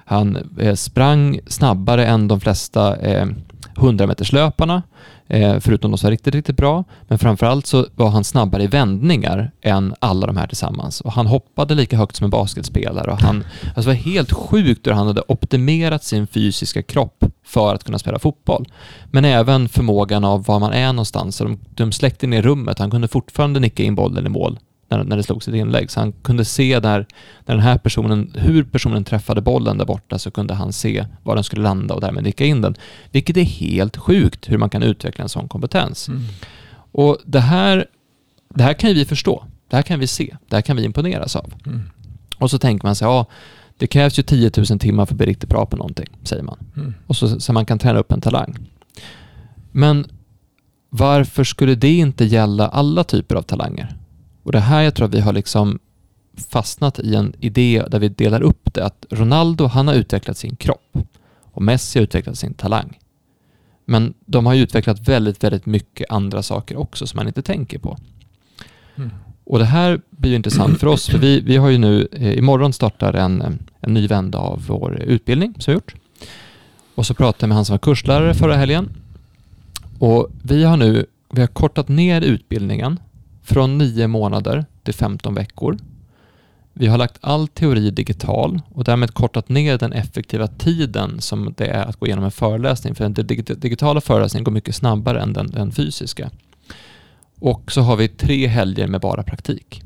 han 0.05 0.37
eh, 0.59 0.75
sprang 0.75 1.39
snabbare 1.47 2.05
än 2.05 2.27
de 2.27 2.39
flesta 2.39 2.97
eh, 2.97 3.25
100-meterslöparna, 3.79 4.81
eh, 5.27 5.59
förutom 5.59 5.91
de 5.91 5.97
som 5.97 6.07
var 6.07 6.11
riktigt, 6.11 6.35
riktigt 6.35 6.57
bra. 6.57 6.83
Men 7.01 7.19
framförallt 7.19 7.65
så 7.65 7.85
var 7.95 8.09
han 8.09 8.23
snabbare 8.23 8.63
i 8.63 8.67
vändningar 8.67 9.51
än 9.61 9.95
alla 9.99 10.27
de 10.27 10.37
här 10.37 10.47
tillsammans. 10.47 11.01
Och 11.01 11.11
han 11.11 11.27
hoppade 11.27 11.75
lika 11.75 11.97
högt 11.97 12.15
som 12.15 12.23
en 12.23 12.29
basketspelare. 12.29 13.11
Och 13.11 13.21
han, 13.21 13.43
alltså 13.63 13.81
det 13.81 13.87
var 13.87 13.93
helt 13.93 14.31
sjukt 14.31 14.87
hur 14.87 14.91
han 14.91 15.07
hade 15.07 15.23
optimerat 15.27 16.03
sin 16.03 16.27
fysiska 16.27 16.81
kropp 16.81 17.23
för 17.45 17.75
att 17.75 17.83
kunna 17.83 17.99
spela 17.99 18.19
fotboll. 18.19 18.65
Men 19.11 19.25
även 19.25 19.69
förmågan 19.69 20.23
av 20.23 20.45
var 20.45 20.59
man 20.59 20.73
är 20.73 20.93
någonstans. 20.93 21.35
Så 21.35 21.43
de, 21.43 21.59
de 21.69 21.91
släckte 21.91 22.27
ner 22.27 22.41
rummet. 22.41 22.79
Han 22.79 22.91
kunde 22.91 23.07
fortfarande 23.07 23.59
nicka 23.59 23.83
in 23.83 23.95
bollen 23.95 24.25
i 24.25 24.29
mål 24.29 24.59
när, 24.89 25.03
när 25.03 25.17
det 25.17 25.23
slogs 25.23 25.47
ett 25.47 25.55
inlägg. 25.55 25.91
Så 25.91 25.99
han 25.99 26.11
kunde 26.11 26.45
se 26.45 26.79
där, 26.79 27.05
när 27.45 27.55
den 27.55 27.63
här 27.63 27.77
personen, 27.77 28.31
hur 28.35 28.63
personen 28.63 29.03
träffade 29.03 29.41
bollen 29.41 29.77
där 29.77 29.85
borta 29.85 30.19
så 30.19 30.31
kunde 30.31 30.53
han 30.53 30.73
se 30.73 31.05
var 31.23 31.35
den 31.35 31.43
skulle 31.43 31.63
landa 31.63 31.93
och 31.95 32.01
därmed 32.01 32.23
nicka 32.23 32.45
in 32.45 32.61
den. 32.61 32.75
Vilket 33.11 33.37
är 33.37 33.43
helt 33.43 33.97
sjukt 33.97 34.49
hur 34.49 34.57
man 34.57 34.69
kan 34.69 34.83
utveckla 34.83 35.23
en 35.23 35.29
sån 35.29 35.47
kompetens. 35.47 36.07
Mm. 36.07 36.21
Och 36.91 37.17
det 37.25 37.39
här, 37.39 37.85
det 38.49 38.63
här 38.63 38.73
kan 38.73 38.93
vi 38.93 39.05
förstå. 39.05 39.43
Det 39.69 39.75
här 39.75 39.83
kan 39.83 39.99
vi 39.99 40.07
se. 40.07 40.37
Det 40.47 40.55
här 40.55 40.61
kan 40.61 40.75
vi 40.75 40.83
imponeras 40.83 41.35
av. 41.35 41.53
Mm. 41.65 41.81
Och 42.37 42.51
så 42.51 42.59
tänker 42.59 42.85
man 42.87 42.95
sig, 42.95 43.07
ja, 43.07 43.25
det 43.77 43.87
krävs 43.87 44.19
ju 44.19 44.23
10 44.23 44.51
000 44.69 44.79
timmar 44.79 45.05
för 45.05 45.13
att 45.13 45.17
bli 45.17 45.25
riktigt 45.25 45.49
bra 45.49 45.65
på 45.65 45.77
någonting, 45.77 46.07
säger 46.23 46.43
man. 46.43 46.57
Mm. 46.75 46.93
Och 47.07 47.15
så, 47.15 47.39
så 47.39 47.53
man 47.53 47.65
kan 47.65 47.79
träna 47.79 47.99
upp 47.99 48.11
en 48.11 48.21
talang. 48.21 48.55
Men 49.71 50.05
varför 50.89 51.43
skulle 51.43 51.75
det 51.75 51.97
inte 51.97 52.25
gälla 52.25 52.67
alla 52.67 53.03
typer 53.03 53.35
av 53.35 53.41
talanger? 53.41 53.95
Och 54.49 54.53
det 54.53 54.59
här 54.59 54.81
jag 54.81 54.95
tror 54.95 55.07
att 55.07 55.13
vi 55.13 55.19
har 55.19 55.33
liksom 55.33 55.79
fastnat 56.49 56.99
i 56.99 57.15
en 57.15 57.33
idé 57.39 57.83
där 57.91 57.99
vi 57.99 58.09
delar 58.09 58.41
upp 58.41 58.73
det. 58.73 58.85
Att 58.85 59.05
Ronaldo, 59.09 59.65
han 59.65 59.87
har 59.87 59.95
utvecklat 59.95 60.37
sin 60.37 60.55
kropp 60.55 60.97
och 61.43 61.61
Messi 61.61 61.99
har 61.99 62.03
utvecklat 62.03 62.37
sin 62.37 62.53
talang. 62.53 62.99
Men 63.85 64.13
de 64.25 64.45
har 64.45 64.53
ju 64.53 64.63
utvecklat 64.63 65.07
väldigt, 65.07 65.43
väldigt 65.43 65.65
mycket 65.65 66.11
andra 66.11 66.43
saker 66.43 66.77
också 66.77 67.07
som 67.07 67.17
man 67.17 67.27
inte 67.27 67.41
tänker 67.41 67.79
på. 67.79 67.97
Mm. 68.95 69.09
Och 69.43 69.59
det 69.59 69.65
här 69.65 70.01
blir 70.09 70.35
intressant 70.35 70.79
för 70.79 70.87
oss, 70.87 71.07
för 71.07 71.17
vi, 71.17 71.41
vi 71.41 71.57
har 71.57 71.69
ju 71.69 71.77
nu, 71.77 72.07
eh, 72.11 72.37
imorgon 72.37 72.73
startar 72.73 73.13
en, 73.13 73.41
en 73.81 73.93
ny 73.93 74.07
vända 74.07 74.37
av 74.37 74.65
vår 74.67 74.99
utbildning 74.99 75.53
som 75.57 75.71
vi 75.71 75.75
gjort. 75.75 75.95
Och 76.95 77.05
så 77.05 77.13
pratade 77.13 77.43
jag 77.43 77.47
med 77.47 77.55
han 77.55 77.65
som 77.65 77.73
var 77.73 77.79
kurslärare 77.79 78.33
förra 78.33 78.55
helgen. 78.55 78.89
Och 79.99 80.29
vi 80.41 80.63
har 80.63 80.77
nu, 80.77 81.05
vi 81.31 81.41
har 81.41 81.47
kortat 81.47 81.87
ner 81.87 82.21
utbildningen 82.21 82.99
från 83.49 83.77
nio 83.77 84.07
månader 84.07 84.65
till 84.83 84.93
15 84.93 85.33
veckor. 85.35 85.77
Vi 86.73 86.87
har 86.87 86.97
lagt 86.97 87.17
all 87.21 87.47
teori 87.47 87.91
digital 87.91 88.61
och 88.73 88.83
därmed 88.83 89.13
kortat 89.13 89.49
ner 89.49 89.77
den 89.77 89.93
effektiva 89.93 90.47
tiden 90.47 91.21
som 91.21 91.53
det 91.57 91.65
är 91.67 91.85
att 91.85 91.95
gå 91.95 92.05
igenom 92.05 92.25
en 92.25 92.31
föreläsning. 92.31 92.95
För 92.95 93.09
den 93.09 93.27
digitala 93.59 94.01
föreläsningen 94.01 94.43
går 94.43 94.51
mycket 94.51 94.75
snabbare 94.75 95.21
än 95.21 95.33
den, 95.33 95.47
den 95.51 95.71
fysiska. 95.71 96.29
Och 97.39 97.71
så 97.71 97.81
har 97.81 97.95
vi 97.95 98.07
tre 98.07 98.47
helger 98.47 98.87
med 98.87 99.01
bara 99.01 99.23
praktik. 99.23 99.81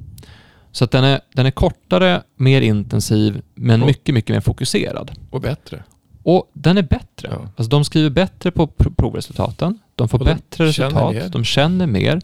Så 0.72 0.86
den, 0.86 1.04
är, 1.04 1.20
den 1.34 1.46
är 1.46 1.52
kortare, 1.52 2.22
mer 2.36 2.62
intensiv, 2.62 3.42
men 3.56 3.82
Och- 3.82 3.88
mycket, 3.88 4.16
mycket 4.16 4.36
mer 4.36 4.42
fokuserad. 4.42 5.12
Och 5.30 5.42
bättre. 5.42 5.84
Och 6.24 6.50
den 6.54 6.78
är 6.78 6.82
bättre. 6.82 7.30
Ja. 7.32 7.42
Alltså 7.56 7.70
de 7.70 7.86
skriver 7.86 8.10
bättre 8.10 8.52
på 8.52 8.68
pr- 8.68 8.96
provresultaten. 8.96 9.80
De 9.96 10.10
får 10.10 10.20
Och 10.20 10.26
de 10.26 10.34
bättre 10.34 10.74
känner 10.74 10.90
resultat. 10.90 11.14
mer. 11.14 11.30
De 11.30 11.44
känner 11.44 11.88
mer. 11.88 12.22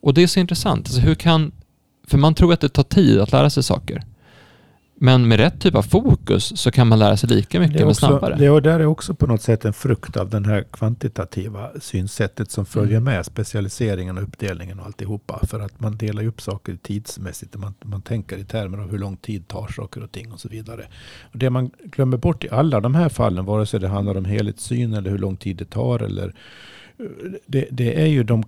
Och 0.00 0.14
det 0.14 0.22
är 0.22 0.26
så 0.26 0.40
intressant. 0.40 0.86
Alltså 0.86 1.00
hur 1.00 1.14
kan... 1.14 1.52
För 2.06 2.18
man 2.18 2.34
tror 2.34 2.52
att 2.52 2.60
det 2.60 2.68
tar 2.68 2.82
tid 2.82 3.20
att 3.20 3.32
lära 3.32 3.50
sig 3.50 3.62
saker. 3.62 4.02
Men 5.00 5.28
med 5.28 5.38
rätt 5.38 5.60
typ 5.60 5.74
av 5.74 5.82
fokus 5.82 6.60
så 6.60 6.70
kan 6.70 6.86
man 6.88 6.98
lära 6.98 7.16
sig 7.16 7.28
lika 7.28 7.60
mycket 7.60 7.78
Det 7.78 7.84
men 7.84 7.94
snabbare. 7.94 8.36
det 8.38 8.46
är, 8.46 8.60
där 8.60 8.80
är 8.80 8.86
också 8.86 9.14
på 9.14 9.26
något 9.26 9.42
sätt 9.42 9.64
en 9.64 9.72
frukt 9.72 10.16
av 10.16 10.30
den 10.30 10.44
här 10.44 10.64
kvantitativa 10.70 11.70
synsättet 11.80 12.50
som 12.50 12.66
följer 12.66 12.96
Mm. 12.96 13.04
med 13.04 13.26
specialiseringen 13.26 14.16
och 14.18 14.22
uppdelningen 14.24 14.80
och 14.80 14.86
alltihopa. 14.86 15.46
För 15.46 15.60
att 15.60 15.80
man 15.80 15.96
delar 15.96 16.26
upp 16.26 16.40
saker 16.40 16.78
tidsmässigt. 16.82 17.56
Man, 17.56 17.74
man 17.84 18.02
tänker 18.02 18.38
i 18.38 18.44
termer 18.44 18.78
av 18.78 18.90
hur 18.90 18.98
lång 18.98 19.16
tid 19.16 19.48
tar 19.48 19.68
saker 19.68 20.02
och 20.02 20.12
ting 20.12 20.32
och 20.32 20.40
så 20.40 20.48
vidare. 20.48 20.86
Och 21.32 21.38
det 21.38 21.50
man 21.50 21.70
glömmer 21.84 22.16
bort 22.16 22.44
i 22.44 22.48
alla 22.50 22.80
de 22.80 22.94
här 22.94 23.08
fallen, 23.08 23.44
vare 23.44 23.66
sig 23.66 23.80
det 23.80 23.88
handlar 23.88 24.16
om 24.16 24.24
helhetssyn 24.24 24.94
eller 24.94 25.10
hur 25.10 25.18
lång 25.18 25.36
tid 25.36 25.56
det 25.56 25.64
tar 25.70 25.98
eller 26.02 26.34
det, 27.46 27.68
det 27.70 28.02
är 28.02 28.06
ju 28.06 28.22
de, 28.22 28.44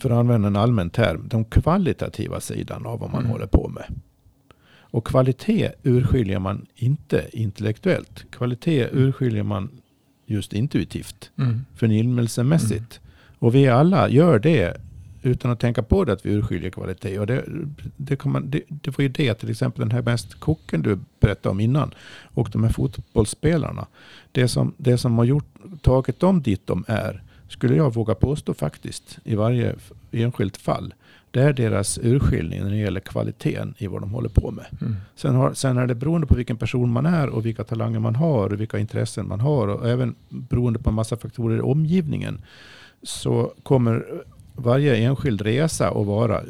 för 0.00 0.10
att 0.10 0.16
använda 0.18 0.48
en 0.48 0.56
allmän 0.56 0.90
term, 0.90 1.28
de 1.28 1.44
kvalitativa 1.44 2.40
sidan 2.40 2.86
av 2.86 2.98
vad 2.98 3.10
man 3.10 3.20
Mm. 3.20 3.32
håller 3.32 3.46
på 3.46 3.68
med. 3.68 3.84
Och 4.92 5.06
kvalitet 5.06 5.70
urskiljer 5.82 6.38
man 6.38 6.66
inte 6.74 7.24
intellektuellt. 7.32 8.24
Kvalitet 8.30 8.88
urskiljer 8.92 9.42
man 9.42 9.68
just 10.26 10.52
intuitivt, 10.52 11.30
Mm. 11.38 11.64
förnimmelsemässigt. 11.74 13.00
Och 13.38 13.54
vi 13.54 13.68
alla 13.68 14.08
gör 14.08 14.38
det 14.38 14.76
utan 15.22 15.50
att 15.50 15.60
tänka 15.60 15.82
på 15.82 16.04
det 16.04 16.12
att 16.12 16.26
vi 16.26 16.30
urskiljer 16.32 16.70
kvalitet. 16.70 17.18
Och 17.18 17.26
det, 17.26 17.44
det, 17.96 18.24
man, 18.24 18.50
det, 18.50 18.62
det 18.68 18.98
var 18.98 19.02
ju 19.02 19.08
det, 19.08 19.34
till 19.34 19.50
exempel 19.50 19.80
den 19.80 19.90
här 19.90 20.02
mest 20.02 20.34
kocken 20.34 20.82
du 20.82 20.98
berättade 21.20 21.48
om 21.48 21.60
innan. 21.60 21.94
Och 22.34 22.48
de 22.52 22.64
här 22.64 22.70
fotbollsspelarna. 22.70 23.86
Det 24.32 24.48
som, 24.48 24.74
det 24.76 24.98
som 24.98 25.18
har 25.18 25.24
gjort, 25.24 25.54
tagit 25.82 26.20
dem 26.20 26.42
dit 26.42 26.66
de 26.66 26.84
är, 26.88 27.22
skulle 27.50 27.76
jag 27.76 27.94
våga 27.94 28.14
påstå 28.14 28.54
faktiskt, 28.54 29.18
i 29.24 29.34
varje 29.34 29.74
enskilt 30.10 30.56
fall. 30.56 30.94
Det 31.30 31.42
är 31.42 31.52
deras 31.52 31.98
urskiljning 32.02 32.62
när 32.62 32.70
det 32.70 32.76
gäller 32.76 33.00
kvaliteten 33.00 33.74
i 33.78 33.86
vad 33.86 34.02
de 34.02 34.10
håller 34.10 34.28
på 34.28 34.50
med. 34.50 34.66
Mm. 34.80 34.96
Sen, 35.14 35.34
har, 35.34 35.54
sen 35.54 35.78
är 35.78 35.86
det 35.86 35.94
beroende 35.94 36.26
på 36.26 36.34
vilken 36.34 36.56
person 36.56 36.92
man 36.92 37.06
är 37.06 37.28
och 37.28 37.46
vilka 37.46 37.64
talanger 37.64 37.98
man 37.98 38.16
har 38.16 38.52
och 38.52 38.60
vilka 38.60 38.78
intressen 38.78 39.28
man 39.28 39.40
har 39.40 39.68
och 39.68 39.88
även 39.88 40.14
beroende 40.28 40.78
på 40.78 40.88
en 40.88 40.94
massa 40.94 41.16
faktorer 41.16 41.56
i 41.56 41.60
omgivningen 41.60 42.40
så 43.02 43.52
kommer 43.62 44.22
varje 44.54 44.96
enskild 44.96 45.42
resa 45.42 45.88
att 45.90 46.06
vara 46.06 46.42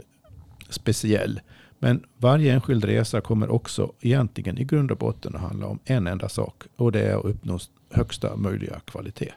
speciell. 0.69 1.41
Men 1.79 2.03
varje 2.17 2.53
enskild 2.53 2.85
resa 2.85 3.21
kommer 3.21 3.51
också 3.51 3.93
egentligen 4.01 4.59
i 4.59 4.65
grund 4.65 4.91
och 4.91 4.99
botten 4.99 5.35
att 5.35 5.41
handla 5.41 5.67
om 5.67 5.79
en 5.85 6.07
enda 6.07 6.29
sak 6.29 6.63
och 6.77 6.93
det 6.93 7.01
är 7.01 7.19
att 7.19 7.25
uppnå 7.25 7.59
högsta 7.91 8.37
möjliga 8.37 8.81
kvalitet. 8.85 9.33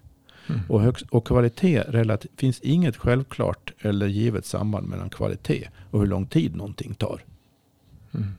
Mm. 0.47 0.61
Och, 0.69 0.81
högst, 0.81 1.05
och 1.09 1.27
kvalitet, 1.27 1.83
relativt, 1.87 2.31
finns 2.39 2.59
inget 2.59 2.97
självklart 2.97 3.73
eller 3.79 4.07
givet 4.07 4.45
samband 4.45 4.87
mellan 4.87 5.09
kvalitet 5.09 5.69
och 5.91 5.99
hur 5.99 6.07
lång 6.07 6.25
tid 6.25 6.55
någonting 6.55 6.93
tar. 6.93 7.21
Mm. 8.13 8.33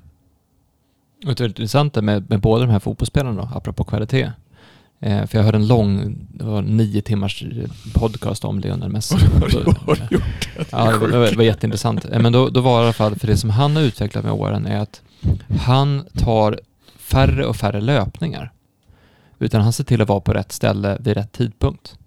Och 1.27 1.35
det 1.35 1.45
är 1.45 1.49
intressant 1.49 1.95
med, 1.95 2.31
med 2.31 2.41
båda 2.41 2.67
de 2.67 2.73
här 2.73 2.79
fotbollsspelarna 2.79 3.43
då, 3.43 3.57
apropå 3.57 3.85
kvalitet. 3.85 4.33
Eh, 5.01 5.27
för 5.27 5.39
jag 5.39 5.45
hörde 5.45 5.59
en 5.59 5.67
lång, 5.67 6.17
det 6.33 6.45
var 6.45 6.63
nio 6.63 7.03
timmars 7.03 7.45
podcast 7.95 8.45
om 8.45 8.61
Lionel 8.61 8.89
Messi. 8.91 9.17
Ja, 10.71 10.93
det 10.93 10.99
var, 10.99 11.09
det 11.09 11.19
var, 11.19 11.27
det 11.31 11.37
var 11.37 11.45
jätteintressant. 11.45 12.05
Eh, 12.05 12.23
Men 12.23 12.33
då, 12.33 12.49
då 12.49 12.61
var 12.61 12.79
det 12.79 12.83
i 12.83 12.85
alla 12.85 12.93
fall, 12.93 13.17
för 13.17 13.27
det 13.27 13.37
som 13.37 13.51
han 13.51 13.77
har 13.77 13.83
utvecklat 13.83 14.25
med 14.25 14.33
åren 14.33 14.67
är 14.67 14.79
att 14.79 15.03
han 15.61 16.05
tar 16.13 16.61
färre 16.97 17.47
och 17.47 17.57
färre 17.57 17.81
löpningar. 17.81 18.53
Utan 19.45 19.61
han 19.61 19.73
ser 19.73 19.85
till 19.85 20.03
att 20.03 20.09
vara 20.09 20.21
på 20.21 20.33
rätt 20.33 20.53
ställe 20.53 20.97
vid 21.01 21.15
rätt 21.17 21.33
tidpunkt. 21.33 21.99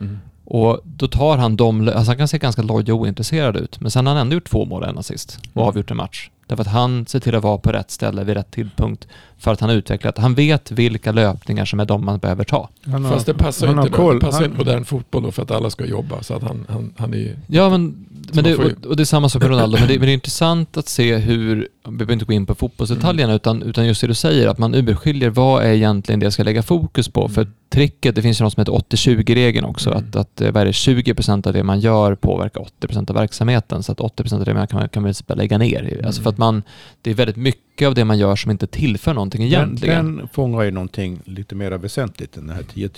Mm. 0.00 0.18
Och 0.44 0.80
då 0.84 1.08
tar 1.08 1.38
han 1.38 1.56
de, 1.56 1.88
alltså 1.88 2.04
han 2.10 2.16
kan 2.18 2.28
se 2.28 2.38
ganska 2.38 2.62
loj 2.62 2.92
och 2.92 2.98
ointresserad 3.00 3.56
ut, 3.56 3.80
men 3.80 3.90
sen 3.90 4.06
har 4.06 4.14
han 4.14 4.20
ändå 4.20 4.34
gjort 4.34 4.48
två 4.50 4.64
mål 4.64 4.82
och 4.82 4.88
en 4.88 4.98
assist 4.98 5.38
och 5.52 5.56
Mm. 5.56 5.68
avgjort 5.68 5.90
en 5.90 5.96
match. 5.96 6.30
Därför 6.46 6.62
att 6.62 6.68
han 6.70 7.06
ser 7.06 7.20
till 7.20 7.34
att 7.34 7.42
vara 7.42 7.58
på 7.58 7.72
rätt 7.72 7.90
ställe 7.90 8.24
vid 8.24 8.36
rätt 8.36 8.50
tidpunkt 8.50 9.08
för 9.38 9.52
att 9.52 9.60
han 9.60 9.68
har 9.70 9.76
utvecklat, 9.76 10.18
han 10.18 10.34
vet 10.34 10.70
vilka 10.70 11.12
löpningar 11.12 11.64
som 11.64 11.80
är 11.80 11.84
de 11.84 12.04
man 12.04 12.18
behöver 12.18 12.44
ta. 12.44 12.68
Han 12.84 13.04
har- 13.04 13.12
Fast 13.12 13.26
det 13.26 13.34
passar 13.34 13.66
han 13.66 13.76
ju 13.76 13.80
har 13.80 13.86
inte 13.86 13.96
koll. 13.96 14.14
det 14.14 14.20
passar 14.26 14.38
Han- 14.40 14.44
inte 14.50 14.58
modern 14.58 14.84
fotboll 14.84 15.22
då 15.22 15.30
för 15.32 15.42
att 15.42 15.50
alla 15.50 15.70
ska 15.70 15.86
jobba. 15.86 16.22
Så 16.22 16.34
att 16.34 16.42
han, 16.42 16.66
han, 16.68 16.92
han 16.96 17.14
är. 17.14 17.36
Ja, 17.46 17.70
men, 17.70 18.06
men 18.32 18.44
det, 18.44 18.54
och, 18.56 18.86
och 18.86 18.96
det 18.96 19.02
är 19.02 19.04
samma 19.04 19.28
sak 19.28 19.42
med 19.42 19.50
Ronaldo, 19.50 19.78
men 19.78 19.88
det, 19.88 19.94
men 19.98 20.06
det 20.06 20.12
är 20.12 20.14
intressant 20.14 20.76
att 20.76 20.88
se 20.88 21.16
hur, 21.16 21.68
vi 21.88 21.90
behöver 21.96 22.12
inte 22.12 22.24
gå 22.24 22.32
in 22.32 22.46
på 22.46 22.54
fotbollsdetaljerna, 22.54 23.32
Mm. 23.32 23.36
utan, 23.36 23.62
utan 23.62 23.86
just 23.86 24.00
det 24.00 24.06
du 24.06 24.14
säger, 24.14 24.48
att 24.48 24.58
man 24.58 24.74
urskiljer 24.74 25.30
vad 25.30 25.64
är 25.64 25.72
egentligen 25.72 26.20
det 26.20 26.24
jag 26.26 26.32
ska 26.32 26.42
lägga 26.42 26.62
fokus 26.62 27.08
på. 27.08 27.28
För 27.28 27.42
Mm. 27.42 27.54
tricket, 27.70 28.14
det 28.14 28.22
finns 28.22 28.40
ju 28.40 28.44
något 28.44 28.52
som 28.52 28.60
heter 28.60 28.72
80-20-regeln 28.72 29.64
också, 29.66 29.90
Mm. 29.90 30.04
att, 30.08 30.16
att 30.16 30.40
eh, 30.40 30.50
vad 30.52 30.60
är 30.62 30.66
det, 30.66 30.72
20% 30.72 31.46
av 31.46 31.52
det 31.52 31.62
man 31.62 31.80
gör 31.80 32.14
påverkar 32.14 32.60
80% 32.60 33.10
av 33.10 33.16
verksamheten, 33.16 33.82
så 33.82 33.92
att 33.92 34.00
80% 34.00 34.38
av 34.38 34.44
det 34.44 34.54
man 34.54 34.66
kan, 34.66 34.88
kan 34.88 35.02
man 35.02 35.14
lägga 35.28 35.58
ner. 35.58 36.02
Alltså 36.06 36.22
för 36.22 36.33
att 36.34 36.38
man, 36.38 36.62
det 37.02 37.10
är 37.10 37.14
väldigt 37.14 37.36
mycket 37.36 37.86
av 37.88 37.94
det 37.94 38.04
man 38.04 38.18
gör 38.18 38.36
som 38.36 38.50
inte 38.50 38.66
tillför 38.66 39.14
någonting 39.14 39.40
Den, 39.40 39.48
egentligen. 39.48 40.16
den 40.16 40.28
fångar 40.28 40.62
ju 40.62 40.70
någonting 40.70 41.20
lite 41.24 41.54
mer 41.54 41.70
väsentligt 41.72 42.36
än 42.36 42.46
den 42.46 42.56
här 42.56 42.62
10 42.62 42.90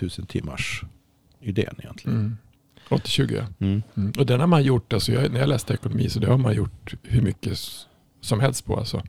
000 0.00 0.26
timmars 0.26 0.82
idén 1.40 1.74
egentligen. 1.78 2.18
Mm. 2.18 2.36
80-20 2.88 3.34
ja. 3.36 3.66
Mm. 3.66 3.82
Mm. 3.96 4.12
Och 4.18 4.26
den 4.26 4.40
har 4.40 4.46
man 4.46 4.62
gjort, 4.62 4.92
alltså 4.92 5.12
jag, 5.12 5.32
när 5.32 5.40
jag 5.40 5.48
läste 5.48 5.74
ekonomi 5.74 6.08
så 6.08 6.20
det 6.20 6.26
har 6.26 6.38
man 6.38 6.54
gjort 6.54 6.94
hur 7.02 7.22
mycket 7.22 7.58
som 8.20 8.40
helst 8.40 8.64
på. 8.66 8.76
Alltså. 8.76 9.02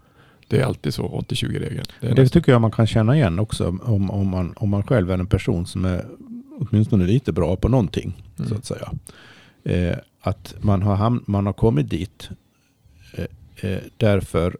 Det 0.48 0.60
är 0.60 0.66
alltid 0.66 0.94
så, 0.94 1.08
80-20-regeln. 1.30 1.86
Det 2.00 2.08
Det 2.08 2.14
nästan- 2.22 2.28
tycker 2.28 2.52
jag 2.52 2.62
man 2.62 2.72
kan 2.72 2.88
känna 2.88 3.16
igen 3.16 3.40
också 3.40 3.68
om, 3.84 4.12
om, 4.12 4.28
man, 4.28 4.54
om 4.58 4.70
man 4.70 4.84
själv 4.84 5.12
är 5.12 5.18
en 5.18 5.28
person 5.28 5.66
som 5.66 5.86
är 5.86 6.06
åtminstone 6.60 7.06
lite 7.06 7.32
bra 7.32 7.56
på 7.56 7.68
någonting. 7.70 8.24
Mm. 8.40 8.50
Så 8.50 8.56
att 8.56 8.66
säga. 8.66 8.92
Eh, 9.64 9.98
att 10.22 10.56
man 10.62 10.82
har, 10.82 10.96
ham- 10.96 11.24
man 11.26 11.46
har 11.46 11.54
kommit 11.54 11.90
dit 11.90 12.30
eh, 13.14 13.26
eh, 13.62 13.80
därför 13.98 14.58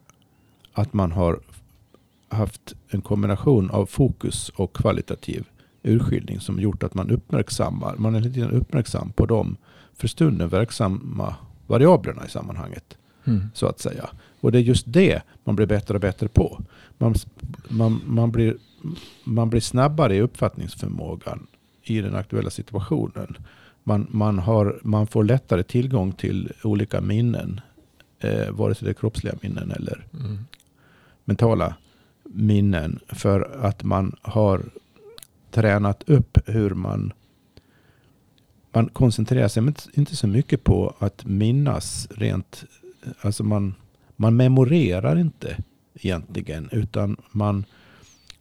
att 0.72 0.92
man 0.92 1.12
har 1.12 1.40
haft 2.28 2.74
en 2.88 3.00
kombination 3.00 3.70
av 3.70 3.86
fokus 3.86 4.48
och 4.48 4.76
kvalitativ 4.76 5.44
urskiljning 5.82 6.40
som 6.40 6.60
gjort 6.60 6.82
att 6.82 6.94
man 6.94 7.10
uppmärksammar, 7.10 7.96
man 7.96 8.14
är 8.14 8.22
tiden 8.22 8.50
uppmärksam 8.50 9.12
på 9.12 9.26
de 9.26 9.56
för 9.94 10.08
stunden 10.08 10.48
verksamma 10.48 11.36
variablerna 11.66 12.26
i 12.26 12.28
sammanhanget. 12.28 12.98
Mm. 13.24 13.42
Så 13.54 13.66
att 13.66 13.80
säga. 13.80 14.10
Och 14.40 14.52
det 14.52 14.58
är 14.58 14.62
just 14.62 14.84
det 14.88 15.22
man 15.44 15.56
blir 15.56 15.66
bättre 15.66 15.94
och 15.94 16.00
bättre 16.00 16.28
på. 16.28 16.60
Man, 16.98 17.14
man, 17.68 18.00
man, 18.06 18.30
blir, 18.30 18.56
man 19.24 19.50
blir 19.50 19.60
snabbare 19.60 20.16
i 20.16 20.20
uppfattningsförmågan 20.20 21.46
i 21.82 22.00
den 22.00 22.14
aktuella 22.14 22.50
situationen. 22.50 23.36
Man, 23.82 24.06
man, 24.10 24.38
har, 24.38 24.80
man 24.82 25.06
får 25.06 25.24
lättare 25.24 25.62
tillgång 25.62 26.12
till 26.12 26.52
olika 26.62 27.00
minnen. 27.00 27.60
Eh, 28.22 28.50
vare 28.50 28.74
sig 28.74 28.84
det 28.86 28.90
är 28.90 28.94
kroppsliga 28.94 29.34
minnen 29.42 29.70
eller 29.70 30.06
Mm. 30.14 30.38
mentala 31.24 31.74
minnen. 32.24 33.00
För 33.08 33.56
att 33.62 33.82
man 33.84 34.16
har 34.22 34.62
tränat 35.50 36.02
upp 36.08 36.38
hur 36.46 36.70
man 36.70 37.12
man 38.74 38.88
koncentrerar 38.88 39.48
sig 39.48 39.62
inte- 39.94 40.16
så 40.16 40.26
mycket 40.26 40.64
på 40.64 40.94
att 40.98 41.24
minnas 41.26 42.08
rent, 42.10 42.64
alltså 43.20 43.44
man, 43.44 43.74
man 44.16 44.36
memorerar 44.36 45.18
inte 45.18 45.56
egentligen, 45.94 46.68
utan 46.72 47.16
man 47.30 47.64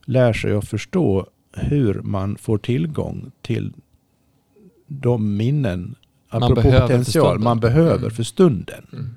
lär 0.06 0.34
sig 0.34 0.54
att 0.54 0.68
förstå 0.68 1.28
hur 1.54 1.94
man 2.02 2.36
får 2.38 2.58
tillgång 2.58 3.32
till 3.42 3.74
de 4.88 5.38
minnen, 5.38 5.96
Man 6.32 6.44
apropå 6.44 6.62
potential, 6.72 7.40
man 7.40 7.60
behöver 7.60 7.98
Mm. 7.98 8.12
för 8.12 8.24
stunden. 8.24 8.88
Mm. 8.94 9.10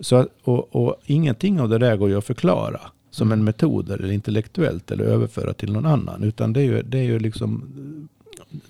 Så, 0.00 0.16
att- 0.16 0.28
och, 0.44 0.76
och 0.76 0.96
ingenting 1.06 1.60
av 1.60 1.68
det 1.68 1.78
där 1.78 1.96
går 1.96 2.08
ju 2.08 2.18
att 2.18 2.24
förklara 2.24 2.80
som 3.10 3.28
Mm. 3.28 3.38
en 3.38 3.44
metod 3.44 3.90
eller 3.90 4.12
intellektuellt 4.12 4.90
eller 4.90 5.04
överföra 5.04 5.52
till 5.52 5.72
någon 5.72 5.86
annan. 5.86 6.22
Utan 6.22 6.52
det 6.52 6.60
är 6.60 6.64
ju, 6.64 6.82
det 6.82 6.98
är 6.98 7.02
ju 7.02 7.18
liksom, 7.18 7.64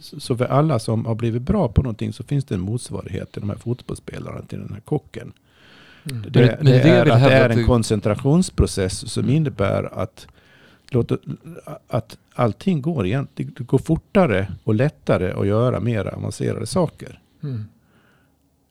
så 0.00 0.36
för 0.36 0.44
alla 0.44 0.78
som 0.78 1.06
har 1.06 1.14
blivit 1.14 1.42
bra 1.42 1.68
på 1.68 1.82
någonting 1.82 2.12
så 2.12 2.22
finns 2.24 2.44
det 2.44 2.54
en 2.54 2.60
motsvarighet 2.60 3.32
till 3.32 3.40
de 3.40 3.50
här 3.50 3.56
fotbollsspelarna, 3.56 4.42
till 4.42 4.58
den 4.58 4.72
här 4.72 4.80
kocken. 4.80 5.32
Mm. 6.10 6.22
Det, 6.22 6.30
det, 6.30 6.58
det 6.62 6.80
är 6.80 7.04
det 7.04 7.12
är, 7.12 7.50
en 7.50 7.66
koncentrationsprocess 7.66 9.12
som 9.12 9.28
innebär 9.30 9.98
att, 9.98 10.26
att 11.88 12.18
allting 12.34 12.82
går, 12.82 13.06
igen, 13.06 13.26
det 13.34 13.44
går 13.44 13.78
fortare 13.78 14.52
och 14.64 14.74
lättare 14.74 15.32
att 15.32 15.46
göra 15.46 15.80
mer 15.80 16.14
avancerade 16.14 16.66
saker. 16.66 17.20
Mm. 17.42 17.64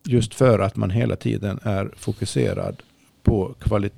Just 0.06 0.34
för 0.36 0.60
att 0.60 0.76
man 0.76 0.90
hela 0.90 1.16
tiden 1.16 1.60
är 1.64 1.92
fokuserad 1.98 2.82
på 3.24 3.56
kvali 3.60 3.90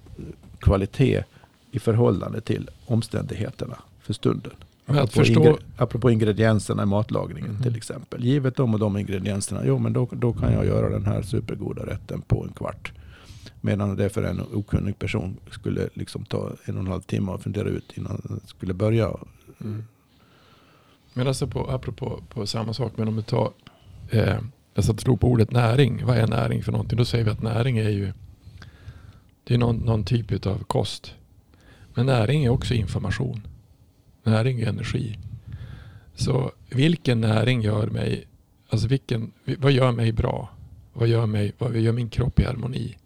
kvalitet 0.60 1.24
i 1.72 1.80
förhållande 1.80 2.42
till 2.42 2.70
omständigheterna 2.86 3.78
för 4.02 4.14
stunden. 4.14 4.52
Men 4.86 4.96
att 4.98 5.04
Apropå, 5.04 5.20
förstå- 5.26 5.40
ingre 5.42 5.56
apropå 5.78 6.12
ingredienserna 6.12 6.84
i 6.84 6.86
matlagningen 6.86 7.52
Mhm. 7.52 7.64
till 7.64 7.76
exempel. 7.76 8.24
Givet 8.26 8.56
de 8.56 8.74
och 8.74 8.80
de 8.80 8.98
ingredienserna, 8.98 9.62
jo 9.66 9.78
men 9.80 9.94
då, 9.94 10.08
då 10.12 10.34
kan 10.34 10.54
jag 10.54 10.66
göra 10.66 10.90
den 10.90 11.06
här 11.06 11.22
supergoda 11.22 11.86
rätten 11.86 12.22
på 12.22 12.44
en 12.44 12.54
kvart. 12.54 12.92
Medan 13.62 13.96
det 13.96 14.10
för 14.10 14.24
en 14.24 14.42
okunnig 14.54 15.00
person 15.00 15.38
skulle 15.52 15.90
liksom 15.94 16.26
ta 16.26 16.52
en 16.66 16.76
och 16.78 16.82
en 16.82 16.88
halv 16.88 17.02
timme 17.02 17.32
att 17.32 17.44
fundera 17.44 17.70
ut 17.70 17.92
innan 17.98 18.22
den 18.24 18.40
skulle 18.46 18.74
börja. 18.74 19.12
Mm. 19.62 19.84
Men 21.14 21.28
alltså 21.28 21.48
på, 21.48 21.72
apropå 21.72 22.20
på 22.30 22.46
samma 22.48 22.74
sak, 22.74 22.94
men 22.96 23.08
om 23.08 23.16
du 23.16 23.22
tar, 23.22 23.52
eh, 24.10 24.38
jag 24.78 24.84
satt 24.84 24.96
och 24.96 25.02
slog 25.02 25.20
på 25.20 25.28
ordet 25.28 25.52
näring. 25.52 26.06
Vad 26.06 26.18
är 26.18 26.28
näring 26.28 26.64
för 26.64 26.72
någonting? 26.72 26.98
Då 26.98 27.06
säger 27.06 27.24
vi 27.24 27.32
att 27.32 27.42
näring 27.42 27.78
är 27.78 27.90
ju, 27.90 28.14
det 29.44 29.54
är 29.54 29.58
någon, 29.58 29.76
någon 29.76 30.04
typ 30.04 30.46
av 30.46 30.64
kost. 30.64 31.16
Men 31.94 32.06
näring 32.06 32.46
är 32.46 32.50
också 32.50 32.74
information. 32.74 33.48
Näring 34.24 34.60
är 34.60 34.68
energi. 34.68 35.18
Så 36.16 36.52
vilken 36.70 37.22
näring 37.22 37.62
gör 37.62 37.88
mig, 37.88 38.28
alltså 38.70 38.88
vilken, 38.88 39.32
vad 39.58 39.72
gör 39.72 39.92
mig 39.92 40.12
bra? 40.12 40.50
Vad 40.94 41.08
gör, 41.08 41.26
mig, 41.26 41.54
vad 41.58 41.78
gör 41.78 41.94
min 41.94 42.10
kropp 42.10 42.40
i 42.40 42.44
harmoni? 42.44 42.98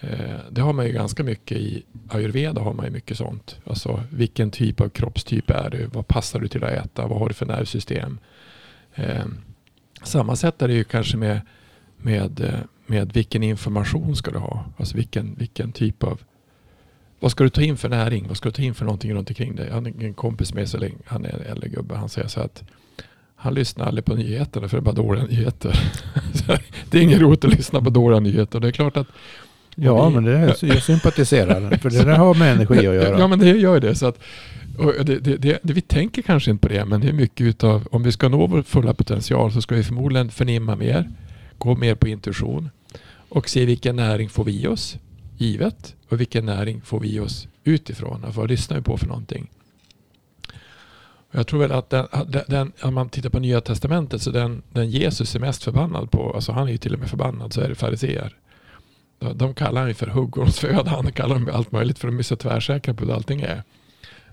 Eh, 0.00 0.38
det 0.50 0.60
har 0.60 0.72
man 0.72 0.86
ju 0.86 0.92
ganska 0.92 1.22
mycket 1.22 1.58
i 1.58 1.82
ayurveda 2.08 2.60
har 2.60 2.72
man 2.72 2.84
ju 2.84 2.90
mycket 2.90 3.16
sånt. 3.16 3.60
Alltså 3.66 4.02
vilken 4.10 4.50
typ 4.50 4.80
av 4.80 4.88
kroppstyp 4.88 5.50
är 5.50 5.70
du? 5.70 5.86
Vad 5.86 6.08
passar 6.08 6.40
du 6.40 6.48
till 6.48 6.64
att 6.64 6.72
äta? 6.72 7.06
Vad 7.06 7.18
har 7.18 7.28
du 7.28 7.34
för 7.34 7.46
nervsystem? 7.46 8.18
Eh, 8.94 9.24
samma 10.08 10.36
sätt 10.36 10.62
är 10.62 10.68
det 10.68 10.74
ju 10.74 10.84
kanske 10.84 11.16
med, 11.16 11.40
med, 11.96 12.40
eh, 12.40 12.54
med 12.86 13.12
vilken 13.12 13.42
information 13.42 14.16
ska 14.16 14.30
du 14.30 14.38
ha? 14.38 14.64
Alltså 14.76 14.96
vilken, 14.96 15.34
vilken 15.38 15.72
typ 15.72 16.02
av 16.02 16.20
vad 17.20 17.30
ska 17.30 17.44
du 17.44 17.50
ta 17.50 17.62
in 17.62 17.76
för 17.76 17.88
näring? 17.88 18.24
Vad 18.28 18.36
ska 18.36 18.48
du 18.48 18.52
ta 18.52 18.62
in 18.62 18.74
för 18.74 18.84
någonting 18.84 19.14
runt 19.14 19.30
omkring 19.30 19.56
dig? 19.56 19.70
Har 19.70 20.02
en 20.04 20.14
kompis 20.14 20.54
med 20.54 20.80
länge, 20.80 20.94
han 21.06 21.24
är 21.24 21.28
en 21.34 21.40
äldre 21.52 21.68
gubbe. 21.68 21.94
Han 21.94 22.08
säger 22.08 22.28
så 22.28 22.40
att 22.40 22.62
han 23.36 23.54
lyssnar 23.54 23.86
aldrig 23.86 24.04
på 24.04 24.14
nyheterna 24.14 24.68
för 24.68 24.76
det 24.76 24.80
är 24.80 24.84
bara 24.84 24.94
dåliga 24.94 25.24
nyheter. 25.24 25.78
Det 26.90 26.98
är 26.98 27.02
ingen 27.02 27.18
roligt 27.20 27.44
att 27.44 27.50
lyssna 27.56 27.80
på 27.82 27.90
dåliga 27.90 28.20
nyheter. 28.20 28.60
Det 28.60 28.68
är 28.68 28.72
klart 28.72 28.96
att 28.96 29.06
Ja, 29.76 30.08
vi- 30.08 30.14
men 30.14 30.24
det 30.24 30.32
är, 30.38 30.56
jag 30.64 30.82
sympatiserar. 30.82 31.76
För 31.76 31.90
det 31.90 32.04
där 32.04 32.16
har 32.16 32.34
med 32.34 32.52
energi 32.52 32.78
att 32.78 32.84
göra. 32.94 33.18
Ja, 33.18 33.26
men 33.26 33.38
det 33.38 33.46
gör 33.50 33.80
det. 33.80 33.94
Så 33.94 34.06
att, 34.06 34.18
och 34.78 35.04
det, 35.04 35.18
det, 35.18 35.36
det, 35.36 35.58
det, 35.62 35.72
vi 35.72 35.80
tänker 35.80 36.22
kanske 36.22 36.50
inte 36.50 36.68
på 36.68 36.74
det, 36.74 36.84
men 36.84 37.00
det 37.00 37.08
är 37.08 37.12
mycket 37.12 37.46
utav, 37.46 37.88
om 37.90 38.02
vi 38.02 38.12
ska 38.12 38.28
nå 38.28 38.46
vår 38.46 38.62
fulla 38.62 38.94
potential 38.94 39.52
så 39.52 39.62
ska 39.62 39.74
vi 39.74 39.82
förmodligen 39.82 40.30
förnimma 40.30 40.76
mer, 40.76 41.10
gå 41.58 41.74
mer 41.74 41.94
på 41.94 42.08
intuition 42.08 42.70
och 43.28 43.48
se 43.48 43.64
vilken 43.64 43.96
näring 43.96 44.28
får 44.28 44.44
vi 44.44 44.62
i 44.62 44.66
oss, 44.66 44.98
givet, 45.36 45.94
och 46.08 46.20
vilken 46.20 46.46
näring 46.46 46.80
får 46.80 47.00
vi 47.00 47.14
i 47.14 47.20
oss 47.20 47.48
utifrån. 47.64 48.24
Alltså, 48.24 48.40
vad 48.40 48.50
lyssnar 48.50 48.76
vi 48.76 48.82
på 48.82 48.96
för 48.96 49.06
någonting? 49.06 49.50
Jag 51.30 51.46
tror 51.46 51.60
väl 51.60 51.72
att 51.72 51.90
den, 51.90 52.06
den, 52.26 52.42
den, 52.48 52.72
om 52.82 52.94
man 52.94 53.08
tittar 53.08 53.30
på 53.30 53.38
Nya 53.38 53.60
Testamentet 53.60 54.22
så 54.22 54.30
den, 54.30 54.62
den 54.72 54.90
Jesus 54.90 55.34
är 55.34 55.40
mest 55.40 55.64
förbannad 55.64 56.10
på, 56.10 56.32
alltså 56.34 56.52
han 56.52 56.68
är 56.68 56.72
ju 56.72 56.78
till 56.78 56.94
och 56.94 57.00
med 57.00 57.10
förbannad, 57.10 57.52
så 57.52 57.60
är 57.60 57.68
det 57.68 57.74
fariseer. 57.74 58.36
De, 59.18 59.38
de 59.38 59.54
kallar 59.54 59.80
han 59.80 59.90
ju 59.90 59.94
för 59.94 60.06
huggormsföda, 60.06 60.90
han 60.90 61.12
kallar 61.12 61.34
dem 61.34 61.50
allt 61.52 61.72
möjligt 61.72 61.98
för 61.98 62.08
de 62.08 62.18
är 62.18 62.22
så 62.22 62.36
tvärsäkra 62.36 62.94
på 62.94 63.04
hur 63.04 63.12
allting 63.12 63.40
är. 63.40 63.62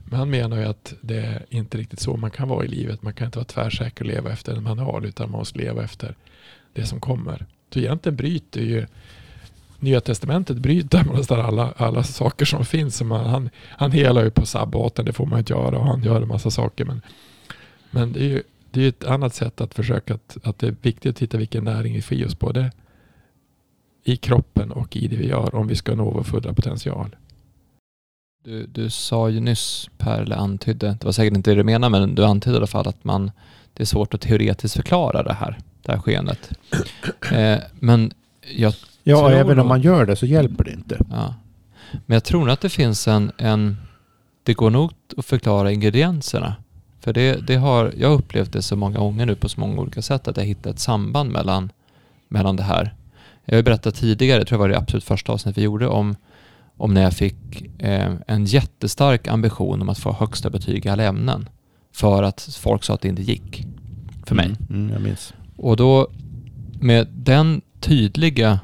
Men 0.06 0.20
han 0.20 0.30
menar 0.30 0.58
ju 0.58 0.64
att 0.64 0.94
det 1.02 1.18
är 1.18 1.46
inte 1.50 1.78
riktigt 1.78 2.00
så 2.00 2.18
man 2.18 2.32
kan 2.32 2.48
vara 2.48 2.66
i 2.66 2.68
livet. 2.68 3.02
Man 3.02 3.14
kan 3.14 3.26
inte 3.26 3.38
vara 3.38 3.46
tvärsäker 3.46 4.06
och 4.06 4.12
leva 4.12 4.32
efter 4.32 4.56
en 4.56 4.64
manual 4.64 5.06
utan 5.06 5.32
man 5.32 5.40
måste 5.40 5.60
leva 5.60 5.84
efter 5.84 6.16
det 6.74 6.86
som 6.86 7.00
kommer. 7.00 7.46
Så 7.74 7.80
egentligen 7.80 8.16
bryter 8.16 8.62
ju 8.62 8.86
Nya 9.80 10.02
Testamentet 10.02 10.58
bryter 10.58 11.04
med 11.04 11.16
nästan 11.16 11.40
alla, 11.40 11.74
alla 11.78 12.04
saker 12.04 12.46
som 12.46 12.66
finns. 12.66 12.96
Som 12.96 13.08
man, 13.08 13.26
han, 13.26 13.50
han 13.70 13.92
helar 13.92 14.24
ju 14.24 14.32
på 14.32 14.46
sabbaten, 14.46 15.06
det 15.06 15.14
får 15.14 15.26
man 15.26 15.40
inte 15.40 15.54
göra 15.54 15.78
och 15.78 15.86
han 15.86 16.04
gör 16.04 16.22
en 16.22 16.28
massa 16.28 16.52
saker. 16.52 16.86
Men, 16.86 17.02
men 17.92 18.14
det 18.14 18.20
är 18.20 18.30
ju 18.30 18.44
det 18.72 18.80
är 18.80 18.82
ju 18.82 18.90
ett 18.90 19.04
annat 19.04 19.36
sätt 19.36 19.62
att 19.62 19.74
försöka 19.74 20.14
att, 20.14 20.38
att 20.44 20.60
det 20.60 20.68
är 20.68 20.76
viktigt 20.82 21.10
att 21.10 21.16
titta 21.16 21.38
vilken 21.38 21.64
näring 21.64 21.94
vi 21.94 22.02
får 22.02 22.18
i 22.18 22.26
oss 22.26 22.40
både 22.40 22.72
i 24.04 24.18
kroppen 24.18 24.72
och 24.72 24.98
i 24.98 25.08
det 25.08 25.16
vi 25.16 25.28
gör 25.28 25.56
om 25.56 25.68
vi 25.68 25.76
ska 25.76 25.96
nå 25.96 26.12
vår 26.12 26.24
fulla 26.24 26.54
potential. 26.54 27.16
Du, 28.44 28.66
du 28.66 28.90
sa 28.90 29.30
ju 29.30 29.40
nyss, 29.40 29.90
Per, 29.98 30.22
eller 30.22 30.36
antydde, 30.36 30.98
det 31.00 31.06
var 31.06 31.12
säkert 31.12 31.38
inte 31.38 31.52
det 31.52 31.56
du 31.56 31.64
menade, 31.64 32.00
men 32.00 32.16
du 32.16 32.26
antydde 32.26 32.56
i 32.56 32.58
alla 32.58 32.68
fall 32.68 32.88
att 32.88 33.04
man, 33.04 33.32
det 33.74 33.84
är 33.84 33.86
svårt 33.86 34.14
att 34.14 34.22
teoretiskt 34.22 34.76
förklara 34.76 35.24
det 35.24 35.34
här, 35.34 35.58
det 35.82 35.92
här 35.92 36.00
skeendet. 36.00 36.50
Eh, 37.32 37.60
men 37.80 38.14
jag 38.56 38.74
Ja, 39.04 39.32
även 39.32 39.60
om 39.60 39.68
man 39.68 39.82
gör 39.82 40.06
det 40.06 40.16
så 40.16 40.26
hjälper 40.26 40.64
det 40.64 40.72
inte. 40.72 41.00
Ja. 41.12 41.34
Men 42.06 42.16
jag 42.16 42.24
tror 42.24 42.40
nog 42.40 42.50
att 42.50 42.62
det 42.62 42.70
finns 42.70 43.08
en, 43.08 43.32
en... 43.38 43.78
Det 44.44 44.54
går 44.54 44.70
nog 44.70 44.92
att 45.18 45.26
förklara 45.26 45.72
ingredienserna. 45.72 46.56
För 47.00 47.14
det, 47.14 47.48
det 47.48 47.56
har, 47.56 47.94
jag 47.98 48.10
har 48.10 48.16
upplevt 48.16 48.54
det 48.54 48.62
så 48.62 48.76
många 48.76 49.00
gånger 49.00 49.26
nu 49.26 49.36
på 49.36 49.50
så 49.50 49.60
många 49.60 49.82
olika 49.82 50.02
sätt 50.02 50.28
att 50.28 50.38
jag 50.38 50.44
hittat 50.44 50.74
ett 50.74 50.80
samband 50.80 51.32
mellan, 51.32 51.72
mellan 52.28 52.56
det 52.56 52.64
här. 52.64 52.94
Jag 53.46 53.56
har 53.56 53.64
berättat 53.64 53.96
tidigare, 53.96 54.40
jag 54.40 54.48
tror 54.48 54.58
det 54.58 54.62
var 54.62 54.70
det 54.70 54.78
absolut 54.78 55.04
första 55.04 55.32
avsnittet 55.32 55.58
vi 55.58 55.64
gjorde, 55.64 55.88
om, 55.88 56.16
om 56.82 56.94
när 56.94 57.02
jag 57.02 57.14
fick 57.14 57.64
eh, 57.80 58.14
en 58.28 58.46
jättestark 58.46 59.28
ambition 59.28 59.82
om 59.82 59.90
att 59.90 60.00
få 60.00 60.12
högsta 60.12 60.50
betyg 60.50 60.86
i 60.86 60.90
alla 60.90 61.04
ämnen. 61.04 61.50
För 61.94 62.24
att 62.24 62.58
folk 62.62 62.84
sa 62.84 62.94
att 62.94 63.02
det 63.02 63.08
inte 63.08 63.22
gick 63.22 63.66
för 64.26 64.36
mig. 64.36 64.46
Mm, 64.46 64.58
mm, 64.70 64.94
jag 64.94 65.02
minns. 65.02 65.34
Och 65.58 65.78
då 65.78 66.08
med 66.82 67.08
den 67.14 67.62
tydliga 67.80 68.60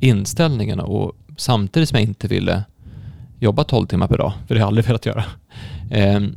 inställningen 0.00 0.80
och 0.80 1.12
samtidigt 1.36 1.88
som 1.88 1.98
jag 1.98 2.08
inte 2.08 2.28
ville 2.28 2.64
jobba 3.38 3.64
12 3.64 3.86
timmar 3.86 4.08
per 4.08 4.18
dag, 4.18 4.32
för 4.46 4.54
det 4.54 4.60
har 4.60 4.64
jag 4.64 4.68
aldrig 4.68 4.86
velat 4.86 5.06
göra. 5.06 5.24
Ehm, 5.90 6.36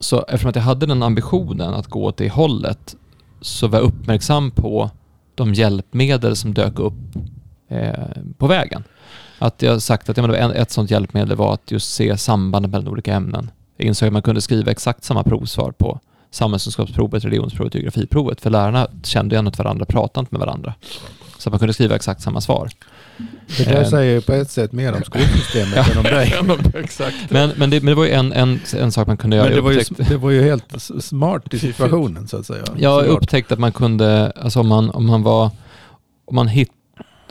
så 0.00 0.18
eftersom 0.20 0.48
att 0.48 0.56
jag 0.56 0.62
hade 0.62 0.86
den 0.86 1.02
ambitionen 1.02 1.74
att 1.74 1.86
gå 1.86 2.04
åt 2.04 2.16
det 2.16 2.28
hållet 2.28 2.96
så 3.40 3.68
var 3.68 3.78
jag 3.78 3.86
uppmärksam 3.86 4.50
på 4.50 4.90
de 5.34 5.54
hjälpmedel 5.54 6.36
som 6.36 6.54
dök 6.54 6.78
upp 6.78 7.16
på 8.38 8.46
vägen. 8.46 8.84
Att 9.38 9.62
jag 9.62 9.82
sagt 9.82 10.08
att 10.08 10.16
ja, 10.16 10.52
ett 10.52 10.70
sånt 10.70 10.90
hjälpmedel 10.90 11.36
var 11.36 11.54
att 11.54 11.70
just 11.70 11.94
se 11.94 12.16
sambandet 12.16 12.70
mellan 12.70 12.88
olika 12.88 13.14
ämnen. 13.14 13.50
Jag 13.76 13.86
insåg 13.86 14.06
att 14.06 14.12
man 14.12 14.22
kunde 14.22 14.40
skriva 14.40 14.70
exakt 14.70 15.04
samma 15.04 15.22
provsvar 15.22 15.72
på 15.72 16.00
samhällskunskapsprovet, 16.30 17.24
religionsprovet 17.24 17.74
och 17.74 17.80
geografiprovet. 17.80 18.40
För 18.40 18.50
lärarna 18.50 18.88
kände 19.02 19.34
igen 19.34 19.46
åt 19.46 19.58
varandra, 19.58 19.84
pratade 19.84 20.20
inte 20.20 20.34
med 20.34 20.40
varandra. 20.40 20.74
Så 21.38 21.48
att 21.48 21.52
man 21.52 21.58
kunde 21.58 21.74
skriva 21.74 21.94
exakt 21.96 22.22
samma 22.22 22.40
svar. 22.40 22.70
Det 23.56 23.64
där 23.64 23.82
Eh. 23.82 23.88
säger 23.88 24.14
ju 24.14 24.20
på 24.20 24.32
ett 24.32 24.50
sätt 24.50 24.72
mer 24.72 24.92
om 24.94 25.02
skolsystemet 25.02 25.90
än 25.90 25.98
om 25.98 26.04
dig. 26.04 26.34
Exakt. 26.74 27.16
Men, 27.30 27.52
men, 27.56 27.70
det, 27.70 27.80
men 27.80 27.86
det 27.86 27.94
var 27.94 28.04
ju 28.04 28.10
en, 28.10 28.32
en, 28.32 28.60
en 28.76 28.92
sak 28.92 29.06
man 29.06 29.16
kunde 29.16 29.36
göra. 29.36 29.46
Men 29.46 29.56
det 29.56 29.62
var, 29.62 29.72
ju, 29.72 29.82
det 30.08 30.16
var 30.16 30.30
ju 30.30 30.42
helt 30.42 30.82
smart 31.00 31.54
i 31.54 31.58
situationen 31.58 32.28
så 32.28 32.36
att 32.36 32.46
säga. 32.46 32.64
Jag 32.76 33.06
upptäckte 33.06 33.54
att 33.54 33.60
man 33.60 33.72
kunde, 33.72 34.30
alltså 34.30 34.60
om 34.60 34.68
man, 34.68 34.90
om 34.90 35.06
man 35.06 35.22
var, 35.22 35.50
om 36.24 36.34
man 36.34 36.48
hitt, 36.48 36.72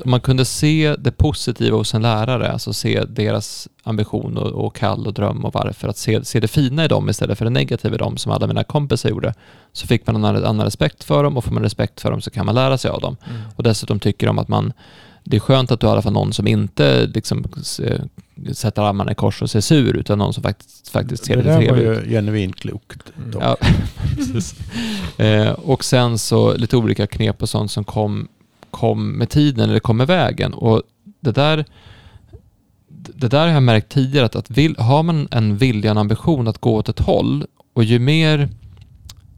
om 0.03 0.11
man 0.11 0.21
kunde 0.21 0.45
se 0.45 0.95
det 0.99 1.11
positiva 1.11 1.77
hos 1.77 1.93
en 1.93 2.01
lärare, 2.01 2.51
alltså 2.51 2.73
se 2.73 3.03
deras 3.03 3.67
ambition 3.83 4.37
och, 4.37 4.65
och 4.65 4.75
kall 4.75 5.07
och 5.07 5.13
dröm 5.13 5.45
och 5.45 5.53
varför, 5.53 5.87
att 5.87 5.97
se, 5.97 6.25
se 6.25 6.39
det 6.39 6.47
fina 6.47 6.85
i 6.85 6.87
dem 6.87 7.09
istället 7.09 7.37
för 7.37 7.45
det 7.45 7.51
negativa 7.51 7.95
i 7.95 7.97
dem 7.97 8.17
som 8.17 8.31
alla 8.31 8.47
mina 8.47 8.63
kompisar 8.63 9.09
gjorde, 9.09 9.33
så 9.73 9.87
fick 9.87 10.07
man 10.07 10.15
en 10.15 10.25
annan, 10.25 10.45
annan 10.45 10.65
respekt 10.65 11.03
för 11.03 11.23
dem 11.23 11.37
och 11.37 11.43
får 11.43 11.51
man 11.51 11.63
respekt 11.63 12.01
för 12.01 12.11
dem 12.11 12.21
så 12.21 12.31
kan 12.31 12.45
man 12.45 12.55
lära 12.55 12.77
sig 12.77 12.91
av 12.91 13.01
dem. 13.01 13.17
Mm. 13.29 13.41
Och 13.55 13.63
dessutom 13.63 13.99
tycker 13.99 14.27
de 14.27 14.39
att 14.39 14.47
man, 14.47 14.73
det 15.23 15.35
är 15.35 15.39
skönt 15.39 15.71
att 15.71 15.79
du 15.79 15.85
har 15.85 15.93
i 15.93 15.95
alla 15.95 16.01
fall 16.01 16.13
någon 16.13 16.33
som 16.33 16.47
inte 16.47 17.05
liksom 17.05 17.45
sätter 18.53 18.81
armarna 18.81 19.11
i 19.11 19.15
kors 19.15 19.41
och 19.41 19.49
ser 19.49 19.61
sur, 19.61 19.95
utan 19.95 20.17
någon 20.17 20.33
som 20.33 20.43
faktiskt, 20.43 20.89
faktiskt 20.89 21.25
ser 21.25 21.37
det 21.37 21.43
lite 21.43 21.55
var 21.55 21.61
trevlig 21.61 21.85
ut. 21.85 22.05
ju 22.05 22.09
genuint 22.09 22.55
klokt. 22.55 22.99
Ja. 23.33 23.57
Eh, 25.17 25.51
och 25.51 25.83
sen 25.83 26.17
så 26.17 26.57
lite 26.57 26.77
olika 26.77 27.07
knep 27.07 27.41
och 27.41 27.49
sånt 27.49 27.71
som 27.71 27.83
kom, 27.83 28.27
kom 28.75 29.17
med 29.17 29.29
tiden 29.29 29.69
eller 29.69 29.79
kom 29.79 29.97
med 29.97 30.07
vägen. 30.07 30.53
Och 30.53 30.81
det 31.19 31.31
där, 31.31 31.65
det 32.87 33.27
där 33.27 33.47
har 33.47 33.53
jag 33.53 33.63
märkt 33.63 33.89
tidigare 33.89 34.25
att, 34.25 34.35
att 34.35 34.49
vill, 34.49 34.75
har 34.77 35.03
man 35.03 35.27
en 35.31 35.57
vilja, 35.57 35.91
en 35.91 35.97
ambition 35.97 36.47
att 36.47 36.57
gå 36.57 36.75
åt 36.75 36.89
ett 36.89 36.99
håll 36.99 37.45
och 37.73 37.83
ju 37.83 37.99
mer, 37.99 38.49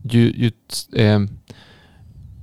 ju, 0.03 0.33
ju, 0.35 0.51
eh, 1.03 1.19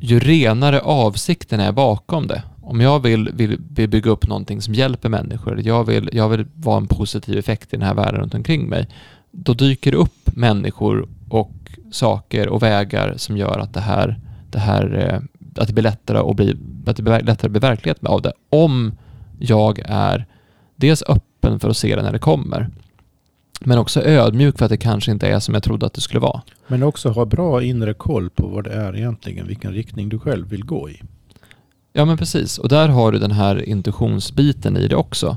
ju 0.00 0.20
renare 0.20 0.80
avsikten 0.80 1.60
är 1.60 1.72
bakom 1.72 2.26
det. 2.26 2.42
Om 2.62 2.80
jag 2.80 3.02
vill, 3.02 3.30
vill, 3.34 3.58
vill 3.70 3.88
bygga 3.88 4.10
upp 4.10 4.28
någonting 4.28 4.62
som 4.62 4.74
hjälper 4.74 5.08
människor, 5.08 5.60
jag 5.64 5.84
vill, 5.84 6.10
jag 6.12 6.28
vill 6.28 6.46
vara 6.54 6.76
en 6.76 6.86
positiv 6.86 7.38
effekt 7.38 7.74
i 7.74 7.76
den 7.76 7.86
här 7.86 7.94
världen 7.94 8.20
runt 8.20 8.34
omkring 8.34 8.68
mig, 8.68 8.88
då 9.30 9.54
dyker 9.54 9.90
det 9.90 9.96
upp 9.96 10.36
människor 10.36 11.08
och 11.28 11.78
saker 11.92 12.48
och 12.48 12.62
vägar 12.62 13.14
som 13.16 13.36
gör 13.36 13.58
att 13.58 13.74
det 13.74 13.80
här, 13.80 14.20
det 14.50 14.58
här 14.58 15.10
eh, 15.12 15.20
att 15.56 15.66
det 15.66 15.72
blir 15.72 15.82
lättare 15.82 16.18
att 16.18 16.36
bli, 16.36 16.56
att 16.90 16.96
det 16.96 17.02
blir 17.02 17.20
lättare 17.20 17.48
att 17.48 17.52
bli 17.52 17.60
verklighet 17.60 18.04
av 18.04 18.22
det. 18.22 18.32
Om 18.50 18.92
jag 19.38 19.78
är 19.84 20.26
dels 20.76 21.02
öppen 21.02 21.60
för 21.60 21.68
att 21.70 21.76
se 21.76 21.96
det 21.96 22.02
när 22.02 22.12
det 22.12 22.18
kommer, 22.18 22.70
men 23.60 23.78
också 23.78 24.02
ödmjuk 24.02 24.58
för 24.58 24.64
att 24.64 24.70
det 24.70 24.76
kanske 24.76 25.10
inte 25.10 25.28
är 25.28 25.40
som 25.40 25.54
jag 25.54 25.62
trodde 25.62 25.86
att 25.86 25.94
det 25.94 26.00
skulle 26.00 26.20
vara. 26.20 26.42
Men 26.66 26.82
också 26.82 27.08
ha 27.08 27.24
bra 27.24 27.62
inre 27.62 27.94
koll 27.94 28.30
på 28.30 28.46
vad 28.46 28.64
det 28.64 28.72
är 28.72 28.96
egentligen, 28.96 29.46
vilken 29.46 29.72
riktning 29.72 30.08
du 30.08 30.18
själv 30.18 30.48
vill 30.48 30.64
gå 30.64 30.90
i. 30.90 31.02
Ja 31.92 32.04
men 32.04 32.16
precis, 32.16 32.58
och 32.58 32.68
där 32.68 32.88
har 32.88 33.12
du 33.12 33.18
den 33.18 33.30
här 33.30 33.68
intuitionsbiten 33.68 34.76
i 34.76 34.88
det 34.88 34.96
också. 34.96 35.36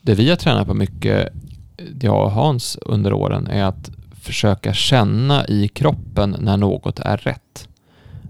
Det 0.00 0.14
vi 0.14 0.30
har 0.30 0.36
tränat 0.36 0.66
på 0.66 0.74
mycket, 0.74 1.28
jag 2.00 2.24
och 2.24 2.30
Hans 2.30 2.78
under 2.82 3.12
åren, 3.12 3.46
är 3.46 3.64
att 3.64 3.90
försöka 4.20 4.72
känna 4.72 5.46
i 5.46 5.68
kroppen 5.68 6.36
när 6.40 6.56
något 6.56 6.98
är 6.98 7.16
rätt. 7.16 7.68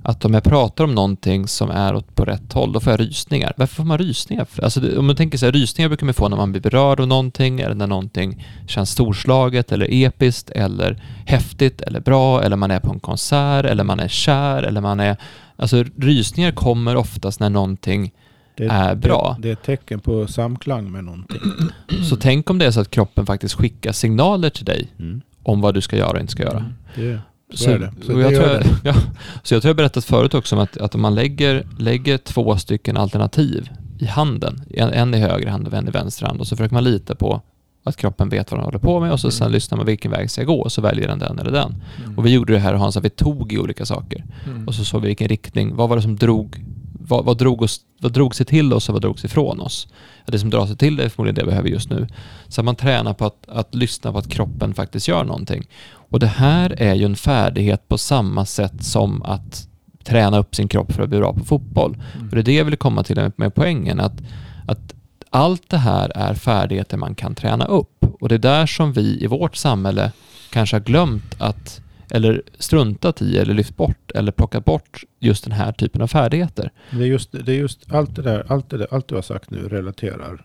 Att 0.05 0.25
om 0.25 0.35
jag 0.35 0.43
pratar 0.43 0.85
om 0.85 0.95
någonting 0.95 1.49
som 1.49 1.71
är 1.71 1.95
åt 1.95 2.15
på 2.15 2.25
rätt 2.25 2.53
håll, 2.53 2.73
då 2.73 2.81
får 2.81 2.91
jag 2.91 3.01
rysningar. 3.01 3.53
Varför 3.57 3.75
får 3.75 3.85
man 3.85 3.99
rysningar? 3.99 4.47
Alltså 4.63 4.81
det, 4.81 4.99
om 4.99 5.07
man 5.07 5.17
tänker 5.17 5.39
så 5.39 5.45
här, 5.47 5.53
rysningar 5.53 5.89
brukar 5.89 6.07
man 6.07 6.15
få 6.15 6.29
när 6.29 6.37
man 6.37 6.53
blir 6.53 6.63
berörd 6.63 7.01
av 7.01 7.09
någonting, 7.09 7.61
eller 7.61 7.75
när 7.75 7.87
någonting 7.87 8.47
känns 8.67 8.91
storslaget, 8.91 9.73
eller 9.73 9.87
episkt, 9.91 10.51
eller 10.51 11.03
häftigt, 11.27 11.81
eller 11.81 12.01
bra, 12.01 12.43
eller 12.43 12.57
man 12.57 12.71
är 12.71 12.81
på 12.81 12.93
en 12.93 13.01
konsert, 13.01 13.65
eller 13.65 13.85
man 13.85 14.01
är 14.01 14.09
kär, 14.09 14.63
eller 14.63 14.81
man 14.81 15.01
är... 15.01 15.17
Alltså 15.57 15.85
rysningar 15.97 16.53
kommer 16.53 16.97
oftast 16.97 17.41
när 17.41 17.51
någonting 17.51 18.13
Det 18.57 18.65
Är 18.65 18.95
bra. 18.95 19.37
Det, 19.39 19.43
det 19.43 19.49
är 19.49 19.53
ett 19.53 19.63
tecken 19.63 20.01
på 20.01 20.27
samklang 20.27 20.93
med 20.93 21.05
någonting. 21.05 21.41
Så 22.09 22.17
tänk 22.17 22.51
om 22.51 22.59
det 22.59 22.67
är 22.67 22.71
så 22.71 22.81
att 22.81 22.91
kroppen 22.91 23.27
faktiskt 23.27 23.55
skickar 23.55 23.93
signaler 23.93 24.51
till 24.51 24.65
dig 24.65 24.89
Mm. 24.99 25.21
om 25.43 25.61
vad 25.61 25.75
du 25.75 25.81
ska 25.81 25.97
göra 25.97 26.11
och 26.11 26.21
inte 26.21 26.33
ska 26.33 26.43
göra. 26.43 26.65
Mm. 26.97 27.19
Så, 27.55 27.71
är 27.71 27.79
det. 27.79 27.93
Så 28.07 28.21
jag, 28.21 28.35
tror, 28.35 28.47
det. 28.47 28.65
ja, 28.85 28.95
så 29.43 29.55
jag 29.55 29.63
tror 29.63 29.69
jag 29.71 29.77
berättat 29.77 30.05
förut 30.05 30.35
också 30.35 30.57
om 30.57 30.63
att, 30.63 30.77
att 30.77 30.95
om 30.95 31.01
man 31.01 31.15
lägger, 31.15 31.67
lägger 31.79 32.19
två 32.19 32.57
stycken 32.57 32.97
alternativ 32.97 33.71
i 33.99 34.07
handen, 34.07 34.63
en, 34.71 34.89
en 34.93 35.15
i 35.15 35.19
höger 35.19 35.49
hand 35.49 35.67
och 35.67 35.75
en 35.75 35.89
i 35.89 35.91
vänster 35.91 36.27
hand 36.27 36.41
och 36.41 36.47
så 36.47 36.57
försöker 36.57 36.75
man 36.75 36.85
lita 36.85 37.15
på 37.15 37.41
att 37.85 37.97
kroppen 37.97 38.29
vet 38.29 38.51
vad 38.51 38.61
den 38.61 38.65
håller 38.65 38.79
på 38.79 39.01
med 39.01 39.13
och 39.13 39.21
så 39.21 39.31
sen 39.31 39.45
Mm. 39.47 39.53
lyssnar 39.55 39.77
man 39.77 39.87
vilken 39.87 40.11
väg 40.11 40.31
ska 40.31 40.41
jag 40.41 40.47
gå 40.49 40.61
och 40.61 40.73
så 40.73 40.83
väljer 40.83 41.09
den 41.09 41.19
den 41.19 41.39
eller 41.39 41.51
den. 41.53 41.75
Mm. 42.05 42.19
Och 42.19 42.27
vi 42.27 42.31
gjorde 42.31 42.53
det 42.53 42.59
här 42.59 42.75
Hans, 42.75 42.97
att 42.97 43.05
vi 43.05 43.11
tog 43.11 43.53
i 43.53 43.59
olika 43.59 43.87
saker 43.87 44.25
Mm. 44.47 44.69
och 44.69 44.75
så 44.75 44.85
såg 44.85 45.01
vi 45.03 45.07
vilken 45.07 45.29
riktning, 45.29 45.77
vad 45.77 45.89
var 45.89 45.97
det 45.97 46.03
som 46.03 46.17
drog, 46.17 46.65
vad, 47.09 47.25
vad, 47.25 47.39
drog, 47.39 47.63
oss, 47.63 47.81
vad 48.01 48.13
drog 48.13 48.35
sig 48.35 48.47
till 48.47 48.73
oss 48.73 48.89
och 48.89 48.93
vad 48.93 49.03
drogs 49.03 49.25
ifrån 49.25 49.61
oss? 49.61 49.89
Det 50.27 50.39
som 50.39 50.51
drar 50.51 50.67
sig 50.67 50.77
till 50.77 50.97
det 50.97 51.05
är 51.05 51.09
förmodligen 51.09 51.35
det 51.35 51.43
vi 51.43 51.47
behöver 51.47 51.69
just 51.69 51.91
nu. 51.91 52.09
Så 52.49 52.63
man 52.63 52.77
tränar 52.77 53.15
på 53.15 53.25
att, 53.25 53.49
att 53.49 53.75
lyssna 53.75 54.13
på 54.13 54.19
att 54.19 54.29
kroppen 54.29 54.75
faktiskt 54.75 55.09
gör 55.09 55.25
någonting. 55.25 55.69
Och 55.95 56.21
det 56.21 56.27
här 56.27 56.75
är 56.79 56.95
ju 56.95 57.05
en 57.05 57.17
färdighet 57.17 57.89
på 57.89 57.99
samma 57.99 58.47
sätt 58.47 58.85
som 58.85 59.23
att 59.23 59.69
träna 60.05 60.39
upp 60.39 60.55
sin 60.55 60.69
kropp 60.69 60.93
för 60.93 61.03
att 61.03 61.09
bli 61.09 61.19
bra 61.19 61.33
på 61.33 61.45
fotboll. 61.45 62.03
Mm. 62.15 62.29
För 62.29 62.37
det 62.37 62.43
är 62.43 62.45
det 62.45 62.55
jag 62.55 62.65
vill 62.65 62.77
komma 62.77 63.03
till 63.03 63.31
med 63.37 63.55
poängen, 63.55 64.01
att, 64.01 64.23
att 64.67 64.95
allt 65.31 65.69
det 65.69 65.79
här 65.79 66.13
är 66.15 66.35
färdigheter 66.35 66.97
man 66.97 67.15
kan 67.15 67.35
träna 67.35 67.65
upp. 67.65 68.05
Och 68.21 68.29
det 68.29 68.35
är 68.35 68.39
där 68.39 68.67
som 68.67 68.93
vi 68.93 69.25
i 69.25 69.27
vårt 69.27 69.57
samhälle 69.57 70.13
kanske 70.51 70.77
har 70.77 70.81
glömt 70.81 71.35
att, 71.39 71.81
eller 72.15 72.43
struntat 72.59 73.23
i, 73.23 73.39
eller 73.39 73.55
lyft 73.55 73.77
bort, 73.77 74.11
eller 74.15 74.33
plockat 74.33 74.65
bort 74.65 75.05
just 75.21 75.45
den 75.45 75.53
här 75.53 75.73
typen 75.73 76.03
av 76.03 76.07
färdigheter. 76.07 76.71
Det 76.91 76.97
är 77.03 77.07
just, 77.07 77.33
det 77.33 77.53
är 77.53 77.57
just 77.57 77.93
allt 77.93 78.17
det 78.17 78.23
där, 78.23 78.45
allt 78.53 78.71
det 78.71 78.77
där, 78.79 78.87
allt 78.91 79.09
du 79.09 79.15
har 79.15 79.23
sagt 79.23 79.51
nu 79.51 79.69
relaterar 79.69 80.45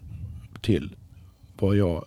till 0.61 0.95
vad 1.59 1.75
jag 1.75 2.05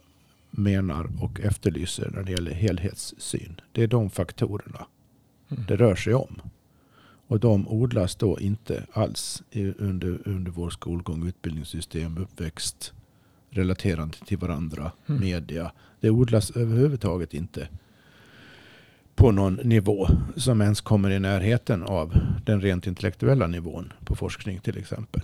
menar 0.51 1.09
och 1.21 1.41
efterlyser 1.41 2.11
när 2.15 2.23
det 2.23 2.33
gäller 2.33 2.51
helhetssyn. 2.53 3.61
Det 3.73 3.83
är 3.83 3.87
de 3.87 4.11
faktorerna 4.11 4.87
Mm. 5.53 5.65
det 5.69 5.77
rör 5.77 5.95
sig 5.95 6.15
om. 6.15 6.41
Och 7.27 7.41
de 7.41 7.69
odlas 7.69 8.15
då 8.17 8.41
inte 8.41 8.85
alls 8.93 9.43
under, 9.79 10.19
under 10.29 10.51
vår 10.51 10.71
skolgång, 10.71 11.29
utbildningssystem, 11.29 12.19
uppväxt, 12.19 12.93
relaterande 13.51 14.17
till 14.27 14.39
varandra, 14.39 14.93
Mm. 15.09 15.21
media. 15.21 15.73
Det 16.01 16.11
odlas 16.11 16.51
överhuvudtaget 16.51 17.35
inte 17.35 17.69
på 19.21 19.33
någon 19.33 19.55
nivå 19.55 20.09
som 20.37 20.61
ens 20.61 20.81
kommer 20.81 21.11
i 21.11 21.19
närheten 21.21 21.83
av 21.83 22.15
den 22.45 22.61
rent 22.61 22.87
intellektuella 22.87 23.47
nivån 23.47 23.93
på 24.05 24.17
forskning 24.17 24.61
till 24.61 24.79
exempel. 24.79 25.23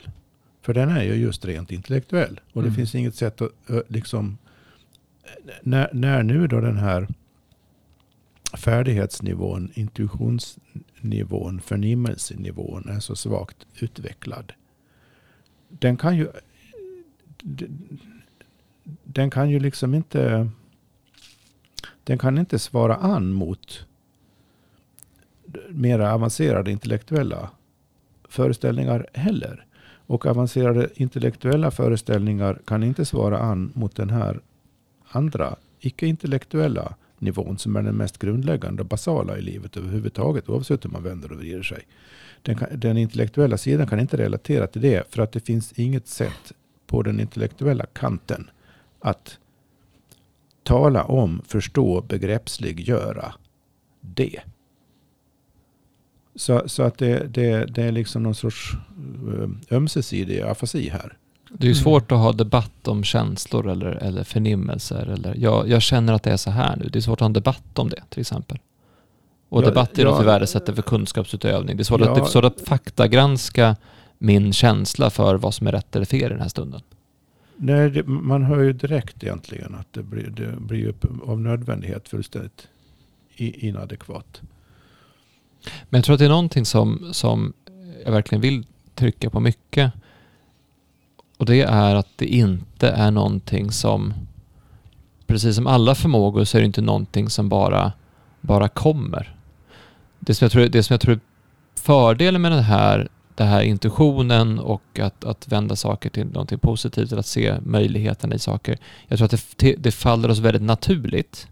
För 0.63 0.75
den 0.75 0.89
är 0.91 1.03
ju 1.03 1.15
just 1.15 1.45
rent 1.45 1.73
intellektuell. 1.73 2.41
Och 2.53 2.63
det 2.63 2.69
Mm. 2.69 2.77
finns 2.77 2.95
inget 2.95 3.15
sätt 3.15 3.41
att 3.41 3.53
liksom... 3.89 4.39
När, 5.63 5.91
när 5.93 6.23
nu 6.23 6.47
då 6.47 6.61
den 6.61 6.77
här 6.77 7.09
färdighetsnivån, 8.57 9.71
intuitionsnivån, 9.75 11.61
förnimmelsenivån 11.61 12.89
är 12.89 13.01
så 13.01 13.17
svagt 13.17 13.67
utvecklad. 13.81 14.53
Den 15.69 15.97
kan 15.97 16.17
ju... 16.17 16.29
Den 19.05 19.31
kan 19.31 19.51
ju 19.51 19.59
liksom 19.59 19.95
inte... 19.95 20.51
Den 22.07 22.19
kan 22.19 22.39
inte 22.39 22.59
svara 22.59 22.97
an 22.97 23.33
mot 23.33 23.87
mera 25.71 26.15
avancerade 26.15 26.71
intellektuella 26.71 27.51
föreställningar 28.29 29.07
heller. 29.13 29.67
Och 30.07 30.27
avancerade 30.27 30.89
intellektuella 30.95 31.71
föreställningar 31.71 32.59
kan 32.65 32.83
inte 32.83 33.05
svara 33.05 33.39
an 33.39 33.73
mot 33.75 33.97
den 33.97 34.11
här 34.11 34.41
andra 35.09 35.57
icke-intellektuella 35.81 36.95
nivån 37.19 37.59
som 37.59 37.77
är 37.77 37.83
den 37.83 37.97
mest 37.97 38.19
grundläggande 38.19 38.83
och 38.83 38.89
basala 38.89 39.39
i 39.39 39.43
livet 39.43 39.77
överhuvudtaget 39.77 40.49
oavsett 40.49 40.85
hur 40.85 40.91
man 40.91 41.03
vänder 41.03 41.33
och 41.33 41.39
vrider 41.39 41.63
sig. 41.63 41.83
Den, 42.43 42.57
kan, 42.57 42.69
den 42.81 42.97
intellektuella 42.97 43.59
sidan 43.59 43.87
kan 43.87 44.01
inte 44.01 44.17
relatera 44.17 44.67
till 44.67 44.83
det 44.83 45.15
för 45.15 45.23
att 45.23 45.33
det 45.33 45.47
finns 45.47 45.73
inget 45.73 46.09
sätt 46.09 46.53
på 46.87 47.03
den 47.03 47.21
intellektuella 47.21 47.87
kanten 47.87 48.51
att 49.01 49.39
tala 50.67 51.05
om, 51.05 51.43
förstå, 51.49 52.01
begreppsliggöra 52.09 53.35
det. 54.01 54.41
Så, 56.35 56.63
så 56.67 56.83
att 56.83 56.99
det, 56.99 57.27
det, 57.35 57.65
det 57.67 57.83
är 57.83 57.93
liksom 57.93 58.23
någon 58.23 58.35
sorts 58.35 58.73
eh, 59.41 59.77
ömsesidig 59.77 60.41
afasi 60.41 60.89
här. 60.89 61.19
Det 61.51 61.65
är 61.65 61.67
ju 61.67 61.73
Mm. 61.73 61.83
svårt 61.85 62.13
att 62.13 62.19
ha 62.19 62.33
debatt 62.33 62.89
om 62.89 63.05
känslor 63.05 63.69
eller, 63.71 63.87
eller 63.91 64.25
förnimmelser. 64.25 65.07
Eller, 65.07 65.35
jag, 65.39 65.69
jag 65.69 65.83
känner 65.83 66.13
att 66.13 66.23
det 66.23 66.31
är 66.31 66.37
så 66.37 66.51
här 66.51 66.77
nu. 66.77 66.89
Det 66.89 66.99
är 66.99 67.01
svårt 67.01 67.17
att 67.17 67.21
ha 67.21 67.27
en 67.27 67.33
debatt 67.33 67.79
om 67.79 67.89
det 67.89 68.03
till 68.09 68.21
exempel. 68.21 68.59
Och 69.49 69.63
Ja, 69.63 69.67
debatt 69.67 69.99
är 69.99 70.03
ja. 70.03 70.11
något 70.11 70.21
vi 70.23 70.25
värdesätter 70.27 70.73
för 70.73 70.83
kunskapsutövning. 70.83 71.77
Det 71.77 71.83
är 71.83 71.85
svårt, 71.85 72.01
att, 72.01 72.07
Ja. 72.07 72.15
det 72.15 72.21
är 72.21 72.25
svårt 72.25 72.45
att 72.45 72.61
faktagranska 72.61 73.77
min 74.19 74.53
känsla 74.53 75.11
för 75.11 75.35
vad 75.35 75.55
som 75.55 75.67
är 75.67 75.73
rätt 75.73 75.97
eller 75.97 76.07
fel 76.07 76.23
i 76.25 76.29
den 76.35 76.41
här 76.41 76.49
stunden. 76.49 76.81
Nej, 77.57 77.91
det, 77.91 78.07
man 78.07 78.43
hör 78.43 78.63
ju 78.63 78.73
direkt 78.73 79.23
egentligen 79.23 79.75
att 79.75 79.93
det 79.93 80.03
blir, 80.03 80.31
det 80.31 80.61
blir 80.61 80.79
ju 80.79 80.93
av 81.27 81.41
nödvändighet 81.41 82.09
fullständigt 82.09 82.69
inadekvat. 83.37 84.41
Men 85.89 85.99
jag 85.99 86.05
tror 86.05 86.15
att 86.15 86.19
det 86.19 86.25
är 86.25 86.29
någonting 86.29 86.65
som, 86.65 87.09
som 87.13 87.53
jag 88.05 88.13
verkligen 88.13 88.43
vill 88.43 88.67
trycka 88.95 89.31
på 89.31 89.41
mycket. 89.41 89.93
Och 91.37 91.47
det 91.47 91.63
är 91.63 91.95
att 91.95 92.09
det 92.17 92.27
inte 92.27 92.89
är 92.89 93.11
någonting 93.11 93.71
som, 93.71 94.15
precis 95.27 95.57
som 95.57 95.67
alla 95.67 95.95
förmågor 95.95 96.45
så 96.45 96.57
är 96.57 96.61
det 96.61 96.67
inte 96.67 96.83
någonting 96.83 97.31
som 97.31 97.49
bara, 97.49 97.93
bara 98.41 98.69
kommer. 98.69 99.37
Det 100.19 100.35
som 100.35 100.45
jag 100.45 100.53
tror, 100.53 100.67
det 100.67 100.83
som 100.83 100.95
jag 100.95 101.01
tror 101.01 101.15
är 101.15 101.21
fördelen 101.75 102.43
med 102.43 102.53
den 102.53 102.63
här, 102.63 103.09
den 103.37 103.49
här 103.49 103.63
intuitionen 103.63 104.59
och 104.59 104.99
att, 104.99 105.25
att 105.25 105.49
vända 105.49 105.77
saker 105.77 106.11
till 106.11 106.27
någonting 106.27 106.59
positivt, 106.59 107.13
att 107.13 107.27
se 107.27 107.55
möjligheterna 107.61 108.35
i 108.35 108.39
saker. 108.39 108.79
Jag 109.09 109.19
tror 109.19 109.25
att 109.25 109.57
det, 109.57 109.75
det 109.79 109.93
faller 109.93 110.31
oss 110.31 110.39
väldigt 110.39 110.63
naturligt. 110.63 111.49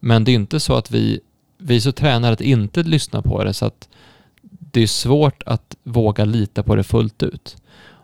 Men 0.00 0.24
det 0.24 0.30
är 0.30 0.34
inte 0.34 0.60
så 0.60 0.74
att 0.74 0.90
vi, 0.90 1.20
vi 1.58 1.76
är 1.76 1.80
så 1.80 1.92
tränade 1.92 2.32
att 2.32 2.40
inte 2.40 2.82
lyssna 2.82 3.22
på 3.22 3.44
det 3.44 3.54
så 3.54 3.66
att 3.66 3.88
det 4.42 4.80
är 4.80 4.86
svårt 4.86 5.42
att 5.46 5.76
våga 5.82 6.24
lita 6.24 6.62
på 6.62 6.74
det 6.74 6.84
fullt 6.84 7.22
ut. 7.22 7.56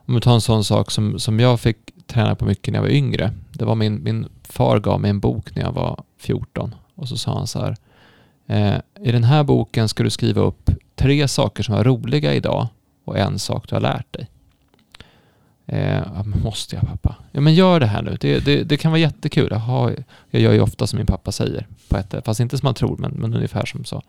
Om 0.07 0.15
vi 0.15 0.21
tar 0.21 0.35
en 0.35 0.41
sån 0.41 0.65
sak 0.65 0.91
som, 0.91 1.19
som 1.19 1.41
jag 1.41 1.61
fick 1.61 1.77
träna 2.07 2.35
på 2.35 2.45
mycket 2.45 2.73
när 2.73 2.79
jag 2.79 2.83
var 2.83 2.91
yngre. 2.91 3.33
Det 3.53 3.65
var 3.65 3.75
min, 3.75 4.03
min 4.03 4.29
far 4.43 4.81
gav 4.81 5.01
mig 5.01 5.11
en 5.11 5.21
bok 5.21 5.55
när 5.55 5.63
jag 5.63 5.73
var 5.73 6.03
14 6.19 6.75
och 6.95 7.09
så 7.09 7.17
sa 7.17 7.35
han 7.35 7.47
så 7.47 7.61
här. 7.61 7.77
Eh, 8.47 8.81
I 9.01 9.13
den 9.13 9.25
här 9.25 9.45
boken 9.45 9.89
ska 9.89 10.03
du 10.03 10.11
skriva 10.11 10.43
upp 10.43 10.71
tre 10.97 11.29
saker 11.29 11.63
som 11.63 11.75
var 11.75 11.85
roliga 11.85 12.35
idag 12.35 12.69
och 13.05 13.19
en 13.19 13.39
sak 13.39 13.69
du 13.69 13.75
har 13.75 13.81
lärt 13.81 14.13
dig. 14.13 14.29
Eh, 15.67 16.23
måste 16.25 16.77
jag 16.77 16.87
pappa? 16.87 17.15
Ja 17.33 17.41
men 17.41 17.55
gör 17.55 17.81
det 17.81 17.87
här 17.87 18.03
nu. 18.03 18.17
Det, 18.21 18.45
det, 18.45 18.65
det 18.65 18.77
kan 18.77 18.91
vara 18.91 19.01
jättekul. 19.01 19.49
Jaha, 19.51 19.93
jag 20.31 20.43
gör 20.43 20.53
ju 20.53 20.61
ofta 20.61 20.87
som 20.87 20.97
min 20.97 21.07
pappa 21.07 21.33
säger. 21.33 21.67
På 21.89 21.97
ett, 21.97 22.15
fast 22.25 22.41
inte 22.41 22.59
som 22.59 22.67
man 22.67 22.75
tror, 22.75 22.97
men, 22.97 23.13
men 23.13 23.35
ungefär 23.35 23.67
som 23.67 23.85
så. 23.85 24.03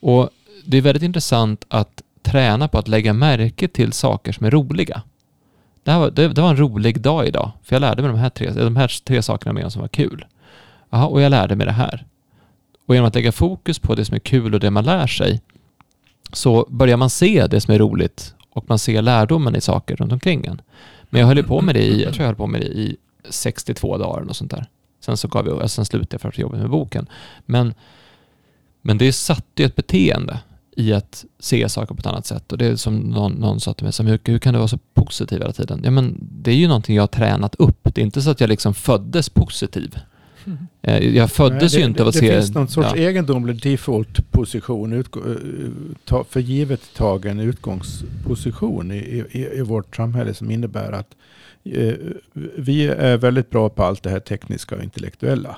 Och 0.00 0.30
det 0.64 0.76
är 0.76 0.82
väldigt 0.82 1.02
intressant 1.02 1.64
att 1.68 2.02
träna 2.22 2.68
på 2.68 2.78
att 2.78 2.88
lägga 2.88 3.12
märke 3.12 3.68
till 3.68 3.92
saker 3.92 4.32
som 4.32 4.46
är 4.46 4.50
roliga. 4.50 5.02
Det, 5.82 5.90
här 5.90 5.98
var, 5.98 6.10
det, 6.10 6.28
det 6.28 6.42
var 6.42 6.50
en 6.50 6.56
rolig 6.56 7.00
dag 7.00 7.26
idag, 7.26 7.50
för 7.62 7.74
jag 7.74 7.80
lärde 7.80 8.02
mig 8.02 8.10
de 8.10 8.18
här 8.18 8.30
tre, 8.30 8.50
de 8.50 8.76
här 8.76 9.04
tre 9.04 9.22
sakerna 9.22 9.52
med 9.52 9.72
som 9.72 9.80
var 9.80 9.88
kul. 9.88 10.24
Aha, 10.90 11.06
och 11.06 11.20
jag 11.20 11.30
lärde 11.30 11.56
mig 11.56 11.66
det 11.66 11.72
här. 11.72 12.06
Och 12.86 12.94
genom 12.94 13.08
att 13.08 13.14
lägga 13.14 13.32
fokus 13.32 13.78
på 13.78 13.94
det 13.94 14.04
som 14.04 14.14
är 14.14 14.18
kul 14.18 14.54
och 14.54 14.60
det 14.60 14.70
man 14.70 14.84
lär 14.84 15.06
sig 15.06 15.40
så 16.36 16.66
börjar 16.70 16.96
man 16.96 17.10
se 17.10 17.46
det 17.46 17.60
som 17.60 17.74
är 17.74 17.78
roligt 17.78 18.34
och 18.50 18.64
man 18.68 18.78
ser 18.78 19.02
lärdomen 19.02 19.56
i 19.56 19.60
saker 19.60 19.96
runt 19.96 20.12
omkring 20.12 20.46
en. 20.46 20.60
Men 21.10 21.20
jag 21.20 21.28
höll 21.28 21.42
på 21.42 21.60
med 21.60 21.74
det 21.74 21.82
i, 21.82 22.02
jag 22.02 22.14
tror 22.14 22.22
jag 22.22 22.26
höll 22.26 22.36
på 22.36 22.46
med 22.46 22.60
det 22.60 22.66
i 22.66 22.96
62 23.28 23.98
dagar 23.98 24.28
och 24.28 24.36
sånt 24.36 24.50
där. 24.50 24.66
Sen 25.00 25.16
så 25.16 25.28
gav 25.28 25.46
jag, 25.46 25.70
sen 25.70 25.84
slutade 25.84 26.08
jag 26.10 26.20
för 26.20 26.28
att 26.28 26.38
jobba 26.38 26.56
med 26.56 26.70
boken. 26.70 27.06
Men, 27.46 27.74
men 28.82 28.98
det 28.98 29.12
satte 29.12 29.62
ju 29.62 29.66
ett 29.66 29.76
beteende 29.76 30.38
i 30.76 30.92
att 30.92 31.24
se 31.38 31.68
saker 31.68 31.94
på 31.94 32.00
ett 32.00 32.06
annat 32.06 32.26
sätt. 32.26 32.52
Och 32.52 32.58
det 32.58 32.66
är 32.66 32.76
som 32.76 32.96
någon, 32.96 33.32
någon 33.32 33.60
sa 33.60 33.74
till 33.74 33.84
mig, 33.84 33.92
som, 33.92 34.06
hur, 34.06 34.20
hur 34.24 34.38
kan 34.38 34.54
du 34.54 34.58
vara 34.58 34.68
så 34.68 34.78
positiv 34.94 35.38
hela 35.38 35.52
tiden? 35.52 35.80
Ja, 35.84 35.90
men 35.90 36.18
det 36.20 36.50
är 36.50 36.54
ju 36.56 36.68
någonting 36.68 36.96
jag 36.96 37.02
har 37.02 37.08
tränat 37.08 37.54
upp. 37.54 37.88
Det 37.94 38.00
är 38.00 38.04
inte 38.04 38.22
så 38.22 38.30
att 38.30 38.40
jag 38.40 38.48
liksom 38.48 38.74
föddes 38.74 39.28
positiv. 39.28 39.98
Mm. 40.46 41.14
Jag 41.14 41.30
föddes 41.30 41.60
Nej, 41.60 41.68
det, 41.70 41.78
ju 41.78 41.84
inte 41.84 42.02
av 42.02 42.08
att 42.08 42.14
det 42.14 42.20
se... 42.20 42.26
Det 42.26 42.40
finns 42.40 42.54
någon 42.54 42.68
sorts 42.68 42.88
ja. 42.94 42.96
egendomlig 42.96 43.62
default-position, 43.62 44.92
eh, 44.92 46.24
för 46.28 46.40
givet 46.40 46.94
tagen 46.94 47.40
utgångsposition 47.40 48.92
i, 48.92 49.24
i, 49.30 49.58
i 49.58 49.62
vårt 49.62 49.96
samhälle 49.96 50.34
som 50.34 50.50
innebär 50.50 50.92
att 50.92 51.14
eh, 51.64 51.94
vi 52.56 52.86
är 52.86 53.16
väldigt 53.16 53.50
bra 53.50 53.68
på 53.68 53.82
allt 53.82 54.02
det 54.02 54.10
här 54.10 54.20
tekniska 54.20 54.76
och 54.76 54.82
intellektuella. 54.82 55.56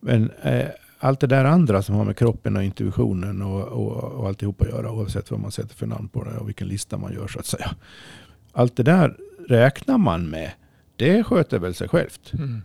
Men 0.00 0.30
eh, 0.42 0.66
allt 0.98 1.20
det 1.20 1.26
där 1.26 1.44
andra 1.44 1.82
som 1.82 1.94
har 1.94 2.04
med 2.04 2.16
kroppen 2.16 2.56
och 2.56 2.62
intuitionen 2.62 3.42
och, 3.42 3.62
och, 3.62 3.92
och 4.02 4.28
alltihop 4.28 4.62
att 4.62 4.68
göra, 4.68 4.92
oavsett 4.92 5.30
vad 5.30 5.40
man 5.40 5.52
sätter 5.52 5.74
för 5.74 5.86
namn 5.86 6.08
på 6.08 6.24
det 6.24 6.36
och 6.36 6.48
vilken 6.48 6.68
lista 6.68 6.98
man 6.98 7.12
gör 7.12 7.28
så 7.28 7.38
att 7.38 7.46
säga. 7.46 7.70
Allt 8.52 8.76
det 8.76 8.82
där 8.82 9.16
räknar 9.48 9.98
man 9.98 10.30
med. 10.30 10.50
Det 10.96 11.24
sköter 11.24 11.58
väl 11.58 11.74
sig 11.74 11.88
självt. 11.88 12.32
Mm. 12.32 12.62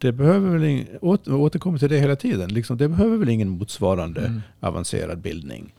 Det 0.00 0.12
behöver 0.12 0.50
väl 0.50 0.64
ing, 0.64 0.86
åter, 1.00 1.34
återkommer 1.34 1.78
till 1.78 1.88
det 1.88 1.98
hela 1.98 2.16
tiden. 2.16 2.54
Liksom, 2.54 2.76
det 2.76 2.88
behöver 2.88 3.16
väl 3.16 3.28
ingen 3.28 3.48
motsvarande 3.48 4.20
mm. 4.20 4.40
avancerad 4.60 5.20
bildning. 5.20 5.74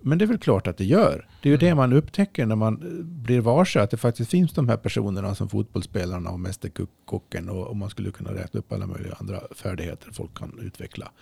Men 0.00 0.18
det 0.18 0.24
är 0.24 0.26
väl 0.26 0.38
klart 0.38 0.66
att 0.66 0.76
det 0.76 0.84
gör. 0.84 1.28
Det 1.42 1.48
är 1.48 1.50
ju 1.50 1.54
mm. 1.54 1.68
det 1.68 1.74
man 1.74 1.92
upptäcker 1.92 2.46
när 2.46 2.56
man 2.56 2.82
eh, 2.82 3.04
blir 3.04 3.40
varse 3.40 3.80
att 3.80 3.90
det 3.90 3.96
faktiskt 3.96 4.30
finns 4.30 4.52
de 4.52 4.68
här 4.68 4.76
personerna 4.76 5.34
som 5.34 5.48
fotbollsspelarna 5.48 6.30
och 6.30 6.40
mästerkocken 6.40 7.48
och, 7.48 7.66
och 7.66 7.76
man 7.76 7.90
skulle 7.90 8.10
kunna 8.10 8.34
räkna 8.34 8.60
upp 8.60 8.72
alla 8.72 8.86
möjliga 8.86 9.14
andra 9.20 9.40
färdigheter 9.54 10.10
folk 10.12 10.38
kan 10.38 10.58
utveckla. 10.62 11.12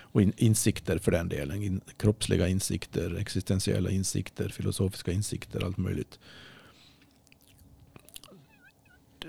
Och 0.00 0.22
in, 0.22 0.32
insikter 0.36 0.98
för 0.98 1.12
den 1.12 1.28
delen. 1.28 1.62
In, 1.62 1.80
kroppsliga 1.96 2.48
insikter, 2.48 3.16
existentiella 3.20 3.90
insikter, 3.90 4.48
filosofiska 4.48 5.12
insikter, 5.12 5.64
allt 5.64 5.78
möjligt. 5.78 6.18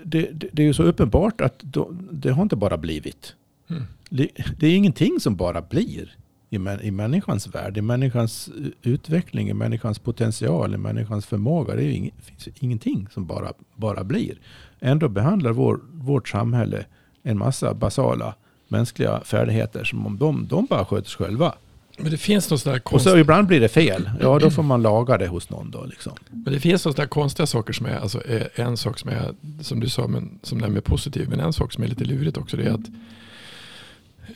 Det, 0.02 0.30
det, 0.32 0.48
det 0.52 0.62
är 0.62 0.66
ju 0.66 0.74
så 0.74 0.82
uppenbart 0.82 1.40
att 1.40 1.58
då, 1.58 1.90
det 2.12 2.30
har 2.30 2.42
inte 2.42 2.56
bara 2.56 2.76
blivit. 2.76 3.34
Mm. 3.70 3.82
Det, 4.10 4.28
det 4.58 4.66
är 4.66 4.76
ingenting 4.76 5.20
som 5.20 5.36
bara 5.36 5.62
blir 5.62 6.16
i, 6.50 6.56
i 6.86 6.90
människans 6.90 7.46
värld, 7.54 7.78
i 7.78 7.82
människans 7.82 8.50
utveckling, 8.82 9.48
i 9.48 9.54
människans 9.54 9.98
potential, 9.98 10.74
i 10.74 10.76
människans 10.76 11.26
förmåga. 11.26 11.74
Det 11.74 11.82
är 11.84 11.90
ing, 11.90 12.10
finns 12.22 12.48
ingenting 12.60 13.08
som 13.10 13.26
bara, 13.26 13.52
bara 13.74 14.04
blir. 14.04 14.38
Ändå 14.80 15.08
behandlar 15.08 15.52
vår, 15.52 15.80
vårt 15.92 16.28
samhälle 16.28 16.84
en 17.22 17.38
massa 17.38 17.74
basala 17.74 18.34
mänskliga 18.68 19.20
färdigheter 19.20 19.84
som 19.84 20.06
om 20.06 20.18
de, 20.18 20.46
de 20.46 20.66
bara 20.66 20.84
sköts 20.84 21.14
själva. 21.14 21.54
Men 21.98 22.10
det 22.10 22.18
finns 22.18 22.50
något 22.50 22.60
sådär 22.60 22.78
konst... 22.78 23.06
Och 23.06 23.12
så 23.12 23.18
ibland 23.18 23.46
blir 23.46 23.60
det 23.60 23.68
fel. 23.68 24.10
Ja, 24.20 24.38
då 24.38 24.50
får 24.50 24.62
man 24.62 24.82
laga 24.82 25.18
det 25.18 25.26
hos 25.26 25.50
någon 25.50 25.70
då. 25.70 25.84
Liksom. 25.84 26.12
Men 26.30 26.52
det 26.52 26.60
finns 26.60 26.84
några 26.84 27.06
konstiga 27.06 27.46
saker 27.46 27.72
som 27.72 27.86
är, 27.86 27.96
alltså 27.96 28.22
en 28.54 28.76
sak 28.76 28.98
som 28.98 29.10
är, 29.10 29.34
som 29.60 29.80
du 29.80 29.88
sa, 29.88 30.06
men, 30.06 30.38
som 30.42 30.62
är 30.62 30.80
positiv, 30.80 31.28
men 31.28 31.40
en 31.40 31.52
sak 31.52 31.72
som 31.72 31.84
är 31.84 31.88
lite 31.88 32.04
lurigt 32.04 32.36
också, 32.36 32.56
det 32.56 32.64
är 32.64 32.70
att 32.70 32.88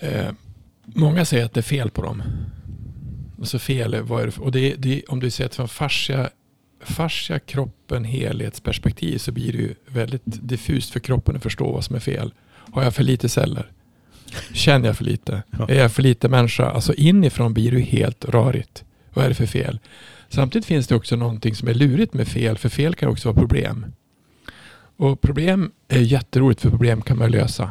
eh, 0.01 0.33
Många 0.95 1.25
säger 1.25 1.45
att 1.45 1.55
det 1.55 1.61
är 1.61 1.63
fel 1.63 1.91
på 1.91 2.03
dem. 2.03 2.23
Alltså 3.39 3.59
fel, 3.59 4.03
vad 4.03 4.23
är 4.23 4.27
det, 4.27 4.39
och 4.39 4.53
det, 4.53 4.75
det, 4.75 5.03
om 5.09 5.21
du 5.21 5.31
ser 5.31 5.49
från 5.49 5.69
fascia, 5.69 6.31
fascia, 6.81 7.39
kroppen, 7.39 8.05
helhetsperspektiv 8.05 9.19
så 9.19 9.33
blir 9.33 9.53
det 9.53 9.59
ju 9.59 9.75
väldigt 9.87 10.23
diffust 10.25 10.91
för 10.91 11.01
kroppen 11.01 11.37
att 11.37 11.43
förstå 11.43 11.73
vad 11.73 11.85
som 11.85 11.97
är 11.97 12.01
fel. 12.01 12.35
Har 12.73 12.83
jag 12.83 12.95
för 12.95 13.03
lite 13.03 13.29
celler? 13.29 13.73
Känner 14.53 14.87
jag 14.87 14.97
för 14.97 15.05
lite? 15.05 15.43
Ja. 15.59 15.69
Är 15.69 15.79
jag 15.79 15.93
för 15.93 16.03
lite 16.03 16.29
människa? 16.29 16.71
Alltså 16.71 16.95
inifrån 16.95 17.55
blir 17.55 17.71
det 17.71 17.81
helt 17.81 18.25
rörigt. 18.25 18.85
Vad 19.15 19.25
är 19.25 19.29
det 19.29 19.35
för 19.35 19.47
fel? 19.47 19.79
Samtidigt 20.29 20.67
finns 20.67 20.87
det 20.87 20.95
också 20.95 21.17
någonting 21.17 21.55
som 21.55 21.69
är 21.69 21.75
lurigt 21.75 22.15
med 22.15 22.29
fel, 22.29 22.59
för 22.59 22.69
fel 22.69 22.95
kan 22.95 23.09
också 23.09 23.29
vara 23.29 23.39
problem. 23.39 23.87
Och 24.97 25.21
problem 25.21 25.73
är 25.89 26.01
jätteroligt, 26.01 26.61
för 26.61 26.71
problem 26.71 27.03
kan 27.03 27.19
man 27.19 27.31
lösa. 27.31 27.71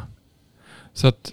Så 0.92 1.06
att 1.06 1.32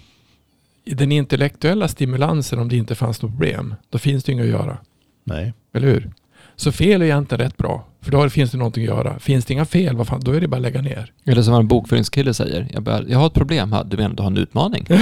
den 0.84 1.12
intellektuella 1.12 1.88
stimulansen 1.88 2.58
om 2.58 2.68
det 2.68 2.76
inte 2.76 2.94
fanns 2.94 3.22
något 3.22 3.30
problem, 3.30 3.74
då 3.90 3.98
finns 3.98 4.24
det 4.24 4.32
inget 4.32 4.44
att 4.44 4.50
göra. 4.50 4.78
Nej. 5.24 5.52
Eller 5.72 5.88
hur? 5.88 6.10
Så 6.56 6.72
fel 6.72 7.02
är 7.02 7.06
egentligen 7.06 7.44
rätt 7.44 7.56
bra. 7.56 7.86
För 8.06 8.12
då 8.12 8.30
finns 8.30 8.50
det 8.50 8.58
någonting 8.58 8.82
att 8.84 8.96
göra. 8.96 9.18
Finns 9.18 9.44
det 9.44 9.52
inga 9.52 9.64
fel, 9.64 9.96
vad 9.96 10.06
fan, 10.06 10.20
då 10.20 10.32
är 10.32 10.40
det 10.40 10.48
bara 10.48 10.56
att 10.56 10.62
lägga 10.62 10.82
ner. 10.82 11.12
Eller 11.24 11.42
som 11.42 11.54
en 11.54 11.68
bokföringskille 11.68 12.34
säger, 12.34 12.68
jag, 12.72 12.82
bör, 12.82 13.04
jag 13.08 13.18
har 13.18 13.26
ett 13.26 13.34
problem 13.34 13.72
här, 13.72 13.84
du 13.84 13.96
menar 13.96 14.14
du 14.14 14.22
har 14.22 14.30
en 14.30 14.36
utmaning? 14.36 14.86
ja, 14.88 14.98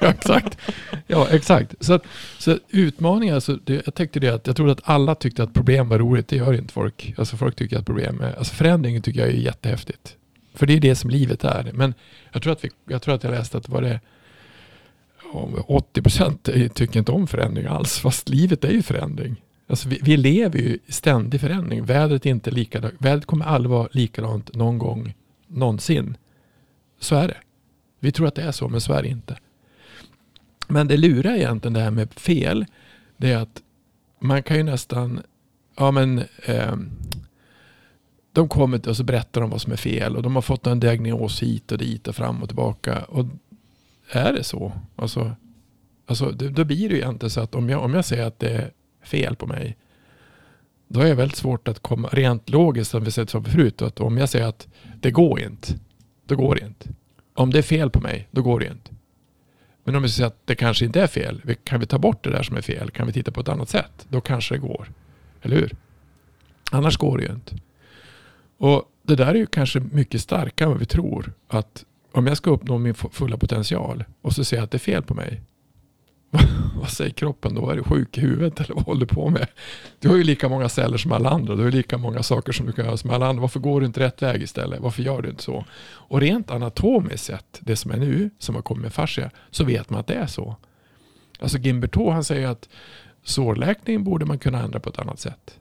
exakt. 0.08 0.58
Ja, 1.06 1.28
exakt. 1.30 1.74
Så, 1.80 1.92
att, 1.92 2.02
så 2.38 2.58
utmaningar, 2.68 3.34
alltså, 3.34 3.58
det, 3.64 3.82
jag 3.84 3.94
tänkte 3.94 4.20
det 4.20 4.28
att 4.28 4.46
jag 4.46 4.56
trodde 4.56 4.72
att 4.72 4.80
alla 4.84 5.14
tyckte 5.14 5.42
att 5.42 5.54
problem 5.54 5.88
var 5.88 5.98
roligt, 5.98 6.28
det 6.28 6.36
gör 6.36 6.52
inte 6.52 6.72
folk. 6.72 7.14
Alltså 7.18 7.36
folk 7.36 7.56
tycker 7.56 7.78
att 7.78 7.86
problem 7.86 8.20
är, 8.20 8.38
alltså 8.38 8.54
förändring 8.54 9.02
tycker 9.02 9.20
jag 9.20 9.28
är 9.28 9.32
jättehäftigt. 9.32 10.16
För 10.54 10.66
det 10.66 10.72
är 10.72 10.80
det 10.80 10.94
som 10.94 11.10
livet 11.10 11.44
är. 11.44 11.70
Men 11.74 11.94
jag 12.32 12.42
tror 12.42 12.52
att, 12.52 12.64
vi, 12.64 12.70
jag, 12.88 13.02
tror 13.02 13.14
att 13.14 13.24
jag 13.24 13.30
läste 13.30 13.58
att 13.58 13.68
var 13.68 13.82
det 13.82 14.00
80 15.66 16.02
procent 16.02 16.48
tycker 16.74 16.98
inte 16.98 17.12
om 17.12 17.26
förändring 17.26 17.66
alls, 17.66 17.98
fast 17.98 18.28
livet 18.28 18.64
är 18.64 18.70
ju 18.70 18.82
förändring. 18.82 19.36
Alltså 19.72 19.88
vi, 19.88 19.98
vi 20.02 20.16
lever 20.16 20.58
ju 20.58 20.78
i 20.86 20.92
ständig 20.92 21.40
förändring. 21.40 21.84
Vädret, 21.84 22.26
är 22.26 22.30
inte 22.30 22.50
likadant. 22.50 22.94
Vädret 22.98 23.26
kommer 23.26 23.44
aldrig 23.44 23.70
vara 23.70 23.88
likadant 23.92 24.54
någon 24.54 24.78
gång 24.78 25.14
någonsin. 25.46 26.16
Så 27.00 27.16
är 27.16 27.28
det. 27.28 27.36
Vi 28.00 28.12
tror 28.12 28.26
att 28.26 28.34
det 28.34 28.42
är 28.42 28.52
så, 28.52 28.68
men 28.68 28.80
så 28.80 28.92
är 28.92 29.02
det 29.02 29.08
inte. 29.08 29.38
Men 30.68 30.88
det 30.88 30.96
luriga 30.96 31.36
egentligen 31.36 31.72
det 31.72 31.80
här 31.80 31.90
med 31.90 32.12
fel, 32.12 32.66
det 33.16 33.32
är 33.32 33.36
att 33.36 33.62
man 34.20 34.42
kan 34.42 34.56
ju 34.56 34.62
nästan, 34.62 35.20
ja 35.76 35.90
men, 35.90 36.18
eh, 36.46 36.76
de 38.32 38.48
kommer 38.48 38.88
och 38.88 38.96
så 38.96 39.04
berättar 39.04 39.40
de 39.40 39.50
vad 39.50 39.60
som 39.60 39.72
är 39.72 39.76
fel 39.76 40.16
och 40.16 40.22
de 40.22 40.34
har 40.34 40.42
fått 40.42 40.66
en 40.66 40.80
diagnos 40.80 41.42
hit 41.42 41.72
och 41.72 41.78
dit 41.78 42.08
och 42.08 42.16
fram 42.16 42.42
och 42.42 42.48
tillbaka. 42.48 43.04
Och 43.04 43.26
är 44.10 44.32
det 44.32 44.44
så? 44.44 44.72
Alltså, 44.96 45.36
alltså, 46.06 46.30
då 46.30 46.64
blir 46.64 46.88
det 46.88 46.94
ju 46.94 47.00
egentligen 47.00 47.30
så 47.30 47.40
att 47.40 47.54
om 47.54 47.68
jag, 47.68 47.82
om 47.82 47.94
jag 47.94 48.04
säger 48.04 48.26
att 48.26 48.38
det 48.38 48.50
är 48.50 48.70
fel 49.02 49.36
på 49.36 49.46
mig. 49.46 49.76
Då 50.88 51.00
är 51.00 51.04
det 51.04 51.14
väldigt 51.14 51.36
svårt 51.36 51.68
att 51.68 51.80
komma, 51.80 52.08
rent 52.12 52.50
logiskt 52.50 52.90
som 52.90 53.04
vi 53.04 53.10
sett 53.10 53.30
som 53.30 53.44
förut, 53.44 53.82
att 53.82 54.00
om 54.00 54.18
jag 54.18 54.28
säger 54.28 54.46
att 54.46 54.68
det 55.00 55.10
går 55.10 55.40
inte, 55.40 55.74
då 56.26 56.36
går 56.36 56.54
det 56.54 56.66
inte. 56.66 56.88
Om 57.34 57.50
det 57.50 57.58
är 57.58 57.62
fel 57.62 57.90
på 57.90 58.00
mig, 58.00 58.28
då 58.30 58.42
går 58.42 58.60
det 58.60 58.66
inte. 58.66 58.90
Men 59.84 59.96
om 59.96 60.02
vi 60.02 60.08
säger 60.08 60.26
att 60.26 60.46
det 60.46 60.54
kanske 60.54 60.84
inte 60.84 61.02
är 61.02 61.06
fel, 61.06 61.56
kan 61.64 61.80
vi 61.80 61.86
ta 61.86 61.98
bort 61.98 62.24
det 62.24 62.30
där 62.30 62.42
som 62.42 62.56
är 62.56 62.60
fel? 62.60 62.90
Kan 62.90 63.06
vi 63.06 63.12
titta 63.12 63.32
på 63.32 63.40
ett 63.40 63.48
annat 63.48 63.68
sätt? 63.68 64.06
Då 64.08 64.20
kanske 64.20 64.54
det 64.54 64.58
går. 64.58 64.92
Eller 65.42 65.56
hur? 65.56 65.76
Annars 66.70 66.96
går 66.96 67.18
det 67.18 67.24
ju 67.24 67.32
inte. 67.32 67.56
Och 68.58 68.84
det 69.02 69.16
där 69.16 69.26
är 69.26 69.34
ju 69.34 69.46
kanske 69.46 69.80
mycket 69.80 70.20
starkare 70.20 70.66
än 70.66 70.70
vad 70.70 70.80
vi 70.80 70.86
tror. 70.86 71.32
Att 71.48 71.84
om 72.12 72.26
jag 72.26 72.36
ska 72.36 72.50
uppnå 72.50 72.78
min 72.78 72.94
fulla 72.94 73.36
potential 73.36 74.04
och 74.22 74.32
så 74.32 74.44
ser 74.44 74.56
jag 74.56 74.64
att 74.64 74.70
det 74.70 74.76
är 74.76 74.78
fel 74.78 75.02
på 75.02 75.14
mig. 75.14 75.40
vad 76.80 76.90
säger 76.90 77.10
kroppen 77.10 77.54
då? 77.54 77.70
Är 77.70 77.76
du 77.76 77.82
sjuk 77.82 78.18
i 78.18 78.20
huvudet 78.20 78.60
eller 78.60 78.74
vad 78.74 78.84
håller 78.84 79.00
du 79.00 79.06
på 79.06 79.30
med? 79.30 79.46
Du 79.98 80.08
har 80.08 80.16
ju 80.16 80.24
lika 80.24 80.48
många 80.48 80.68
celler 80.68 80.96
som 80.96 81.12
alla 81.12 81.30
andra. 81.30 81.54
Du 81.54 81.60
har 81.60 81.70
ju 81.70 81.76
lika 81.76 81.98
många 81.98 82.22
saker 82.22 82.52
som 82.52 82.66
du 82.66 82.72
kan 82.72 82.84
göra 82.84 82.96
som 82.96 83.10
alla 83.10 83.26
andra. 83.26 83.40
Varför 83.40 83.60
går 83.60 83.80
du 83.80 83.86
inte 83.86 84.00
rätt 84.00 84.22
väg 84.22 84.42
istället? 84.42 84.80
Varför 84.80 85.02
gör 85.02 85.22
du 85.22 85.30
inte 85.30 85.42
så? 85.42 85.64
Och 85.82 86.20
rent 86.20 86.50
anatomiskt 86.50 87.24
sett, 87.24 87.58
det 87.60 87.76
som 87.76 87.90
är 87.90 87.96
nu, 87.96 88.30
som 88.38 88.54
har 88.54 88.62
kommit 88.62 88.82
med 88.82 88.92
fascia, 88.92 89.30
så 89.50 89.64
vet 89.64 89.90
man 89.90 90.00
att 90.00 90.06
det 90.06 90.14
är 90.14 90.26
så. 90.26 90.56
Alltså 91.38 91.58
Gimberto 91.58 92.10
han 92.10 92.24
säger 92.24 92.48
att 92.48 92.68
sårläkning 93.24 94.04
borde 94.04 94.26
man 94.26 94.38
kunna 94.38 94.62
ändra 94.62 94.80
på 94.80 94.88
ett 94.88 94.98
annat 94.98 95.20
sätt. 95.20 95.58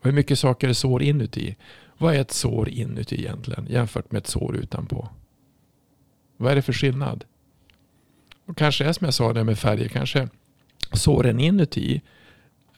Och 0.00 0.06
hur 0.06 0.12
mycket 0.12 0.38
saker 0.38 0.68
är 0.68 0.72
sår 0.72 1.02
inuti? 1.02 1.56
Vad 1.98 2.14
är 2.14 2.20
ett 2.20 2.32
sår 2.32 2.68
inuti 2.68 3.14
egentligen 3.14 3.66
jämfört 3.70 4.12
med 4.12 4.18
ett 4.18 4.26
sår 4.26 4.56
utanpå? 4.56 5.08
Vad 6.36 6.52
är 6.52 6.56
det 6.56 6.62
för 6.62 6.72
skillnad? 6.72 7.24
Och 8.46 8.56
kanske 8.56 8.84
är 8.84 8.92
som 8.92 9.04
jag 9.04 9.14
sa 9.14 9.32
det 9.32 9.44
med 9.44 9.58
färger, 9.58 9.88
kanske 9.88 10.28
såren 10.92 11.40
inuti 11.40 12.00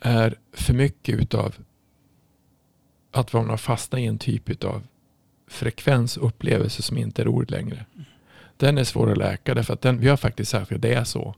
är 0.01 0.39
för 0.53 0.75
mycket 0.75 1.15
utav 1.21 1.55
att 3.11 3.33
man 3.33 3.51
har 3.51 3.57
fastnat 3.57 4.01
i 4.01 4.05
en 4.05 4.19
typ 4.19 4.65
av 4.65 4.83
frekvensupplevelse 5.49 6.83
som 6.83 6.99
inte 6.99 7.23
är 7.23 7.27
roligt 7.27 7.51
längre. 7.51 7.85
Den 8.57 8.79
är 8.79 8.85
svår 8.85 9.13
att 9.13 9.19
läka 9.19 9.55
därför 9.55 9.75
att 9.75 9.81
den, 9.81 9.99
vi 9.99 10.09
har 10.09 10.17
faktiskt 10.17 10.51
sagt 10.51 10.73
att 10.73 10.83
det 10.83 10.95
är 10.95 11.05
så. 11.05 11.35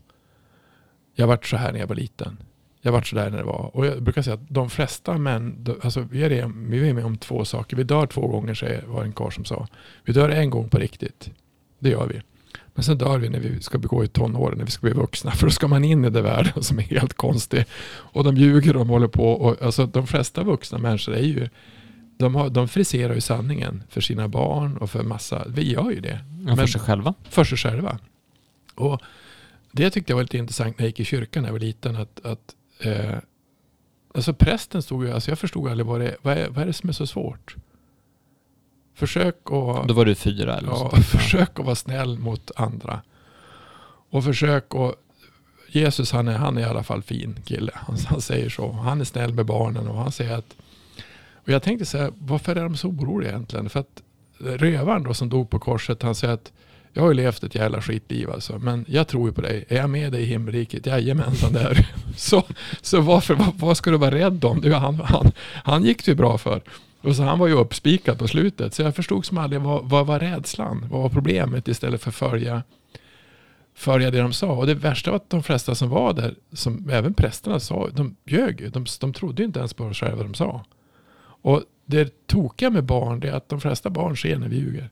Jag 1.15 1.27
varit 1.27 1.47
så 1.47 1.57
här 1.57 1.73
när 1.73 1.81
jag 1.81 1.87
var 1.87 1.97
liten. 1.97 2.39
Jag 2.81 2.93
varit 2.93 3.07
så 3.07 3.17
där 3.17 3.31
när 3.31 3.39
det 3.39 3.45
var. 3.45 3.77
Och 3.77 3.87
jag 3.87 4.03
brukar 4.03 4.23
säga 4.23 4.35
att 4.35 4.49
de 4.49 4.71
flesta 4.71 5.19
män, 5.19 5.67
alltså 5.83 6.01
vi 6.01 6.23
är, 6.23 6.53
vi 6.69 6.89
är 6.89 6.95
med 6.95 7.05
om 7.05 7.17
två 7.17 7.45
saker. 7.45 7.77
Vi 7.77 7.83
dör 7.83 8.07
två 8.07 8.27
gånger, 8.27 8.55
säger, 8.55 8.83
var 8.83 9.05
en 9.05 9.13
karl 9.13 9.31
som 9.31 9.45
sa. 9.45 9.69
Vi 10.05 10.13
dör 10.13 10.29
en 10.29 10.51
gång 10.51 10.69
på 10.69 10.79
riktigt. 10.79 11.31
Det 11.79 11.91
gör 11.91 12.07
vi. 12.07 12.23
Men 12.77 12.85
sen 12.85 12.99
dör 12.99 13.19
vi 13.19 13.29
när 13.29 13.41
vi 13.41 13.61
ska 13.61 13.79
begå 13.79 14.05
i 14.05 14.09
tonåren, 14.09 14.59
när 14.59 14.65
vi 14.65 14.71
ska 14.71 14.87
bli 14.87 14.93
vuxna. 14.93 15.31
För 15.31 15.47
då 15.47 15.51
ska 15.51 15.69
man 15.69 15.85
in 15.85 16.05
i 16.05 16.11
det 16.11 16.23
världen 16.23 16.53
som 16.63 16.79
är 16.79 16.83
helt 16.83 17.15
konstig. 17.15 17.65
Och 17.89 18.25
de 18.25 18.37
ljuger 18.37 18.77
och 18.77 18.79
de 18.79 18.89
håller 18.89 19.09
på. 19.09 19.33
Och, 19.33 19.63
alltså, 19.63 19.87
de 19.87 20.07
flesta 20.07 20.43
vuxna 20.43 20.79
människor 20.79 21.15
är 21.15 21.23
ju 21.23 21.49
de, 22.19 22.35
har, 22.35 22.51
de 22.51 22.69
friserar 22.69 23.15
ju 23.15 23.21
sanningen 23.21 23.83
för 23.89 24.01
sina 24.01 24.29
barn 24.29 24.77
och 24.77 24.91
för 24.91 25.03
massa. 25.03 25.45
Vi 25.49 25.73
gör 25.73 25.91
ju 25.91 26.01
det. 26.01 26.19
Ja, 26.47 26.57
för 26.57 26.67
sig 26.67 26.81
själva. 26.81 27.15
För 27.29 27.45
sig 27.45 27.59
själva. 27.59 27.99
Och 28.75 29.03
det 29.73 29.91
tyckte 29.91 30.13
jag 30.13 30.17
var 30.17 30.23
lite 30.23 30.39
intressant 30.39 30.79
när 30.79 30.85
jag 30.85 30.89
gick 30.89 31.01
i 31.01 31.05
kyrkan 31.05 31.43
när 31.43 31.49
jag 31.49 31.53
var 31.53 31.61
liten. 31.61 31.97
Att, 31.97 32.27
att 32.27 32.55
eh, 32.81 33.19
alltså 34.15 34.35
prästen 34.35 34.83
stod 34.83 35.05
ju, 35.05 35.13
alltså 35.13 35.31
jag 35.31 35.39
förstod 35.39 35.71
aldrig 35.71 35.87
vad 35.87 36.01
det, 36.01 36.17
vad 36.23 36.39
är, 36.39 36.49
vad 36.49 36.63
är 36.63 36.67
det 36.67 36.73
som 36.73 36.89
är 36.89 36.93
så 36.93 37.07
svårt. 37.07 37.57
Försök 38.97 39.37
att... 39.45 39.89
Då 39.89 39.95
var 39.95 40.05
du 40.05 40.15
fyra 40.15 40.59
eller 40.59 40.69
ja, 40.69 40.91
försök 40.91 41.59
att 41.59 41.65
vara 41.65 41.75
snäll 41.75 42.19
mot 42.19 42.51
andra. 42.57 43.01
Och 44.11 44.25
försök 44.25 44.75
att... 44.75 44.95
Jesus 45.69 46.13
han 46.13 46.29
är, 46.29 46.39
han 46.39 46.57
är 46.57 46.61
i 46.61 46.65
alla 46.65 46.83
fall 46.83 47.03
fin 47.03 47.39
kille. 47.45 47.73
Han, 47.75 47.97
han 48.07 48.21
säger 48.21 48.49
så. 48.49 48.73
Han 48.73 49.01
är 49.01 49.05
snäll 49.05 49.35
med 49.35 49.47
barnen 49.47 49.89
och 49.89 49.97
han 49.97 50.13
säger 50.13 50.39
att... 50.39 50.57
Och 51.35 51.49
jag 51.49 51.63
tänkte 51.63 51.87
så 51.87 51.99
här, 51.99 52.13
varför 52.19 52.57
är 52.57 52.63
de 52.63 52.77
så 52.77 52.89
oroliga 52.89 53.31
egentligen? 53.31 53.69
För 53.69 53.81
att 53.81 54.03
rövaren 54.39 55.03
då 55.03 55.15
som 55.15 55.29
dog 55.29 55.51
på 55.51 55.59
korset, 55.59 56.03
han 56.03 56.15
säger 56.15 56.35
att 56.35 56.53
jag 56.93 57.03
har 57.03 57.09
ju 57.09 57.15
levt 57.15 57.43
ett 57.43 57.55
jävla 57.55 57.83
skitliv 57.83 58.31
alltså. 58.31 58.59
Men 58.59 58.85
jag 58.89 59.09
tror 59.09 59.29
ju 59.29 59.35
på 59.35 59.41
dig. 59.41 59.65
Är 59.69 59.77
jag 59.77 59.91
med 59.91 60.13
dig 60.13 60.23
i 60.23 60.27
himmelriket? 60.27 60.87
Jajamensan 60.87 61.53
där. 61.53 61.89
Så, 62.17 62.45
så 62.83 63.01
varför, 63.01 63.35
vad, 63.35 63.55
vad 63.55 63.77
ska 63.77 63.91
du 63.91 63.97
vara 63.97 64.11
rädd 64.11 64.45
om? 64.45 64.61
Du, 64.61 64.73
han, 64.73 65.01
han, 65.01 65.33
han 65.65 65.85
gick 65.85 66.05
det 66.05 66.11
ju 66.11 66.17
bra 66.17 66.39
för. 66.39 66.63
Och 67.07 67.17
så 67.17 67.23
han 67.23 67.39
var 67.39 67.47
ju 67.47 67.55
uppspikad 67.55 68.19
på 68.19 68.29
slutet. 68.29 68.75
Så 68.75 68.83
jag 68.83 68.97
förstod 68.97 69.25
som 69.25 69.39
aldrig 69.39 69.63
vad, 69.63 69.85
vad 69.85 70.07
var 70.07 70.21
rädslan? 70.21 70.89
Vad 70.91 71.03
var 71.03 71.09
problemet 71.09 71.69
istället 71.69 72.03
för 72.03 72.11
att 72.11 72.15
följa, 72.15 72.63
följa 73.75 74.11
det 74.11 74.19
de 74.19 74.33
sa. 74.33 74.53
Och 74.53 74.67
det 74.67 74.75
värsta 74.75 75.11
var 75.11 75.17
att 75.17 75.31
de 75.31 75.43
flesta 75.43 75.75
som 75.75 75.89
var 75.89 76.13
där, 76.13 76.35
som 76.53 76.91
även 76.91 77.15
prästerna 77.15 77.61
sa, 77.61 77.89
de 77.89 78.17
ljög 78.25 78.61
ju. 78.61 78.69
De, 78.69 78.87
de 79.01 79.13
trodde 79.13 79.45
inte 79.45 79.59
ens 79.59 79.75
på 79.75 79.95
själva 79.95 80.17
vad 80.17 80.27
de 80.27 80.35
sa. 80.35 80.65
Och 81.19 81.63
det 81.85 82.27
tokiga 82.27 82.71
med 82.71 82.85
barn 82.85 83.23
är 83.23 83.33
att 83.33 83.49
de 83.49 83.61
flesta 83.61 83.91
barn 83.91 84.17
ser 84.17 84.39
när 84.39 84.49
vi 84.49 84.57
ljuger. 84.57 84.91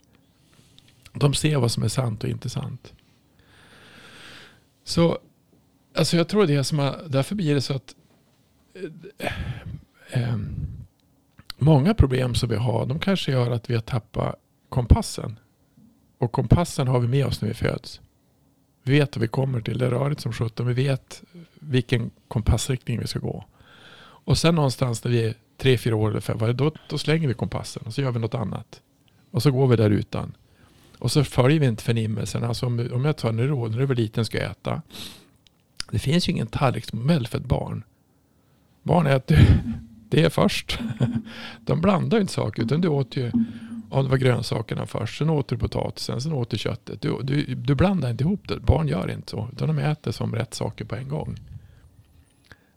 De 1.13 1.35
ser 1.35 1.57
vad 1.57 1.73
som 1.73 1.83
är 1.83 1.89
sant 1.89 2.25
och 2.25 2.31
inte 2.31 2.49
sant. 2.49 2.93
Så 4.85 5.19
alltså 5.95 6.17
jag 6.17 6.29
tror 6.29 6.47
det 6.47 6.65
som 6.65 6.79
har, 6.79 7.01
därför 7.09 7.35
blir 7.35 7.55
det 7.55 7.61
så 7.61 7.75
att 7.75 7.95
äh, 9.19 10.23
äh, 10.23 10.37
många 11.65 11.95
problem 11.95 12.35
som 12.35 12.49
vi 12.49 12.57
har, 12.57 12.87
de 12.87 12.99
kanske 12.99 13.33
gör 13.33 13.51
att 13.51 13.71
vi 13.71 13.75
har 13.75 13.83
tappat 13.83 14.37
kompassen. 14.69 15.39
Och 16.19 16.33
kompassen 16.33 16.89
har 16.89 17.01
vi 17.01 17.09
med 17.09 17.27
oss 17.27 17.43
när 17.43 17.49
vi 17.49 17.55
föds. 17.55 18.01
Vi 18.83 18.99
vet 18.99 19.17
vad 19.17 19.21
vi 19.21 19.29
kommer 19.29 19.61
till. 19.61 19.79
Det 19.79 19.87
är 19.87 19.91
rörigt 19.91 20.21
som 20.21 20.33
sjutton. 20.33 20.67
Vi 20.67 20.75
vet 20.75 21.23
vilken 21.55 22.11
kompassriktning 22.29 23.01
vi 23.01 23.07
ska 23.07 23.19
gå. 23.19 23.45
Och 24.27 24.39
sen 24.39 24.55
någonstans 24.55 25.05
när 25.05 25.11
vi 25.11 25.25
är 25.25 25.35
tre, 25.59 25.79
fyra 25.79 25.97
år 25.97 26.11
eller 26.11 26.21
fem, 26.21 26.57
då, 26.57 26.73
då 26.89 26.99
slänger 26.99 27.29
vi 27.29 27.35
kompassen 27.35 27.83
och 27.87 27.95
så 27.95 28.01
gör 28.01 28.11
vi 28.11 28.19
något 28.19 28.35
annat. 28.35 28.81
Och 29.31 29.43
så 29.43 29.51
går 29.51 29.67
vi 29.67 29.77
där 29.77 29.91
utan. 29.91 30.33
Och 30.99 31.13
så 31.13 31.25
följer 31.25 31.61
vi 31.61 31.67
inte 31.67 31.83
förnimmelsen. 31.83 32.45
Alltså 32.45 32.67
om, 32.67 32.89
om 32.93 33.05
jag 33.05 33.17
tar 33.17 33.29
en 33.29 33.49
råd 33.49 33.71
när 33.71 33.79
du 33.79 33.87
var 33.87 33.95
liten 33.95 34.25
ska 34.25 34.39
jag 34.39 34.51
äta. 34.51 34.83
Det 35.91 35.99
finns 35.99 36.29
ju 36.29 36.33
ingen 36.33 36.47
tallriksmodell 36.47 37.27
för 37.27 37.39
ett 37.39 37.45
barn. 37.45 37.85
Barn 38.83 39.07
äter 39.07 39.63
det 40.15 40.25
är 40.25 40.31
först. 40.31 40.79
De 41.61 41.81
blandar 41.81 42.21
inte 42.21 42.33
saker 42.33 42.63
utan 42.63 42.81
du 42.81 42.89
åt 42.89 43.17
ju 43.17 43.33
om 43.91 44.05
det 44.05 44.11
var 44.11 44.17
grönsakerna 44.17 44.87
först. 44.87 45.19
Sen 45.19 45.31
åt 45.31 45.49
du 45.49 45.59
potatisen, 45.59 46.21
sen 46.21 46.33
åt 46.33 46.51
du 46.51 46.59
köttet. 46.59 47.01
Du, 47.03 47.19
du, 47.23 47.55
du 47.55 47.75
blandar 47.75 48.11
inte 48.11 48.25
ihop 48.25 48.49
det. 48.49 48.61
Barn 48.61 48.89
gör 48.89 49.11
inte 49.11 49.31
så. 49.31 49.49
Utan 49.53 49.69
de 49.69 49.79
äter 49.79 50.13
som 50.13 50.35
rätt 50.35 50.55
saker 50.55 50.85
på 50.85 50.97
en 50.97 51.09
gång. 51.09 51.37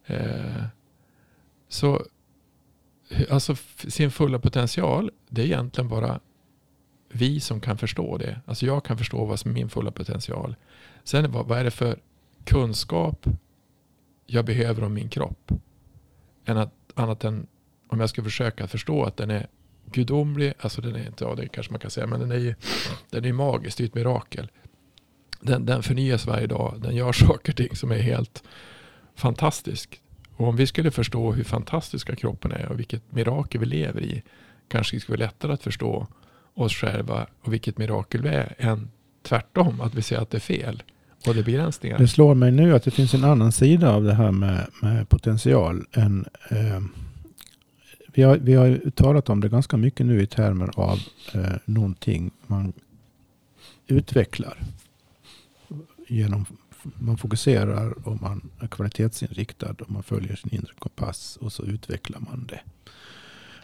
Eh, 0.06 0.64
så 1.70 2.06
alltså 3.30 3.56
sin 3.88 4.12
fulla 4.12 4.40
potential, 4.40 5.12
det 5.30 5.42
är 5.42 5.46
egentligen 5.46 5.90
bara 5.90 6.20
vi 7.10 7.40
som 7.40 7.60
kan 7.62 7.78
förstå 7.78 8.18
det. 8.18 8.42
Alltså 8.46 8.66
jag 8.66 8.86
kan 8.86 8.98
förstå 8.98 9.26
vad 9.26 9.40
som 9.40 9.52
är 9.52 9.56
min 9.56 9.70
fulla 9.70 9.92
potential. 9.92 10.56
Sen 11.04 11.32
vad, 11.32 11.48
vad 11.48 11.60
är 11.60 11.64
det 11.64 11.72
för 11.72 12.00
kunskap 12.44 13.26
jag 14.26 14.46
behöver 14.46 14.84
om 14.84 14.94
min 14.94 15.10
kropp? 15.10 15.52
Än 16.46 16.58
att, 16.58 16.74
annat 17.00 17.24
än 17.24 17.48
om 17.88 18.00
jag 18.00 18.10
ska 18.10 18.24
försöka 18.24 18.68
förstå 18.68 19.04
att 19.04 19.18
den 19.18 19.32
är 19.32 19.48
gudomlig, 19.92 20.54
alltså 20.60 20.82
den 20.82 20.96
är 20.96 21.08
inte, 21.08 21.24
ja 21.24 21.36
det 21.36 21.48
kanske 21.48 21.74
man 21.74 21.80
kan 21.80 21.92
säga, 21.92 22.08
men 22.08 22.20
den 22.20 22.32
är 22.32 22.38
ju 22.38 22.56
den 23.10 23.26
är 23.26 23.34
magisk, 23.34 23.78
det 23.78 23.84
är 23.84 23.86
ett 23.86 23.96
mirakel. 23.96 24.52
Den, 25.42 25.66
den 25.66 25.84
förnyas 25.84 26.26
varje 26.26 26.48
dag, 26.48 26.82
den 26.82 26.96
gör 26.96 27.12
saker 27.28 27.52
och 27.52 27.58
ting 27.58 27.76
som 27.76 27.92
är 27.92 28.00
helt 28.00 28.44
fantastiskt. 29.16 29.90
Och 30.36 30.48
om 30.48 30.56
vi 30.56 30.68
skulle 30.68 30.92
förstå 30.92 31.32
hur 31.32 31.44
fantastiska 31.44 32.16
kroppen 32.16 32.52
är 32.52 32.70
och 32.70 32.80
vilket 32.80 33.12
mirakel 33.12 33.60
vi 33.60 33.66
lever 33.66 34.02
i, 34.02 34.24
kanske 34.68 34.96
det 34.96 35.00
skulle 35.00 35.18
vara 35.18 35.28
lättare 35.28 35.54
att 35.54 35.64
förstå 35.64 36.08
oss 36.54 36.74
själva 36.74 37.28
och 37.42 37.54
vilket 37.54 37.78
mirakel 37.78 38.22
vi 38.22 38.30
är 38.30 38.56
än 38.58 38.92
tvärtom, 39.24 39.82
att 39.82 39.96
vi 39.96 40.02
ser 40.02 40.18
att 40.18 40.30
det 40.30 40.38
är 40.38 40.40
fel 40.40 40.84
både 41.28 41.40
det 41.40 41.44
begränsningar. 41.44 41.98
Det 41.98 42.08
slår 42.08 42.36
mig 42.36 42.52
nu 42.52 42.76
att 42.76 42.84
det 42.84 42.92
finns 42.92 43.14
en 43.14 43.24
annan 43.24 43.52
sida 43.52 43.94
av 43.94 44.04
det 44.04 44.14
här 44.14 44.32
med, 44.32 44.68
med 44.82 45.10
potential. 45.10 45.86
Än, 45.94 46.26
eh, 46.50 46.82
vi, 48.14 48.24
har, 48.24 48.38
vi 48.38 48.54
har 48.54 48.92
talat 48.96 49.30
om 49.30 49.42
det 49.42 49.50
ganska 49.50 49.78
mycket 49.78 50.06
nu 50.06 50.22
i 50.22 50.28
termer 50.28 50.70
av 50.76 51.00
eh, 51.34 51.54
någonting 51.66 52.32
man 52.48 52.74
utvecklar. 53.88 54.58
Genom, 56.08 56.46
man 56.84 57.18
fokuserar 57.18 58.08
och 58.08 58.22
man 58.22 58.50
är 58.60 58.68
kvalitetsinriktad 58.68 59.76
och 59.80 59.92
man 59.92 60.04
följer 60.04 60.36
sin 60.36 60.54
inre 60.54 60.74
kompass 60.80 61.38
och 61.42 61.54
så 61.54 61.64
utvecklar 61.64 62.20
man 62.20 62.48
det. 62.50 62.60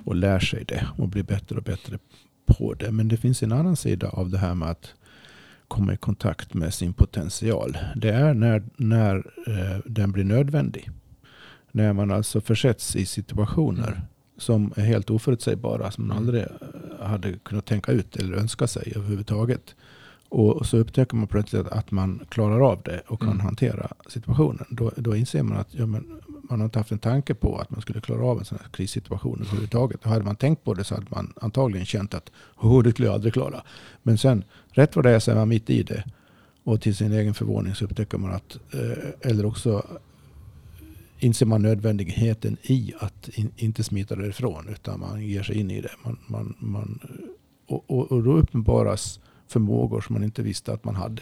Och 0.05 0.15
lär 0.15 0.39
sig 0.39 0.63
det 0.65 0.87
och 0.97 1.07
blir 1.07 1.23
bättre 1.23 1.57
och 1.57 1.63
bättre 1.63 1.99
på 2.45 2.73
det. 2.73 2.91
Men 2.91 3.07
det 3.07 3.17
finns 3.17 3.43
en 3.43 3.51
annan 3.51 3.75
sida 3.75 4.09
av 4.09 4.29
det 4.29 4.37
här 4.37 4.55
med 4.55 4.69
att 4.69 4.93
komma 5.73 5.93
i 5.93 5.97
kontakt 5.97 6.53
med 6.53 6.73
sin 6.73 6.93
potential. 6.93 7.77
Det 7.95 8.09
är 8.09 8.33
när, 8.33 8.63
när 8.77 9.15
eh, 9.47 9.79
den 9.85 10.11
blir 10.11 10.23
nödvändig. 10.23 10.89
När 11.71 11.93
man 11.93 12.11
alltså 12.11 12.41
försätts 12.41 12.95
i 12.95 13.05
situationer 13.05 13.87
mm. 13.87 14.01
som 14.37 14.73
är 14.75 14.81
helt 14.81 15.09
oförutsägbara. 15.09 15.91
Som 15.91 16.07
man 16.07 16.17
mm. 16.17 16.27
aldrig 16.27 16.43
eh, 16.43 17.05
hade 17.05 17.33
kunnat 17.33 17.65
tänka 17.65 17.91
ut 17.91 18.15
eller 18.15 18.37
önska 18.37 18.67
sig 18.67 18.93
överhuvudtaget. 18.95 19.75
Och 20.29 20.65
så 20.65 20.77
upptäcker 20.77 21.15
man 21.15 21.27
plötsligt 21.27 21.67
att 21.67 21.91
man 21.91 22.25
klarar 22.29 22.71
av 22.71 22.81
det 22.85 23.01
och 23.07 23.19
kan 23.19 23.29
mm. 23.29 23.39
hantera 23.39 23.87
situationen. 24.07 24.65
Då, 24.69 24.91
då 24.95 25.15
inser 25.15 25.43
man 25.43 25.57
att 25.57 25.73
ja, 25.73 25.85
men 25.85 26.21
man 26.53 26.59
har 26.59 26.65
inte 26.65 26.79
haft 26.79 26.91
en 26.91 26.99
tanke 26.99 27.33
på 27.33 27.57
att 27.57 27.69
man 27.69 27.81
skulle 27.81 28.01
klara 28.01 28.25
av 28.25 28.39
en 28.39 28.45
sån 28.45 28.57
här 28.61 28.69
krissituation 28.71 29.41
överhuvudtaget. 29.41 30.03
Och 30.03 30.09
hade 30.09 30.25
man 30.25 30.35
tänkt 30.35 30.63
på 30.63 30.73
det 30.73 30.83
så 30.83 30.95
hade 30.95 31.07
man 31.09 31.33
antagligen 31.41 31.85
känt 31.85 32.13
att 32.13 32.31
oh, 32.57 32.83
det 32.83 32.91
skulle 32.91 33.07
jag 33.07 33.15
aldrig 33.15 33.33
klara. 33.33 33.63
Men 34.03 34.17
sen, 34.17 34.43
rätt 34.71 34.95
vad 34.95 35.05
det 35.05 35.11
är 35.11 35.19
så 35.19 35.31
är 35.31 35.35
man 35.35 35.49
mitt 35.49 35.69
i 35.69 35.83
det. 35.83 36.03
Och 36.63 36.81
till 36.81 36.95
sin 36.95 37.11
egen 37.13 37.33
förvåning 37.33 37.75
så 37.75 37.85
upptäcker 37.85 38.17
man 38.17 38.31
att, 38.31 38.57
eh, 38.73 39.29
eller 39.31 39.45
också 39.45 39.85
inser 41.19 41.45
man 41.45 41.61
nödvändigheten 41.61 42.57
i 42.61 42.93
att 42.99 43.29
in, 43.29 43.51
inte 43.57 43.83
smita 43.83 44.15
därifrån. 44.15 44.69
Utan 44.71 44.99
man 44.99 45.25
ger 45.25 45.43
sig 45.43 45.59
in 45.59 45.71
i 45.71 45.81
det. 45.81 45.91
Man, 46.03 46.17
man, 46.27 46.55
man, 46.59 46.99
och, 47.67 47.83
och, 47.87 48.11
och 48.11 48.23
då 48.23 48.33
uppenbaras 48.33 49.19
förmågor 49.47 50.01
som 50.01 50.13
man 50.13 50.23
inte 50.23 50.41
visste 50.41 50.73
att 50.73 50.83
man 50.83 50.95
hade. 50.95 51.21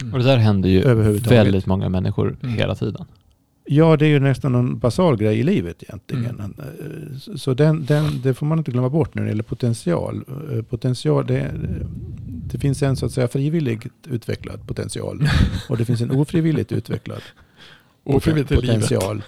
Mm. 0.00 0.12
Och 0.12 0.18
det 0.18 0.24
där 0.24 0.36
händer 0.36 0.68
ju 0.68 0.82
väldigt 1.18 1.66
många 1.66 1.88
människor 1.88 2.36
Mm. 2.42 2.54
hela 2.54 2.74
tiden. 2.74 3.06
Ja, 3.64 3.96
det 3.96 4.06
är 4.06 4.08
ju 4.08 4.20
nästan 4.20 4.54
en 4.54 4.78
basal 4.78 5.16
grej 5.16 5.38
i 5.38 5.42
livet 5.42 5.82
egentligen. 5.82 6.24
Mm. 6.40 6.54
Eh, 6.58 7.36
Så- 7.36 7.54
den, 7.54 7.84
den, 7.86 8.20
det 8.22 8.34
får 8.34 8.46
man 8.46 8.58
inte 8.58 8.70
glömma 8.70 8.88
bort 8.88 9.14
när 9.14 9.22
det 9.22 9.28
gäller 9.28 9.42
potential. 9.42 10.24
Eh, 10.52 10.62
potential 10.62 11.26
det, 11.26 11.50
det 12.26 12.58
finns 12.58 12.82
en 12.82 12.96
så 12.96 13.06
att 13.06 13.12
säga 13.12 13.28
frivilligt 13.28 13.86
utvecklad 14.10 14.66
potential 14.66 15.28
och 15.68 15.76
det 15.76 15.84
finns 15.84 16.00
en 16.00 16.10
ofrivilligt 16.10 16.72
utvecklad 16.72 17.22
Ofrivilligt 18.04 18.50
livet. 18.50 18.64
potential. 18.66 19.22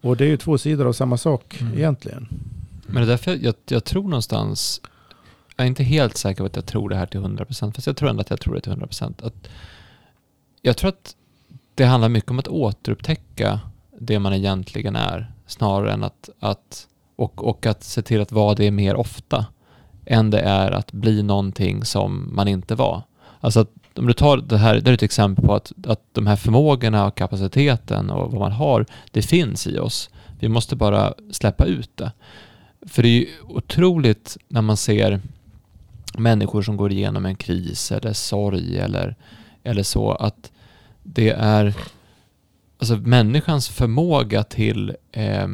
Och 0.00 0.16
det 0.16 0.24
är 0.24 0.28
ju 0.28 0.36
två 0.36 0.58
sidor 0.58 0.86
av 0.86 0.92
samma 0.92 1.16
sak 1.16 1.60
Mm. 1.60 1.74
egentligen. 1.74 2.28
Men 2.86 2.94
det 2.94 3.02
är 3.02 3.06
därför 3.06 3.30
jag, 3.30 3.42
jag, 3.42 3.54
jag 3.68 3.84
tror 3.84 4.02
någonstans, 4.02 4.80
jag 5.56 5.64
är 5.64 5.68
inte 5.68 5.82
helt 5.84 6.16
säker 6.16 6.38
på 6.42 6.46
att 6.46 6.56
jag 6.56 6.66
tror 6.66 6.88
det 6.88 6.96
här 6.96 7.06
till 7.06 7.20
100%, 7.20 7.72
fast 7.74 7.86
jag 7.86 7.96
tror 7.96 8.10
ändå 8.10 8.20
att 8.20 8.30
jag 8.30 8.40
tror 8.40 8.54
det 8.54 8.60
till 8.60 8.72
100%. 8.72 9.26
Att 9.26 9.48
jag 10.62 10.76
tror 10.76 10.88
att 10.88 11.14
det 11.74 11.84
handlar 11.84 12.08
mycket 12.08 12.30
om 12.30 12.38
att 12.38 12.48
återupptäcka 12.48 13.60
det 14.00 14.18
man 14.18 14.32
egentligen 14.32 14.96
är, 14.96 15.32
snarare 15.46 15.92
än 15.92 16.04
att, 16.04 16.30
att 16.40 16.86
och, 17.16 17.48
och 17.48 17.66
att 17.66 17.84
se 17.84 18.02
till 18.02 18.20
att 18.20 18.32
vara 18.32 18.54
det 18.54 18.70
mer 18.70 18.96
ofta, 18.96 19.46
än 20.06 20.30
det 20.30 20.40
är 20.40 20.70
att 20.70 20.92
bli 20.92 21.22
någonting 21.22 21.84
som 21.84 22.30
man 22.34 22.48
inte 22.48 22.74
var. 22.74 23.02
Alltså 23.40 23.60
att 23.60 23.70
om 23.98 24.06
du 24.06 24.12
tar 24.12 24.36
det 24.36 24.58
här, 24.58 24.80
det 24.80 24.90
är 24.90 24.94
ett 24.94 25.02
exempel 25.02 25.44
på 25.44 25.54
att, 25.54 25.72
att 25.86 26.00
de 26.12 26.26
här 26.26 26.36
förmågorna 26.36 27.06
och 27.06 27.14
kapaciteten 27.14 28.10
och 28.10 28.32
vad 28.32 28.40
man 28.40 28.52
har, 28.52 28.86
det 29.10 29.22
finns 29.22 29.66
i 29.66 29.78
oss. 29.78 30.10
Vi 30.40 30.48
måste 30.48 30.76
bara 30.76 31.14
släppa 31.30 31.64
ut 31.64 31.96
det. 31.96 32.12
För 32.86 33.02
det 33.02 33.08
är 33.08 33.12
ju 33.12 33.28
otroligt 33.48 34.36
när 34.48 34.62
man 34.62 34.76
ser 34.76 35.20
människor 36.18 36.62
som 36.62 36.76
går 36.76 36.92
igenom 36.92 37.26
en 37.26 37.36
kris 37.36 37.92
eller 37.92 38.12
sorg 38.12 38.78
eller, 38.78 39.16
eller 39.62 39.82
så 39.82 40.12
att 40.12 40.52
det 41.02 41.30
är 41.30 41.74
alltså 42.78 42.96
människans 42.96 43.68
förmåga 43.68 44.42
till 44.42 44.96
eh, 45.12 45.48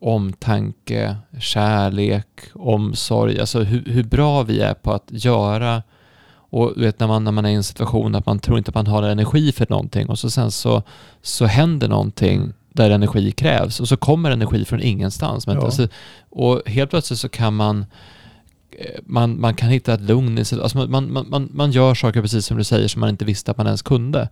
omtanke, 0.00 1.16
kärlek, 1.40 2.26
omsorg, 2.54 3.40
alltså 3.40 3.60
hur, 3.60 3.84
hur 3.84 4.04
bra 4.04 4.42
vi 4.42 4.60
är 4.60 4.74
på 4.74 4.92
att 4.92 5.06
göra 5.08 5.82
och 6.50 6.72
du 6.76 6.80
vet 6.80 7.00
när 7.00 7.06
man, 7.06 7.24
när 7.24 7.32
man 7.32 7.44
är 7.44 7.50
i 7.50 7.54
en 7.54 7.64
situation 7.64 8.14
att 8.14 8.26
man 8.26 8.38
tror 8.38 8.58
inte 8.58 8.68
att 8.68 8.74
man 8.74 8.86
har 8.86 9.02
energi 9.02 9.52
för 9.52 9.66
någonting 9.70 10.08
och 10.08 10.18
så 10.18 10.30
sen 10.30 10.50
så, 10.50 10.82
så 11.22 11.46
händer 11.46 11.88
någonting 11.88 12.52
där 12.72 12.90
energi 12.90 13.32
krävs 13.32 13.80
och 13.80 13.88
så 13.88 13.96
kommer 13.96 14.30
energi 14.30 14.64
från 14.64 14.80
ingenstans. 14.82 15.46
Men 15.46 15.56
Ja. 15.56 15.64
alltså, 15.64 15.88
och 16.30 16.62
helt 16.66 16.90
plötsligt 16.90 17.18
så 17.18 17.28
kan 17.28 17.54
man 17.54 17.86
eh, 18.70 19.00
man, 19.06 19.40
man 19.40 19.54
kan 19.54 19.68
hitta 19.68 19.94
ett 19.94 20.00
lugn 20.00 20.38
i 20.38 20.44
sig. 20.44 20.62
Alltså 20.62 20.78
man, 20.78 21.12
man, 21.12 21.26
man, 21.30 21.48
man 21.52 21.70
gör 21.70 21.94
saker 21.94 22.22
precis 22.22 22.46
som 22.46 22.56
du 22.56 22.64
säger 22.64 22.88
som 22.88 23.00
man 23.00 23.08
inte 23.08 23.24
visste 23.24 23.50
att 23.50 23.56
man 23.56 23.66
ens 23.66 23.82
kunde. 23.82 24.28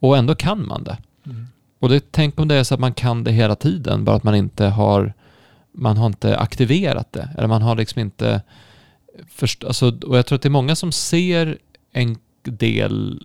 Och 0.00 0.16
ändå 0.16 0.34
kan 0.34 0.66
man 0.66 0.84
det. 0.84 0.96
Mm. 1.30 1.46
Och 1.78 1.88
det, 1.88 2.04
tänk 2.12 2.40
om 2.40 2.48
det 2.48 2.54
är 2.54 2.64
så 2.64 2.74
att 2.74 2.80
man 2.80 2.94
kan 2.94 3.24
det 3.24 3.32
hela 3.32 3.54
tiden, 3.56 4.04
bara 4.04 4.16
att 4.16 4.24
man 4.24 4.34
inte 4.34 4.66
har 4.66 5.12
man 5.72 5.96
har 5.96 6.06
inte 6.06 6.38
aktiverat 6.38 7.12
det. 7.12 7.28
Eller 7.38 7.48
man 7.48 7.62
har 7.62 7.76
liksom 7.76 8.00
inte 8.00 8.42
först, 9.30 9.64
alltså, 9.64 9.98
och 10.06 10.18
jag 10.18 10.26
tror 10.26 10.36
att 10.36 10.42
det 10.42 10.48
är 10.48 10.50
många 10.50 10.76
som 10.76 10.92
ser 10.92 11.58
en 11.92 12.16
del, 12.42 13.22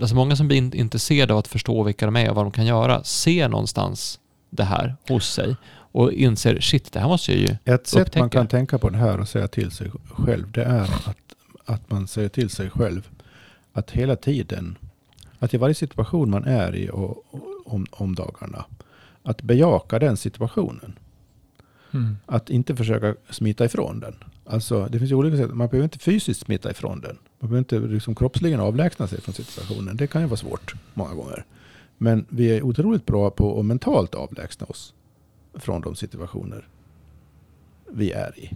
alltså 0.00 0.16
många 0.16 0.36
som 0.36 0.48
blir 0.48 0.58
in- 0.58 0.72
intresserade 0.74 1.32
av 1.32 1.38
att 1.38 1.48
förstå 1.48 1.82
vilka 1.82 2.06
de 2.06 2.16
är 2.16 2.30
och 2.30 2.36
vad 2.36 2.44
de 2.44 2.50
kan 2.52 2.66
göra, 2.66 3.04
ser 3.04 3.48
någonstans 3.48 4.20
det 4.50 4.64
här 4.64 4.96
hos 5.08 5.32
sig 5.32 5.56
och 5.76 6.12
inser 6.12 6.60
shit, 6.60 6.92
det 6.92 7.00
här 7.00 7.08
måste 7.08 7.32
jag 7.32 7.40
ju 7.40 7.56
Ett 7.74 7.86
sätt 7.86 7.94
man 7.96 8.02
Upptäcka. 8.02 8.28
kan 8.28 8.46
tänka 8.48 8.78
på 8.78 8.90
det 8.90 8.98
här 8.98 9.20
och 9.20 9.28
säga 9.28 9.48
till 9.48 9.70
sig 9.70 9.90
själv, 10.04 10.52
det 10.52 10.64
är 10.64 10.82
att, 10.82 11.16
att 11.64 11.90
man 11.90 12.08
säger 12.08 12.28
till 12.28 12.50
sig 12.50 12.70
själv 12.70 13.08
att 13.72 13.90
hela 13.90 14.16
tiden, 14.16 14.78
att 15.44 15.54
i 15.54 15.56
varje 15.56 15.74
situation 15.74 16.30
man 16.30 16.44
är 16.44 16.74
i 16.74 16.90
och, 16.90 17.24
om, 17.64 17.86
om 17.90 18.14
dagarna, 18.14 18.64
att 19.22 19.42
bejaka 19.42 19.98
den 19.98 20.16
situationen. 20.16 20.98
Mm. 21.90 22.16
Att 22.26 22.50
inte 22.50 22.76
försöka 22.76 23.14
smita 23.30 23.64
ifrån 23.64 24.00
den. 24.00 24.14
Alltså 24.46 24.86
det 24.90 24.98
finns 24.98 25.10
ju 25.10 25.14
olika 25.14 25.36
sätt. 25.36 25.54
Man 25.54 25.68
behöver 25.68 25.84
inte 25.84 25.98
fysiskt 25.98 26.40
smita 26.40 26.70
ifrån 26.70 27.00
den. 27.00 27.18
Man 27.38 27.50
behöver 27.50 27.58
inte 27.58 27.78
liksom 27.94 28.14
kroppsligen 28.14 28.60
avlägsna 28.60 29.06
sig 29.06 29.20
från 29.20 29.34
situationen. 29.34 29.96
Det 29.96 30.06
kan 30.06 30.22
ju 30.22 30.28
vara 30.28 30.36
svårt 30.36 30.74
många 30.94 31.14
gånger. 31.14 31.44
Men 31.98 32.26
vi 32.28 32.56
är 32.56 32.62
otroligt 32.62 33.06
bra 33.06 33.30
på 33.30 33.58
att 33.58 33.64
mentalt 33.64 34.14
avlägsna 34.14 34.66
oss 34.66 34.94
från 35.54 35.80
de 35.80 35.96
situationer 35.96 36.68
vi 37.90 38.12
är 38.12 38.38
i. 38.38 38.50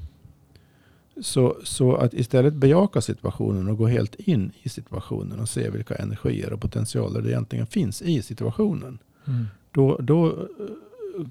Så, 1.22 1.56
så 1.64 1.94
att 1.96 2.14
istället 2.14 2.54
bejaka 2.54 3.00
situationen 3.00 3.68
och 3.68 3.78
gå 3.78 3.86
helt 3.86 4.14
in 4.14 4.52
i 4.62 4.68
situationen 4.68 5.40
och 5.40 5.48
se 5.48 5.70
vilka 5.70 5.94
energier 5.94 6.52
och 6.52 6.60
potentialer 6.60 7.22
det 7.22 7.30
egentligen 7.30 7.66
finns 7.66 8.02
i 8.02 8.22
situationen. 8.22 8.98
Mm. 9.26 9.46
Då, 9.72 9.96
då 10.02 10.26
eh, 10.26 10.34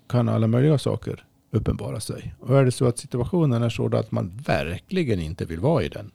kan 0.07 0.29
alla 0.29 0.47
möjliga 0.47 0.77
saker 0.77 1.23
uppenbara 1.51 1.99
sig. 1.99 2.35
Och 2.39 2.57
är 2.59 2.65
det 2.65 2.71
så 2.71 2.85
att 2.85 2.97
situationen 2.97 3.63
är 3.63 3.69
sådan 3.69 3.99
att 3.99 4.11
man 4.11 4.31
verkligen 4.45 5.19
inte 5.19 5.45
vill 5.45 5.59
vara 5.59 5.83
i 5.83 5.89
den, 5.89 6.11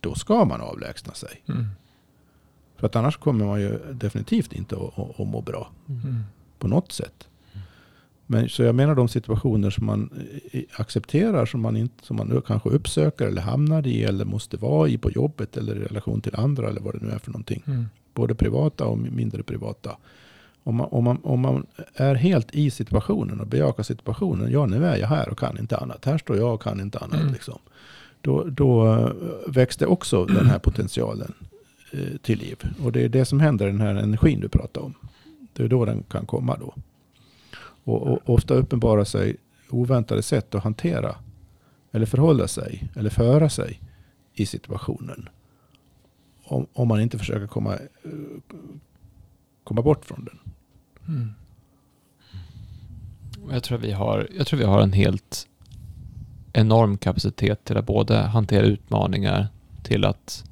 då 0.00 0.14
ska 0.14 0.44
man 0.44 0.60
avlägsna 0.60 1.14
sig. 1.14 1.42
Mm. 1.48 1.66
För 2.76 2.86
att 2.86 2.96
annars 2.96 3.16
kommer 3.16 3.46
man 3.46 3.60
ju 3.60 3.78
definitivt 3.92 4.52
inte 4.52 4.76
att, 4.76 4.98
att, 4.98 5.20
att 5.20 5.28
må 5.28 5.40
bra 5.40 5.70
Mm. 5.88 6.20
på 6.58 6.68
något 6.68 6.92
sätt. 6.92 7.28
Men 8.32 8.48
så 8.48 8.62
jag 8.62 8.74
menar 8.74 8.94
de 8.94 9.08
situationer 9.08 9.70
som 9.70 9.86
man 9.86 10.10
eh, 10.52 10.62
accepterar, 10.76 11.46
som 11.46 11.60
man, 11.60 11.76
inte, 11.76 12.06
som 12.06 12.16
man 12.16 12.42
kanske 12.46 12.68
uppsöker 12.68 13.26
eller 13.26 13.42
hamnar 13.42 13.86
i 13.86 14.04
eller 14.04 14.24
måste 14.24 14.56
vara 14.56 14.88
i 14.88 14.98
på 14.98 15.10
jobbet 15.10 15.56
eller 15.56 15.76
i 15.76 15.78
relation 15.78 16.20
till 16.20 16.36
andra 16.36 16.68
eller 16.68 16.80
vad 16.80 16.94
det 16.94 17.06
nu 17.06 17.10
är 17.10 17.18
för 17.18 17.30
någonting. 17.30 17.62
Mm. 17.66 17.86
Både 18.14 18.34
privata 18.34 18.84
och 18.84 18.98
mindre 18.98 19.42
privata. 19.42 19.96
Om 20.62 20.74
man, 20.74 20.88
om, 20.90 21.04
man, 21.04 21.18
om 21.22 21.40
man 21.40 21.66
är 21.94 22.14
helt 22.14 22.54
i 22.54 22.70
situationen 22.70 23.40
och 23.40 23.46
bejakar 23.46 23.82
situationen. 23.82 24.52
Ja, 24.52 24.66
nu 24.66 24.86
är 24.86 24.96
jag 24.96 25.08
här 25.08 25.28
och 25.28 25.38
kan 25.38 25.58
inte 25.58 25.76
annat. 25.76 26.04
Här 26.04 26.18
står 26.18 26.36
jag 26.36 26.54
och 26.54 26.62
kan 26.62 26.80
inte 26.80 26.98
annat. 26.98 27.20
Mm. 27.20 27.32
Liksom. 27.32 27.58
Då, 28.20 28.44
då 28.44 28.94
eh, 28.94 29.10
växte 29.46 29.86
också 29.86 30.24
den 30.24 30.46
här 30.46 30.58
potentialen 30.58 31.32
eh, 31.92 32.16
till 32.22 32.38
liv. 32.38 32.58
Och 32.84 32.92
det 32.92 33.04
är 33.04 33.08
det 33.08 33.24
som 33.24 33.40
händer, 33.40 33.66
den 33.66 33.80
här 33.80 33.94
energin 33.94 34.40
du 34.40 34.48
pratar 34.48 34.80
om. 34.80 34.94
Det 35.52 35.62
är 35.62 35.68
då 35.68 35.84
den 35.84 36.02
kan 36.02 36.26
komma 36.26 36.56
då. 36.60 36.74
Och, 37.84 38.02
och 38.06 38.30
ofta 38.30 38.54
uppenbarar 38.54 39.04
sig 39.04 39.36
oväntade 39.70 40.22
sätt 40.22 40.54
att 40.54 40.64
hantera 40.64 41.16
eller 41.92 42.06
förhålla 42.06 42.48
sig 42.48 42.88
eller 42.96 43.10
föra 43.10 43.48
sig 43.48 43.80
i 44.34 44.46
situationen. 44.46 45.28
Om, 46.44 46.66
om 46.72 46.88
man 46.88 47.00
inte 47.00 47.18
försöker 47.18 47.46
komma, 47.46 47.74
eh, 47.74 48.10
komma 49.64 49.82
bort 49.82 50.04
från 50.04 50.24
den. 50.24 50.38
Mm. 51.08 51.32
Jag 53.50 53.62
tror, 53.62 53.78
vi 53.78 53.92
har, 53.92 54.28
jag 54.36 54.46
tror 54.46 54.58
vi 54.58 54.64
har 54.64 54.82
en 54.82 54.92
helt 54.92 55.48
enorm 56.52 56.98
kapacitet 56.98 57.64
till 57.64 57.76
att 57.76 57.86
både 57.86 58.16
hantera 58.18 58.62
utmaningar, 58.66 59.48
till 59.82 60.04
att 60.04 60.44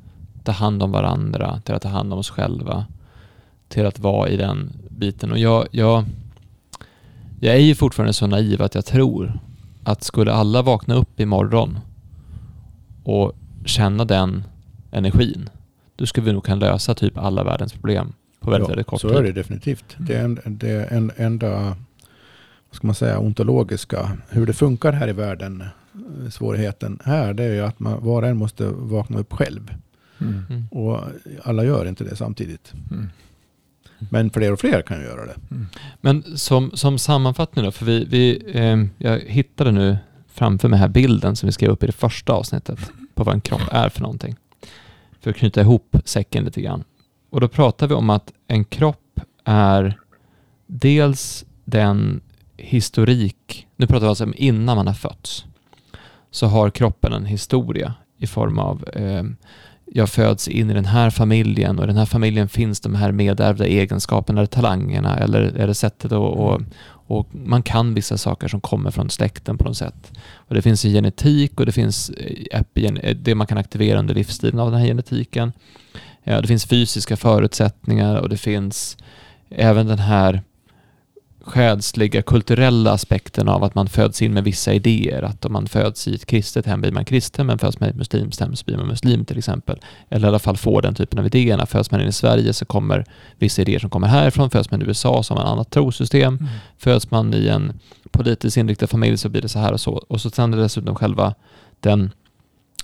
ta 0.45 0.53
hand 0.53 0.83
om 0.83 0.93
varandra, 0.93 1.61
till 1.65 1.75
att 1.75 1.83
ta 1.83 1.89
hand 1.89 2.13
om 2.13 2.19
oss 2.19 2.31
själva, 2.31 2.87
till 3.69 3.87
att 3.87 3.99
vara 3.99 4.29
i 4.29 4.37
den 4.37 4.73
biten. 4.89 5.33
Och 5.33 5.39
jag, 5.39 5.67
jag, 5.71 6.05
jag 7.41 7.55
är 7.55 7.61
ju 7.61 7.75
fortfarande 7.75 8.13
så 8.13 8.27
naiv 8.27 8.63
att 8.63 8.75
jag 8.75 8.85
tror 8.85 9.39
att 9.85 10.05
skulle 10.05 10.33
alla 10.33 10.63
vakna 10.63 10.95
upp 10.95 11.21
imorgon 11.21 11.79
och 13.05 13.33
känna 13.65 14.05
den 14.05 14.45
energin, 14.91 15.51
då 15.97 16.07
skulle 16.07 16.27
vi 16.27 16.33
nog 16.33 16.45
kunna 16.45 16.57
lösa 16.57 16.95
typ 16.95 17.19
alla 17.19 17.45
världens 17.45 17.73
problem 17.73 18.13
på 18.41 18.51
väldigt, 18.51 18.71
väldigt 18.71 18.87
kort 18.87 19.01
så 19.01 19.09
tid. 19.09 19.17
är 19.17 19.23
det 19.23 19.33
definitivt. 19.33 19.97
Det 19.99 20.15
är, 20.15 20.25
en, 20.25 20.41
det 20.45 20.71
är 20.71 20.97
en 20.97 21.13
enda 21.17 21.77
vad 22.71 22.77
ska 22.77 22.87
man 22.87 22.95
säga, 22.95 23.19
ontologiska, 23.19 24.11
hur 24.29 24.47
det 24.47 24.53
funkar 24.53 24.93
här 24.93 25.09
i 25.09 25.13
världen. 25.13 25.61
eh, 25.61 26.31
Svårigheten 26.31 26.99
här 27.05 27.35
det 27.35 27.45
är 27.45 27.55
ju 27.55 27.61
att 27.61 27.81
man, 27.81 28.05
var 28.05 28.23
och 28.23 28.29
en 28.29 28.37
måste 28.37 28.67
vakna 28.67 29.19
upp 29.19 29.33
själv. 29.33 29.75
Mm. 30.21 30.45
Mm. 30.51 30.67
Och 30.71 31.01
alla 31.43 31.65
gör 31.65 31.87
inte 31.87 32.05
det 32.05 32.17
samtidigt. 32.17 32.73
Mm. 32.91 33.09
Men 34.11 34.31
fler 34.31 34.53
och 34.53 34.61
fler 34.61 34.83
kan 34.83 34.99
ju 35.01 35.05
göra 35.05 35.27
det. 35.27 35.37
Men 36.01 36.39
som, 36.39 36.71
som 36.75 36.99
sammanfattning 36.99 37.65
då, 37.65 37.71
för 37.71 37.85
vi, 37.85 38.05
vi, 38.05 38.43
eh, 38.55 38.85
jag 38.99 39.19
hittade 39.21 39.73
nu 39.73 39.99
framför 40.29 40.69
mig 40.69 40.79
här 40.79 40.89
bilden 40.89 41.37
som 41.37 41.47
vi 41.47 41.53
skrev 41.53 41.71
upp 41.71 41.83
i 41.83 41.87
det 41.87 41.93
första 41.93 42.33
avsnittet 42.33 42.79
på 43.15 43.25
vad 43.25 43.35
en 43.35 43.41
kropp 43.41 43.69
är 43.73 43.89
för 43.89 44.01
någonting. 44.01 44.37
För 45.21 45.31
att 45.31 45.37
knyta 45.37 45.61
ihop 45.61 45.97
säcken 46.05 46.45
lite 46.45 46.61
grann. 46.63 46.85
Och 47.31 47.41
då 47.41 47.49
pratar 47.49 47.87
vi 47.87 47.95
om 47.95 48.11
att 48.11 48.33
en 48.47 48.65
kropp 48.65 49.21
är 49.45 49.99
dels 50.67 51.45
den 51.65 52.21
historik, 52.57 53.67
nu 53.77 53.87
pratar 53.87 54.01
vi 54.01 54.09
alltså 54.09 54.25
om 54.25 54.35
innan 54.37 54.77
man 54.77 54.87
har 54.87 54.95
fötts, 54.95 55.45
så 56.31 56.47
har 56.47 56.71
kroppen 56.71 57.13
en 57.13 57.27
historia 57.27 57.95
i 58.19 58.27
form 58.27 58.59
av 58.59 58.85
eh, 58.89 59.25
jag 59.93 60.09
föds 60.09 60.49
in 60.49 60.71
i 60.71 60.75
den 60.75 60.85
här 60.85 61.11
familjen 61.11 61.79
och 61.79 61.85
i 61.85 61.87
den 61.87 61.97
här 61.97 62.07
familjen 62.07 62.49
finns 62.49 62.81
de 62.81 62.95
här 62.95 63.13
medärvda 63.13 63.67
egenskaperna 63.67 64.41
eller 64.41 64.47
talangerna 64.47 65.17
eller 65.17 65.41
är 65.41 65.67
det 65.67 65.75
sättet 65.75 66.13
att, 66.13 66.39
att, 66.39 66.61
Och 66.91 67.35
man 67.35 67.63
kan 67.63 67.95
vissa 67.95 68.19
saker 68.19 68.49
som 68.49 68.61
kommer 68.61 68.91
från 68.91 69.11
släkten 69.11 69.59
på 69.59 69.65
något 69.65 69.77
sätt. 69.77 70.13
Och 70.35 70.55
det 70.55 70.63
finns 70.63 70.85
en 70.85 70.91
genetik 70.91 71.61
och 71.61 71.67
det 71.67 71.73
finns 71.73 72.11
eh, 72.11 72.61
epigen, 72.61 72.99
det 73.17 73.35
man 73.35 73.47
kan 73.47 73.59
aktivera 73.59 73.99
under 73.99 74.15
livstiden 74.15 74.61
av 74.61 74.71
den 74.71 74.81
här 74.81 74.87
genetiken. 74.87 75.53
Ja, 76.25 76.41
det 76.41 76.49
finns 76.49 76.67
fysiska 76.67 77.17
förutsättningar 77.17 78.17
och 78.17 78.29
det 78.29 78.37
finns 78.37 78.97
även 79.51 79.87
den 79.87 79.99
här 79.99 80.43
själsliga, 81.49 82.23
kulturella 82.23 82.93
aspekten 82.93 83.49
av 83.49 83.65
att 83.65 83.75
man 83.75 83.89
föds 83.89 84.23
in 84.23 84.35
med 84.35 84.45
vissa 84.45 84.73
idéer. 84.73 85.23
Att 85.23 85.45
om 85.45 85.53
man 85.53 85.67
föds 85.67 86.09
i 86.09 86.15
ett 86.15 86.27
kristet 86.27 86.67
hem 86.67 86.81
blir 86.81 86.93
man 86.93 87.05
kristen, 87.05 87.47
men 87.47 87.59
föds 87.59 87.81
man 87.81 87.89
i 87.89 87.91
ett 87.91 87.97
muslimskt 87.97 88.41
hem 88.41 88.57
så 88.57 88.65
blir 88.65 88.77
man 88.77 88.87
muslim 88.87 89.25
till 89.25 89.39
exempel. 89.39 89.79
Eller 90.09 90.27
i 90.27 90.29
alla 90.29 90.39
fall 90.39 90.57
får 90.57 90.83
den 90.83 90.95
typen 90.95 91.19
av 91.19 91.27
idéerna. 91.27 91.67
Föds 91.67 91.91
man 91.91 92.01
in 92.01 92.09
i 92.09 92.13
Sverige 92.13 92.53
så 92.53 92.65
kommer 92.65 93.05
vissa 93.39 93.63
idéer 93.63 93.79
som 93.79 93.91
kommer 93.91 94.07
härifrån. 94.07 94.51
Föds 94.51 94.71
man 94.71 94.83
i 94.83 94.85
USA 94.85 95.23
så 95.23 95.35
har 95.35 95.43
man 95.43 95.53
annat 95.53 95.71
trosystem. 95.71 96.35
Mm. 96.35 96.47
Föds 96.79 97.11
man 97.11 97.35
i 97.35 97.49
en 97.49 97.81
politiskt 98.11 98.57
inriktad 98.57 98.87
familj 98.87 99.19
så 99.19 99.29
blir 99.29 99.43
det 99.43 99.49
så 99.49 99.59
här 99.59 99.73
och 99.73 99.81
så. 99.81 99.93
Och 99.93 100.21
så 100.21 100.31
sen 100.31 100.53
är 100.53 100.57
det 100.57 100.63
dessutom 100.63 100.95
själva 100.95 101.35
den, 101.81 102.11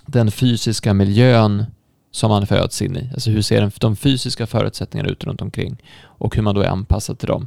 den 0.07 0.31
fysiska 0.31 0.95
miljön 0.95 1.65
som 2.15 2.29
man 2.29 2.47
föds 2.47 2.83
in 2.83 2.97
i. 2.97 3.11
Alltså 3.15 3.31
hur 3.31 3.43
ser 3.43 3.73
de 3.81 3.97
fysiska 3.97 4.47
förutsättningarna 4.47 5.09
ut 5.09 5.25
runt 5.25 5.43
omkring 5.43 5.83
och 6.03 6.37
hur 6.37 6.43
man 6.43 6.55
då 6.55 6.61
är 6.61 6.69
anpassad 6.69 7.19
till 7.19 7.29
dem. 7.29 7.47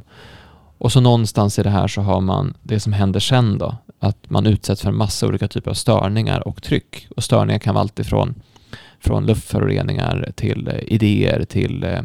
Och 0.78 0.92
så 0.92 1.00
någonstans 1.00 1.58
i 1.58 1.62
det 1.62 1.70
här 1.70 1.88
så 1.88 2.00
har 2.00 2.20
man 2.20 2.54
det 2.62 2.80
som 2.80 2.92
händer 2.92 3.20
sen 3.20 3.58
då, 3.58 3.76
att 4.00 4.30
man 4.30 4.46
utsätts 4.46 4.82
för 4.82 4.88
en 4.88 4.96
massa 4.96 5.26
olika 5.26 5.48
typer 5.48 5.70
av 5.70 5.74
störningar 5.74 6.48
och 6.48 6.62
tryck. 6.62 7.06
Och 7.16 7.24
störningar 7.24 7.58
kan 7.58 7.74
vara 7.74 7.82
allt 7.82 7.98
ifrån 7.98 8.34
från 9.00 9.26
luftföroreningar 9.26 10.32
till 10.36 10.68
eh, 10.68 10.74
idéer 10.86 11.44
till 11.44 11.84
eh, 11.84 12.00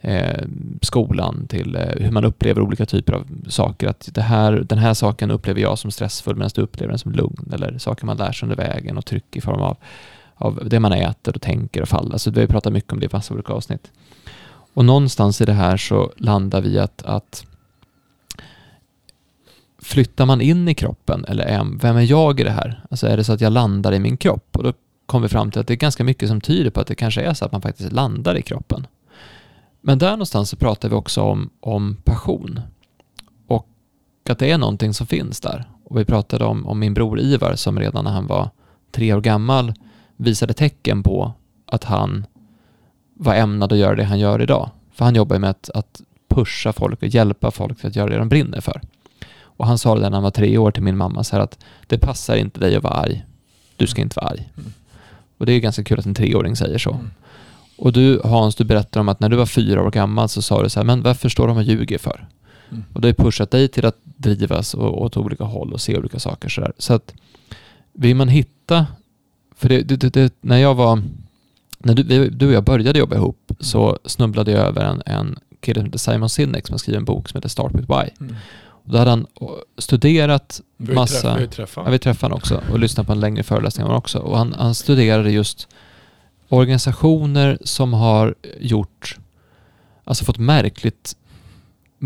eh, 0.00 0.44
skolan 0.82 1.46
till 1.46 1.76
eh, 1.76 1.82
hur 1.82 2.10
man 2.10 2.24
upplever 2.24 2.60
olika 2.60 2.86
typer 2.86 3.12
av 3.12 3.26
saker. 3.48 3.88
Att 3.88 4.08
det 4.12 4.22
här, 4.22 4.52
den 4.52 4.78
här 4.78 4.94
saken 4.94 5.30
upplever 5.30 5.60
jag 5.60 5.78
som 5.78 5.90
stressfull 5.90 6.36
medan 6.36 6.50
du 6.54 6.62
upplever 6.62 6.90
den 6.90 6.98
som 6.98 7.12
lugn. 7.12 7.50
Eller 7.52 7.78
saker 7.78 8.06
man 8.06 8.16
lär 8.16 8.32
sig 8.32 8.46
under 8.46 8.56
vägen 8.56 8.98
och 8.98 9.06
tryck 9.06 9.36
i 9.36 9.40
form 9.40 9.60
av, 9.60 9.76
av 10.34 10.68
det 10.68 10.80
man 10.80 10.92
äter 10.92 11.34
och 11.34 11.42
tänker 11.42 11.82
och 11.82 11.88
faller. 11.88 12.18
Så 12.18 12.30
vi 12.30 12.40
har 12.40 12.46
pratat 12.46 12.72
mycket 12.72 12.92
om 12.92 13.00
det 13.00 13.06
i 13.06 13.10
massa 13.12 13.34
olika 13.34 13.52
avsnitt. 13.52 13.90
Och 14.74 14.84
någonstans 14.84 15.40
i 15.40 15.44
det 15.44 15.52
här 15.52 15.76
så 15.76 16.12
landar 16.16 16.60
vi 16.60 16.78
att, 16.78 17.02
att 17.02 17.44
flyttar 19.82 20.26
man 20.26 20.40
in 20.40 20.68
i 20.68 20.74
kroppen 20.74 21.24
eller 21.28 21.44
är, 21.44 21.78
vem 21.80 21.96
är 21.96 22.02
jag 22.02 22.40
i 22.40 22.44
det 22.44 22.50
här? 22.50 22.84
Alltså 22.90 23.06
är 23.06 23.16
det 23.16 23.24
så 23.24 23.32
att 23.32 23.40
jag 23.40 23.52
landar 23.52 23.92
i 23.92 23.98
min 23.98 24.16
kropp? 24.16 24.56
Och 24.56 24.62
då 24.62 24.72
kommer 25.06 25.22
vi 25.22 25.28
fram 25.28 25.50
till 25.50 25.60
att 25.60 25.66
det 25.66 25.74
är 25.74 25.76
ganska 25.76 26.04
mycket 26.04 26.28
som 26.28 26.40
tyder 26.40 26.70
på 26.70 26.80
att 26.80 26.86
det 26.86 26.94
kanske 26.94 27.22
är 27.22 27.34
så 27.34 27.44
att 27.44 27.52
man 27.52 27.62
faktiskt 27.62 27.92
landar 27.92 28.36
i 28.36 28.42
kroppen. 28.42 28.86
Men 29.80 29.98
där 29.98 30.10
någonstans 30.10 30.50
så 30.50 30.56
pratar 30.56 30.88
vi 30.88 30.94
också 30.94 31.22
om, 31.22 31.50
om 31.60 31.96
passion 32.04 32.60
och 33.46 33.68
att 34.28 34.38
det 34.38 34.50
är 34.50 34.58
någonting 34.58 34.94
som 34.94 35.06
finns 35.06 35.40
där. 35.40 35.68
Och 35.84 35.98
vi 35.98 36.04
pratade 36.04 36.44
om, 36.44 36.66
om 36.66 36.78
min 36.78 36.94
bror 36.94 37.20
Ivar 37.20 37.54
som 37.54 37.78
redan 37.78 38.04
när 38.04 38.10
han 38.10 38.26
var 38.26 38.50
tre 38.92 39.14
år 39.14 39.20
gammal 39.20 39.74
visade 40.16 40.54
tecken 40.54 41.02
på 41.02 41.32
att 41.66 41.84
han 41.84 42.26
var 43.14 43.34
ämnad 43.34 43.72
att 43.72 43.78
göra 43.78 43.96
det 43.96 44.04
han 44.04 44.18
gör 44.18 44.42
idag. 44.42 44.70
För 44.92 45.04
han 45.04 45.14
jobbar 45.14 45.38
med 45.38 45.50
att, 45.50 45.70
att 45.74 46.00
pusha 46.28 46.72
folk 46.72 47.02
och 47.02 47.08
hjälpa 47.08 47.50
folk 47.50 47.84
att 47.84 47.96
göra 47.96 48.10
det 48.10 48.18
de 48.18 48.28
brinner 48.28 48.60
för. 48.60 48.80
Och 49.58 49.66
han 49.66 49.78
sa 49.78 49.94
det 49.94 50.00
när 50.00 50.10
han 50.10 50.22
var 50.22 50.30
tre 50.30 50.58
år 50.58 50.70
till 50.70 50.82
min 50.82 50.96
mamma 50.96 51.24
så 51.24 51.36
här 51.36 51.42
att 51.42 51.58
det 51.86 51.98
passar 51.98 52.36
inte 52.36 52.60
dig 52.60 52.76
att 52.76 52.82
vara 52.82 52.94
arg. 52.94 53.24
Du 53.76 53.86
ska 53.86 54.02
inte 54.02 54.20
vara 54.20 54.30
arg. 54.30 54.52
Mm. 54.56 54.72
Och 55.38 55.46
det 55.46 55.52
är 55.52 55.58
ganska 55.58 55.84
kul 55.84 55.98
att 55.98 56.06
en 56.06 56.14
treåring 56.14 56.56
säger 56.56 56.78
så. 56.78 56.92
Mm. 56.92 57.10
Och 57.78 57.92
du 57.92 58.20
Hans, 58.24 58.54
du 58.54 58.64
berättar 58.64 59.00
om 59.00 59.08
att 59.08 59.20
när 59.20 59.28
du 59.28 59.36
var 59.36 59.46
fyra 59.46 59.82
år 59.82 59.90
gammal 59.90 60.28
så 60.28 60.42
sa 60.42 60.62
du 60.62 60.68
så 60.68 60.80
här, 60.80 60.84
men 60.84 61.02
varför 61.02 61.28
står 61.28 61.48
de 61.48 61.56
och 61.56 61.62
ljuger 61.62 61.98
för? 61.98 62.28
Mm. 62.70 62.84
Och 62.92 63.00
det 63.00 63.08
har 63.08 63.12
pushat 63.12 63.50
dig 63.50 63.68
till 63.68 63.86
att 63.86 63.96
drivas 64.02 64.74
åt 64.74 65.16
olika 65.16 65.44
håll 65.44 65.72
och 65.72 65.80
se 65.80 65.98
olika 65.98 66.18
saker 66.18 66.48
så 66.48 66.60
där. 66.60 66.72
Så 66.78 66.94
att 66.94 67.14
vill 67.92 68.16
man 68.16 68.28
hitta, 68.28 68.86
för 69.56 69.68
det, 69.68 69.82
det, 69.82 70.12
det, 70.12 70.34
när 70.40 70.58
jag 70.58 70.74
var, 70.74 71.02
när 71.78 71.94
du, 71.94 72.28
du 72.30 72.46
och 72.46 72.52
jag 72.52 72.64
började 72.64 72.98
jobba 72.98 73.16
ihop 73.16 73.52
så 73.60 73.98
snubblade 74.04 74.50
jag 74.50 74.60
över 74.60 74.84
en, 74.84 75.02
en 75.06 75.38
kille 75.60 75.80
som 75.80 75.86
heter 75.86 75.98
Simon 75.98 76.28
Sinek 76.28 76.66
som 76.66 76.74
har 76.74 76.78
skrivit 76.78 76.98
en 76.98 77.04
bok 77.04 77.28
som 77.28 77.38
heter 77.38 77.48
Start 77.48 77.74
with 77.74 77.88
Why. 77.90 78.10
Mm. 78.20 78.36
Då 78.90 78.98
hade 78.98 79.10
han 79.10 79.26
studerat 79.78 80.60
massa... 80.76 81.38
Vi 81.38 81.48
träffade 81.48 81.86
ja, 81.86 81.90
vi 81.90 81.98
träffade 81.98 82.30
honom 82.30 82.38
också 82.38 82.62
och 82.72 82.78
lyssnat 82.78 83.06
på 83.06 83.12
en 83.12 83.20
längre 83.20 83.42
föreläsning 83.42 83.86
av 83.86 83.96
också. 83.96 84.18
Och 84.18 84.38
han, 84.38 84.54
han 84.58 84.74
studerade 84.74 85.30
just 85.30 85.68
organisationer 86.48 87.58
som 87.64 87.92
har 87.92 88.34
gjort, 88.60 89.18
alltså 90.04 90.24
fått 90.24 90.38
märkligt, 90.38 91.16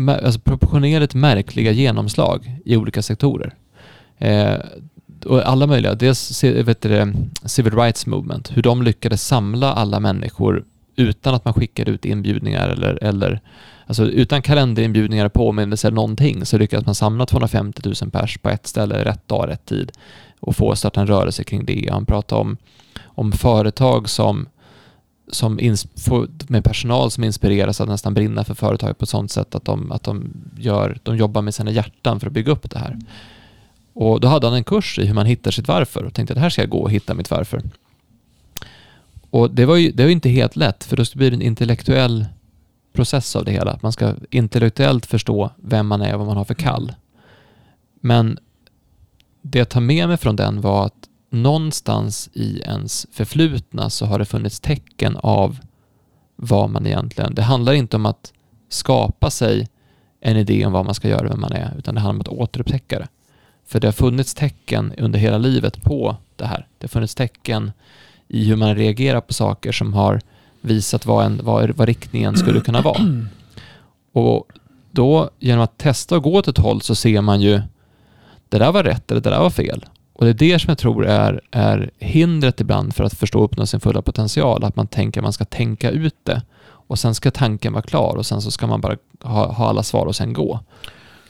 alltså 0.07 0.39
proportionerligt 0.39 1.13
märkliga 1.13 1.71
genomslag 1.71 2.59
i 2.65 2.77
olika 2.77 3.01
sektorer. 3.01 3.55
Eh, 4.17 4.55
och 5.25 5.47
alla 5.47 5.67
möjliga, 5.67 5.95
dels 5.95 6.43
vet 6.43 6.81
du, 6.81 7.13
Civil 7.45 7.75
Rights 7.75 8.05
Movement, 8.05 8.57
hur 8.57 8.61
de 8.61 8.83
lyckades 8.83 9.27
samla 9.27 9.73
alla 9.73 9.99
människor 9.99 10.65
utan 10.95 11.35
att 11.35 11.45
man 11.45 11.53
skickade 11.53 11.91
ut 11.91 12.05
inbjudningar 12.05 12.69
eller, 12.69 13.03
eller 13.03 13.41
Alltså 13.87 14.05
utan 14.05 14.41
kalenderinbjudningar, 14.41 15.29
påminnelser 15.29 15.87
eller 15.87 15.95
någonting 15.95 16.45
så 16.45 16.57
lyckades 16.57 16.85
man 16.85 16.95
samla 16.95 17.25
250 17.25 17.81
000 17.85 18.11
pers 18.11 18.37
på 18.37 18.49
ett 18.49 18.67
ställe, 18.67 19.05
rätt 19.05 19.27
dag, 19.27 19.49
rätt 19.49 19.65
tid 19.65 19.91
och 20.39 20.55
få 20.55 20.75
starta 20.75 21.01
en 21.01 21.07
rörelse 21.07 21.43
kring 21.43 21.65
det. 21.65 21.89
Han 21.91 22.05
pratade 22.05 22.41
om, 22.41 22.57
om 23.03 23.31
företag 23.31 24.09
som, 24.09 24.47
som 25.31 25.59
ins, 25.59 25.87
med 26.47 26.63
personal 26.63 27.11
som 27.11 27.23
inspireras 27.23 27.81
att 27.81 27.89
nästan 27.89 28.13
brinna 28.13 28.43
för 28.43 28.53
företaget 28.53 28.97
på 28.97 29.03
ett 29.03 29.09
sånt 29.09 29.31
sätt 29.31 29.55
att 29.55 29.65
de, 29.65 29.91
att 29.91 30.03
de, 30.03 30.33
gör, 30.57 30.97
de 31.03 31.17
jobbar 31.17 31.41
med 31.41 31.55
sina 31.55 31.71
hjärtan 31.71 32.19
för 32.19 32.27
att 32.27 32.33
bygga 32.33 32.51
upp 32.51 32.69
det 32.69 32.79
här. 32.79 32.99
Och 33.93 34.19
då 34.19 34.27
hade 34.27 34.47
han 34.47 34.55
en 34.55 34.63
kurs 34.63 34.99
i 34.99 35.05
hur 35.05 35.13
man 35.13 35.25
hittar 35.25 35.51
sitt 35.51 35.67
varför 35.67 36.03
och 36.03 36.13
tänkte 36.13 36.33
att 36.33 36.39
här 36.39 36.49
ska 36.49 36.61
jag 36.61 36.69
gå 36.69 36.79
och 36.79 36.91
hitta 36.91 37.13
mitt 37.13 37.31
varför. 37.31 37.61
Och 39.29 39.51
det 39.51 39.65
var 39.65 39.75
ju 39.75 39.91
det 39.91 40.03
var 40.03 40.09
inte 40.09 40.29
helt 40.29 40.55
lätt 40.55 40.83
för 40.83 40.97
då 40.97 41.03
blir 41.13 41.31
det 41.31 41.37
en 41.37 41.41
intellektuell 41.41 42.25
process 42.93 43.35
av 43.35 43.45
det 43.45 43.51
hela. 43.51 43.71
Att 43.71 43.81
Man 43.81 43.91
ska 43.91 44.15
intellektuellt 44.29 45.05
förstå 45.05 45.49
vem 45.57 45.87
man 45.87 46.01
är 46.01 46.13
och 46.13 46.19
vad 46.19 46.27
man 46.27 46.37
har 46.37 46.45
för 46.45 46.53
kall. 46.53 46.93
Men 48.01 48.39
det 49.41 49.59
jag 49.59 49.69
tar 49.69 49.81
med 49.81 50.07
mig 50.07 50.17
från 50.17 50.35
den 50.35 50.61
var 50.61 50.85
att 50.85 51.09
någonstans 51.29 52.29
i 52.33 52.59
ens 52.59 53.07
förflutna 53.11 53.89
så 53.89 54.05
har 54.05 54.19
det 54.19 54.25
funnits 54.25 54.59
tecken 54.59 55.17
av 55.17 55.59
vad 56.35 56.69
man 56.69 56.87
egentligen... 56.87 57.35
Det 57.35 57.41
handlar 57.41 57.73
inte 57.73 57.95
om 57.95 58.05
att 58.05 58.33
skapa 58.69 59.29
sig 59.29 59.67
en 60.21 60.37
idé 60.37 60.65
om 60.65 60.71
vad 60.71 60.85
man 60.85 60.95
ska 60.95 61.09
göra, 61.09 61.29
vem 61.29 61.41
man 61.41 61.51
är, 61.51 61.73
utan 61.77 61.95
det 61.95 62.01
handlar 62.01 62.15
om 62.15 62.21
att 62.21 62.39
återupptäcka 62.39 62.99
det. 62.99 63.07
För 63.65 63.79
det 63.79 63.87
har 63.87 63.91
funnits 63.91 64.33
tecken 64.33 64.93
under 64.97 65.19
hela 65.19 65.37
livet 65.37 65.83
på 65.83 66.17
det 66.35 66.45
här. 66.45 66.67
Det 66.77 66.83
har 66.83 66.89
funnits 66.89 67.15
tecken 67.15 67.71
i 68.27 68.45
hur 68.45 68.55
man 68.55 68.75
reagerar 68.75 69.21
på 69.21 69.33
saker 69.33 69.71
som 69.71 69.93
har 69.93 70.21
visat 70.63 71.05
vad, 71.05 71.25
en, 71.25 71.39
vad, 71.43 71.69
vad 71.69 71.87
riktningen 71.87 72.37
skulle 72.37 72.59
kunna 72.59 72.81
vara. 72.81 73.01
Och 74.13 74.47
då 74.91 75.29
genom 75.39 75.63
att 75.63 75.77
testa 75.77 76.15
och 76.15 76.23
gå 76.23 76.33
åt 76.33 76.47
ett 76.47 76.57
håll 76.57 76.81
så 76.81 76.95
ser 76.95 77.21
man 77.21 77.41
ju 77.41 77.61
det 78.49 78.57
där 78.57 78.71
var 78.71 78.83
rätt 78.83 79.11
eller 79.11 79.21
det 79.21 79.29
där 79.29 79.39
var 79.39 79.49
fel. 79.49 79.85
Och 80.13 80.25
det 80.25 80.31
är 80.31 80.33
det 80.53 80.59
som 80.59 80.69
jag 80.69 80.77
tror 80.77 81.05
är, 81.05 81.41
är 81.51 81.91
hindret 81.99 82.61
ibland 82.61 82.95
för 82.95 83.03
att 83.03 83.13
förstå 83.13 83.39
och 83.39 83.45
uppnå 83.45 83.65
sin 83.65 83.79
fulla 83.79 84.01
potential. 84.01 84.63
Att 84.63 84.75
man 84.75 84.87
tänker 84.87 85.21
att 85.21 85.23
man 85.23 85.33
ska 85.33 85.45
tänka 85.45 85.89
ut 85.89 86.15
det 86.23 86.41
och 86.65 86.99
sen 86.99 87.15
ska 87.15 87.31
tanken 87.31 87.73
vara 87.73 87.83
klar 87.83 88.15
och 88.15 88.25
sen 88.25 88.41
så 88.41 88.51
ska 88.51 88.67
man 88.67 88.81
bara 88.81 88.95
ha, 89.23 89.51
ha 89.51 89.69
alla 89.69 89.83
svar 89.83 90.05
och 90.05 90.15
sen 90.15 90.33
gå. 90.33 90.59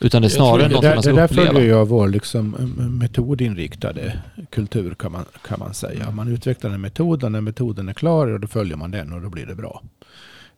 Utan 0.03 0.21
det 0.21 0.27
är 0.27 0.29
snarare 0.29 0.67
något 0.67 0.83
man 0.83 1.01
ska 1.01 1.11
det 1.11 1.15
där 1.15 1.25
uppleva. 1.25 1.41
Det 1.41 1.49
där 1.49 1.53
följer 1.53 1.79
ju 1.79 1.85
vår 1.85 2.07
liksom 2.07 2.51
metodinriktade 2.99 4.19
kultur 4.49 4.93
kan 4.93 5.11
man, 5.11 5.25
kan 5.47 5.59
man 5.59 5.73
säga. 5.73 6.11
Man 6.11 6.27
utvecklar 6.27 6.71
en 6.71 6.81
metod 6.81 7.23
och 7.23 7.31
när 7.31 7.41
metoden 7.41 7.89
är 7.89 7.93
klar 7.93 8.27
och 8.27 8.39
då 8.39 8.47
följer 8.47 8.77
man 8.77 8.91
den 8.91 9.13
och 9.13 9.21
då 9.21 9.29
blir 9.29 9.45
det 9.45 9.55
bra. 9.55 9.83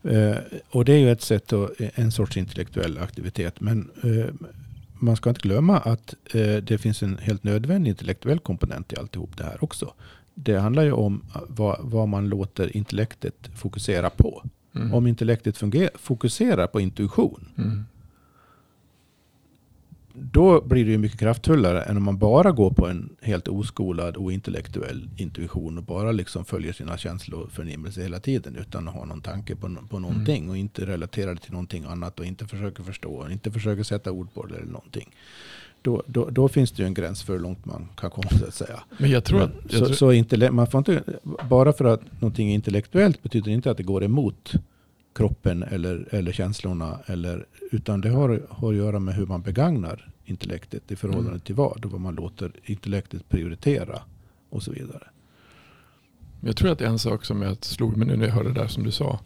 Uh, 0.05 0.35
och 0.69 0.85
det 0.85 0.93
är 0.93 0.97
ju 0.97 1.11
ett 1.11 1.21
sätt, 1.21 1.53
att, 1.53 1.69
en 1.95 2.11
sorts 2.11 2.37
intellektuell 2.37 2.97
aktivitet. 2.97 3.61
Men 3.61 3.89
uh, 4.05 4.25
man 4.93 5.15
ska 5.15 5.29
inte 5.29 5.41
glömma 5.41 5.77
att 5.77 6.13
uh, 6.35 6.57
det 6.57 6.77
finns 6.77 7.03
en 7.03 7.17
helt 7.17 7.43
nödvändig 7.43 7.89
intellektuell 7.89 8.39
komponent 8.39 8.93
i 8.93 8.97
alltihop 8.97 9.37
det 9.37 9.43
här 9.43 9.63
också. 9.63 9.93
Det 10.33 10.59
handlar 10.59 10.83
ju 10.83 10.91
om 10.91 11.21
vad, 11.47 11.77
vad 11.81 12.07
man 12.07 12.29
låter 12.29 12.77
intellektet 12.77 13.49
fokusera 13.55 14.09
på. 14.09 14.43
Mm. 14.75 14.93
Om 14.93 15.07
intellektet 15.07 15.57
funger, 15.57 15.89
fokuserar 15.95 16.67
på 16.67 16.79
intuition. 16.79 17.45
Mm 17.57 17.85
då 20.17 20.61
blir 20.61 20.85
det 20.85 20.91
ju 20.91 20.97
mycket 20.97 21.19
kraftfullare 21.19 21.81
än 21.81 21.97
om 21.97 22.03
man 22.03 22.17
bara 22.17 22.51
går 22.51 22.71
på 22.71 22.87
en 22.87 23.09
helt 23.21 23.47
oskolad 23.47 24.17
och 24.17 24.33
intellektuell 24.33 25.09
intuition 25.17 25.77
och 25.77 25.83
bara 25.83 26.11
liksom 26.11 26.45
följer 26.45 26.73
sina 26.73 26.97
känsloförnimmelser 26.97 28.01
hela 28.01 28.19
tiden 28.19 28.55
utan 28.55 28.87
att 28.87 28.93
ha 28.93 29.05
någon 29.05 29.21
tanke 29.21 29.55
på, 29.55 29.75
på 29.89 29.99
någonting 29.99 30.37
mm. 30.37 30.49
och 30.49 30.57
inte 30.57 30.85
relaterar 30.85 31.33
det 31.33 31.41
till 31.41 31.51
någonting 31.51 31.85
annat 31.87 32.19
och 32.19 32.25
inte 32.25 32.47
försöker 32.47 32.83
förstå 32.83 33.13
och 33.13 33.31
inte 33.31 33.51
försöker 33.51 33.83
sätta 33.83 34.11
ord 34.11 34.33
på 34.33 34.45
det 34.45 34.55
eller 34.55 34.71
någonting. 34.71 35.15
Då, 35.81 36.03
då, 36.05 36.29
då, 36.29 36.47
finns 36.47 36.71
det 36.71 36.83
ju 36.83 36.87
en 36.87 36.93
gräns 36.93 37.23
för 37.23 37.33
hur 37.33 37.39
långt 37.39 37.65
man 37.65 37.87
kan 37.95 38.11
komma 38.11 38.29
så 38.29 38.45
att 38.45 38.53
säga. 38.53 38.83
Men 38.97 39.09
jag 39.09 39.23
tror, 39.23 39.39
Men, 39.39 39.51
jag 39.63 39.79
så, 39.79 39.85
tror... 39.85 39.95
så 39.95 40.11
inte, 40.11 40.51
man 40.51 40.67
får 40.67 40.77
inte, 40.77 41.03
bara 41.49 41.73
för 41.73 41.85
att 41.85 42.21
någonting 42.21 42.49
är 42.49 42.55
intellektuellt 42.55 43.23
betyder 43.23 43.51
inte 43.51 43.71
att 43.71 43.77
det 43.77 43.83
går 43.83 44.03
emot 44.03 44.53
kroppen 45.15 45.63
eller, 45.63 46.07
eller 46.11 46.31
känslorna. 46.31 46.99
Eller, 47.05 47.45
utan 47.71 48.01
det 48.01 48.09
har, 48.09 48.41
har 48.49 48.71
att 48.71 48.77
göra 48.77 48.99
med 48.99 49.15
hur 49.15 49.25
man 49.25 49.41
begagnar 49.41 50.11
intellektet 50.25 50.91
i 50.91 50.95
förhållande 50.95 51.29
Mm. 51.29 51.39
till 51.39 51.55
vad? 51.55 51.85
Och 51.85 51.91
vad 51.91 52.01
man 52.01 52.15
låter 52.15 52.51
intellektet 52.63 53.29
prioritera 53.29 54.01
och 54.49 54.63
så 54.63 54.71
vidare. 54.71 55.07
Jag 56.41 56.55
tror 56.57 56.71
att 56.71 56.81
en 56.81 56.99
sak 56.99 57.25
som 57.25 57.41
jag 57.41 57.65
slog 57.65 57.97
mig 57.97 58.07
nu 58.07 58.15
när 58.15 58.25
jag 58.25 58.33
hörde 58.33 58.49
det 58.53 58.61
där 58.61 58.67
som 58.67 58.83
du 58.83 58.91
sa. 58.91 59.19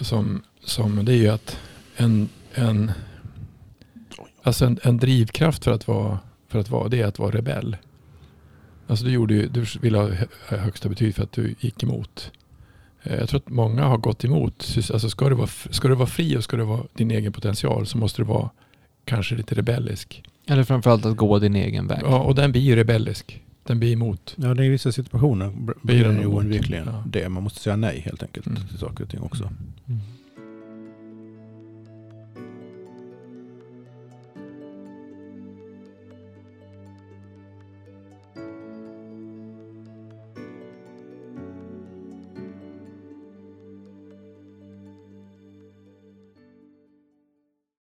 Som, 0.00 0.42
som 0.64 1.04
det 1.04 1.12
är 1.12 1.16
ju 1.16 1.28
att 1.28 1.58
en, 1.96 2.28
en, 2.54 2.90
alltså 4.42 4.64
en, 4.66 4.78
en 4.82 4.96
drivkraft 4.96 5.64
för 5.64 5.72
att, 5.72 5.88
vara, 5.88 6.18
för 6.48 6.58
att 6.58 6.70
vara 6.70 6.88
det 6.88 7.00
är 7.02 7.06
att 7.06 7.18
vara 7.18 7.30
rebell. 7.36 7.76
Alltså 8.86 9.04
du, 9.04 9.10
gjorde 9.10 9.34
ju, 9.34 9.48
du 9.48 9.64
ville 9.80 9.98
ha 9.98 10.08
hö- 10.08 10.56
högsta 10.56 10.88
betyg 10.88 11.14
för 11.14 11.22
att 11.22 11.32
du 11.32 11.54
gick 11.60 11.82
emot. 11.82 12.32
Eh, 13.06 13.16
Jag 13.18 13.28
tror 13.28 13.38
att 13.40 13.48
många 13.50 13.84
har 13.84 13.98
gått 13.98 14.24
emot. 14.24 14.76
Alltså 14.92 15.10
ska, 15.10 15.28
du 15.28 15.34
vara, 15.34 15.46
ska 15.70 15.88
du 15.88 15.94
vara 15.94 16.06
fri 16.06 16.36
och 16.36 16.44
ska 16.44 16.56
du 16.56 16.64
vara 16.64 16.82
din 16.94 17.10
egen 17.10 17.32
potential 17.32 17.86
så 17.86 17.98
måste 17.98 18.22
du 18.22 18.26
vara 18.26 18.50
kanske 19.04 19.34
lite 19.34 19.54
rebellisk. 19.54 20.22
Eller 20.48 20.64
framförallt 20.64 21.06
att 21.06 21.16
gå 21.16 21.38
din 21.38 21.56
egen 21.56 21.86
väg. 21.86 22.00
Ja, 22.02 22.18
och 22.20 22.34
den 22.34 22.52
blir 22.52 22.62
ju 22.62 22.76
rebellisk. 22.76 23.42
Den 23.66 23.78
blir 23.78 23.92
emot. 23.92 24.34
Ja, 24.36 24.54
det 24.54 24.62
är 24.62 24.66
i 24.66 24.68
vissa 24.68 24.92
situationer 24.92 25.52
Blir 25.82 26.08
nog. 26.08 26.34
oundvikligen 26.34 26.86
Ja. 26.86 27.02
det. 27.06 27.28
Man 27.28 27.42
måste 27.42 27.60
säga 27.60 27.76
nej 27.76 28.00
helt 28.04 28.22
enkelt 28.22 28.46
Mm. 28.46 28.66
till 28.68 28.78
saker 28.78 29.04
och 29.04 29.10
ting 29.10 29.20
också. 29.20 29.44
Mm. 29.44 30.00